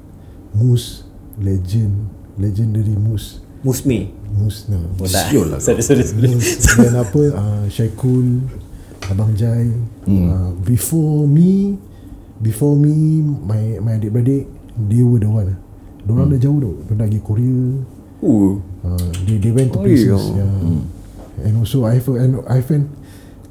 Mus 0.54 1.06
Legend 1.40 2.10
Legendary 2.40 2.96
Mus. 2.96 3.40
Musmi 3.60 4.10
Mus 4.34 4.66
no. 4.72 4.80
Oh. 4.98 5.06
Siul 5.06 5.52
lah. 5.52 5.60
Sorry 5.64 5.82
sorry 5.84 6.04
sorry. 6.06 6.30
Mus. 6.32 6.64
Then 6.80 6.94
apa 6.96 7.22
uh, 7.34 7.62
Syaikul 7.68 8.46
Abang 9.10 9.34
Jai. 9.34 9.68
Uh, 10.06 10.54
Before 10.62 11.26
me 11.26 11.76
Before 12.40 12.78
me 12.78 13.20
My 13.24 13.78
my 13.82 13.98
adik-beradik 13.98 14.46
They 14.80 15.02
were 15.04 15.20
the 15.20 15.28
one. 15.28 15.58
Diorang 16.06 16.32
dah 16.32 16.40
jauh 16.40 16.56
tau 16.56 16.72
Diorang 16.88 16.98
dah 16.98 17.06
pergi 17.10 17.20
Korea. 17.20 17.60
Ooh. 18.20 18.60
uh, 18.84 19.10
they, 19.28 19.36
they 19.40 19.52
went 19.52 19.72
to 19.72 19.80
Oh, 19.80 19.84
places 19.84 20.20
yeah. 20.36 20.44
yeah. 20.44 21.44
And 21.48 21.56
also 21.60 21.84
I 21.88 21.96
have 21.96 22.08
and 22.16 22.40
I 22.48 22.60
have 22.60 22.72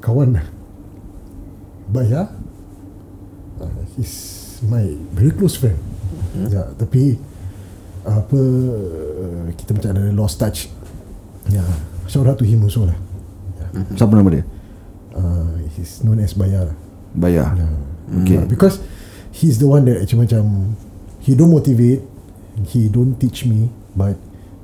Kawan. 0.02 0.38
Baya 1.90 2.30
He's 4.00 4.64
my 4.64 4.96
very 5.12 5.36
close 5.36 5.60
friend 5.60 5.76
Hmm? 6.30 6.46
Ya, 6.46 6.62
tapi 6.78 7.18
apa 8.06 8.38
uh, 8.38 9.50
kita 9.58 9.74
macam 9.74 9.90
ada 9.92 10.02
lost 10.14 10.38
touch. 10.38 10.70
Ya, 11.50 11.62
shout 12.06 12.26
out 12.26 12.38
to 12.38 12.46
him 12.46 12.62
also 12.62 12.86
lah. 12.86 12.96
Siapa 13.94 14.14
nama 14.14 14.30
dia? 14.30 14.44
Uh, 15.14 15.58
he's 15.74 16.02
known 16.06 16.22
as 16.22 16.34
Baya 16.34 16.70
lah. 16.70 16.76
Bayar. 17.14 17.54
Yeah. 17.58 17.74
Okay. 18.22 18.38
Uh, 18.42 18.46
because 18.46 18.78
he's 19.34 19.58
the 19.58 19.66
one 19.66 19.86
that 19.86 19.98
actually 19.98 20.26
macam 20.26 20.74
he 21.22 21.34
don't 21.34 21.50
motivate, 21.50 22.02
he 22.70 22.86
don't 22.86 23.18
teach 23.18 23.46
me, 23.46 23.70
but 23.94 24.14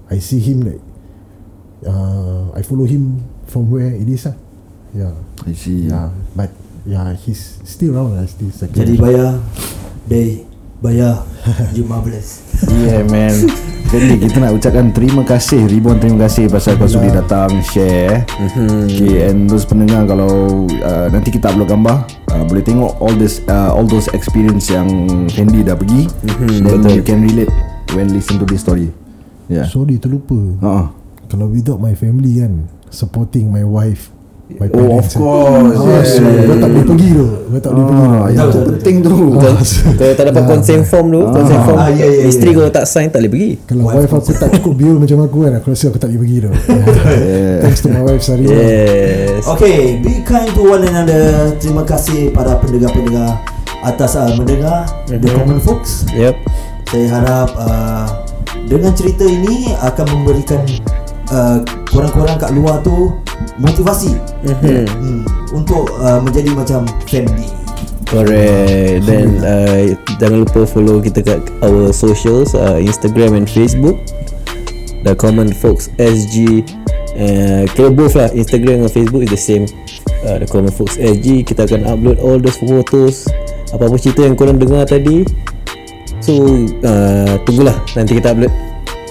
I 0.07 0.22
see 0.22 0.38
him 0.38 0.62
like 0.62 0.83
uh, 1.83 2.55
I 2.55 2.62
follow 2.62 2.87
him 2.87 3.27
from 3.51 3.70
where 3.70 3.90
it 3.90 4.07
is 4.07 4.27
lah. 4.27 4.38
Yeah. 4.94 5.14
I 5.42 5.53
see. 5.55 5.90
Yeah. 5.90 6.14
But 6.35 6.55
yeah, 6.87 7.12
he's 7.18 7.59
still 7.66 7.99
around 7.99 8.14
lah. 8.16 8.25
Still 8.31 8.51
second. 8.55 8.79
Jadi 8.79 8.94
bayar 8.96 9.42
Day 10.07 10.46
Bayar 10.79 11.25
You 11.77 11.88
marvelous 11.88 12.44
Yeah 12.68 13.03
man 13.09 13.33
Jadi 13.88 14.20
kita 14.20 14.38
nak 14.44 14.55
ucapkan 14.55 14.92
terima 14.92 15.25
kasih 15.25 15.64
Ribuan 15.66 15.96
terima 15.96 16.29
kasih 16.29 16.53
Pasal 16.53 16.77
kau 16.77 16.85
sudi 16.85 17.09
datang 17.09 17.49
Share 17.64 18.29
Okay 18.87 19.25
and 19.27 19.49
those 19.49 19.64
pendengar 19.64 20.05
Kalau 20.05 20.68
uh, 20.68 21.07
Nanti 21.09 21.33
kita 21.33 21.49
upload 21.51 21.72
gambar 21.72 22.05
uh, 22.29 22.44
Boleh 22.44 22.61
tengok 22.61 22.92
All 23.01 23.14
this 23.16 23.40
uh, 23.49 23.72
All 23.72 23.88
those 23.88 24.12
experience 24.12 24.68
Yang 24.68 24.92
Fendi 25.33 25.64
dah 25.64 25.75
pergi 25.75 26.07
Then 26.61 26.93
you 26.93 27.03
can 27.03 27.24
relate 27.24 27.51
When 27.97 28.12
listen 28.12 28.37
to 28.37 28.47
this 28.47 28.61
story 28.61 28.93
Yeah 29.49 29.64
Sorry 29.66 29.97
terlupa. 29.97 30.37
uh-uh. 30.61 30.87
Kalau 31.26 31.51
without 31.51 31.82
my 31.82 31.97
family 31.97 32.39
kan 32.39 32.70
supporting 32.91 33.51
my 33.51 33.66
wife, 33.66 34.14
my 34.49 34.70
Oh 34.70 35.03
of 35.03 35.07
course 35.11 35.74
Ah, 35.74 36.03
so, 36.07 36.22
Kau 36.22 36.57
tak 36.57 36.68
boleh 36.70 36.86
pergi 36.86 37.09
tu. 37.11 37.26
Kau 37.51 37.59
tak 37.59 37.70
boleh 37.74 37.84
pergi 37.84 38.07
Ah, 38.07 38.26
yang 38.30 38.49
tu. 38.49 38.61
Penting 38.62 38.97
tu 39.03 39.14
Kalau 39.34 39.59
tak 40.14 40.24
dapat 40.24 40.42
consent 40.47 40.82
form 40.86 41.07
tu 41.11 41.22
Consent 41.26 41.61
form 41.66 41.78
Ah, 41.78 41.90
ya, 41.90 42.07
ya, 42.07 42.24
Isteri 42.24 42.51
ya. 42.51 42.57
kau 42.57 42.70
tak 42.70 42.84
sign 42.86 43.09
Tak 43.09 43.18
boleh 43.18 43.32
pergi. 43.32 43.51
Kalau 43.66 43.82
wife 43.84 44.12
aku 44.12 44.30
tak 44.32 44.49
cukup 44.55 44.72
bill 44.72 44.97
macam 44.97 45.18
aku 45.20 45.36
kan 45.42 45.53
Aku 45.59 45.66
rasa 45.68 45.84
aku 45.90 45.99
tak 45.99 46.09
boleh 46.09 46.20
pergi 46.22 46.36
tu. 46.38 46.51
Yeah. 47.16 47.59
Thanks 47.62 47.80
to 47.82 47.88
my 47.88 48.03
wife 48.03 48.22
Sari 48.22 48.44
Yes. 48.47 49.42
Okay 49.49 49.99
Be 49.99 50.22
kind 50.22 50.47
to 50.53 50.62
one 50.62 50.84
another. 50.84 51.51
Terima 51.59 51.82
kasih 51.82 52.30
Para 52.30 52.55
pendengar-pendengar 52.57 53.42
Atas 53.82 54.14
uh, 54.14 54.30
mendengar 54.32 54.86
The 55.07 55.26
Common 55.26 55.59
Folks. 55.59 56.07
Yep. 56.12 56.34
Saya 56.86 57.07
harap 57.12 57.51
uh, 57.55 58.07
Dengan 58.64 58.94
cerita 58.94 59.22
ini 59.22 59.74
Akan 59.76 60.07
memberikan 60.07 60.62
uh, 61.30 61.59
korang-korang 61.90 62.38
kat 62.38 62.55
luar 62.55 62.78
tu 62.80 63.11
motivasi. 63.59 64.12
Hmm, 64.45 65.24
untuk 65.53 65.89
uh, 66.01 66.20
menjadi 66.20 66.51
macam 66.53 66.84
family. 67.09 67.49
Correct. 68.07 69.03
Then 69.03 69.43
uh, 69.43 69.99
Jangan 70.22 70.47
lupa 70.47 70.62
follow 70.62 71.03
kita 71.03 71.26
kat 71.26 71.43
Our 71.59 71.91
socials 71.91 72.55
uh, 72.55 72.78
Instagram 72.78 73.34
and 73.34 73.47
Facebook. 73.51 73.99
The 75.03 75.14
Common 75.18 75.51
Folks 75.55 75.91
SG 75.99 76.66
uh, 77.14 77.62
Kira 77.74 77.91
both 77.95 78.18
lah 78.18 78.30
Instagram 78.34 78.87
dan 78.87 78.91
Facebook 78.91 79.22
is 79.26 79.30
the 79.30 79.39
same. 79.39 79.64
Uh, 80.22 80.39
The 80.39 80.47
Common 80.47 80.70
Folks 80.70 80.99
SG 80.99 81.47
Kita 81.47 81.66
akan 81.66 81.87
upload 81.87 82.18
all 82.22 82.39
those 82.39 82.59
photos 82.59 83.26
Apa-apa 83.74 83.99
cerita 83.99 84.22
yang 84.26 84.39
korang 84.39 84.59
dengar 84.59 84.87
tadi. 84.87 85.26
So 86.22 86.47
uh, 86.87 87.39
Tunggulah 87.43 87.74
Nanti 87.99 88.18
kita 88.22 88.34
upload 88.34 88.55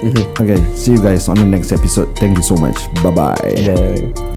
mm-hmm. 0.02 0.44
Okay, 0.44 0.76
see 0.76 0.92
you 0.92 1.02
guys 1.02 1.28
on 1.30 1.36
the 1.36 1.46
next 1.46 1.72
episode. 1.72 2.16
Thank 2.18 2.38
you 2.38 2.44
so 2.44 2.56
much. 2.56 2.94
Bye 3.04 3.12
bye. 3.12 3.36
Bye 3.36 4.32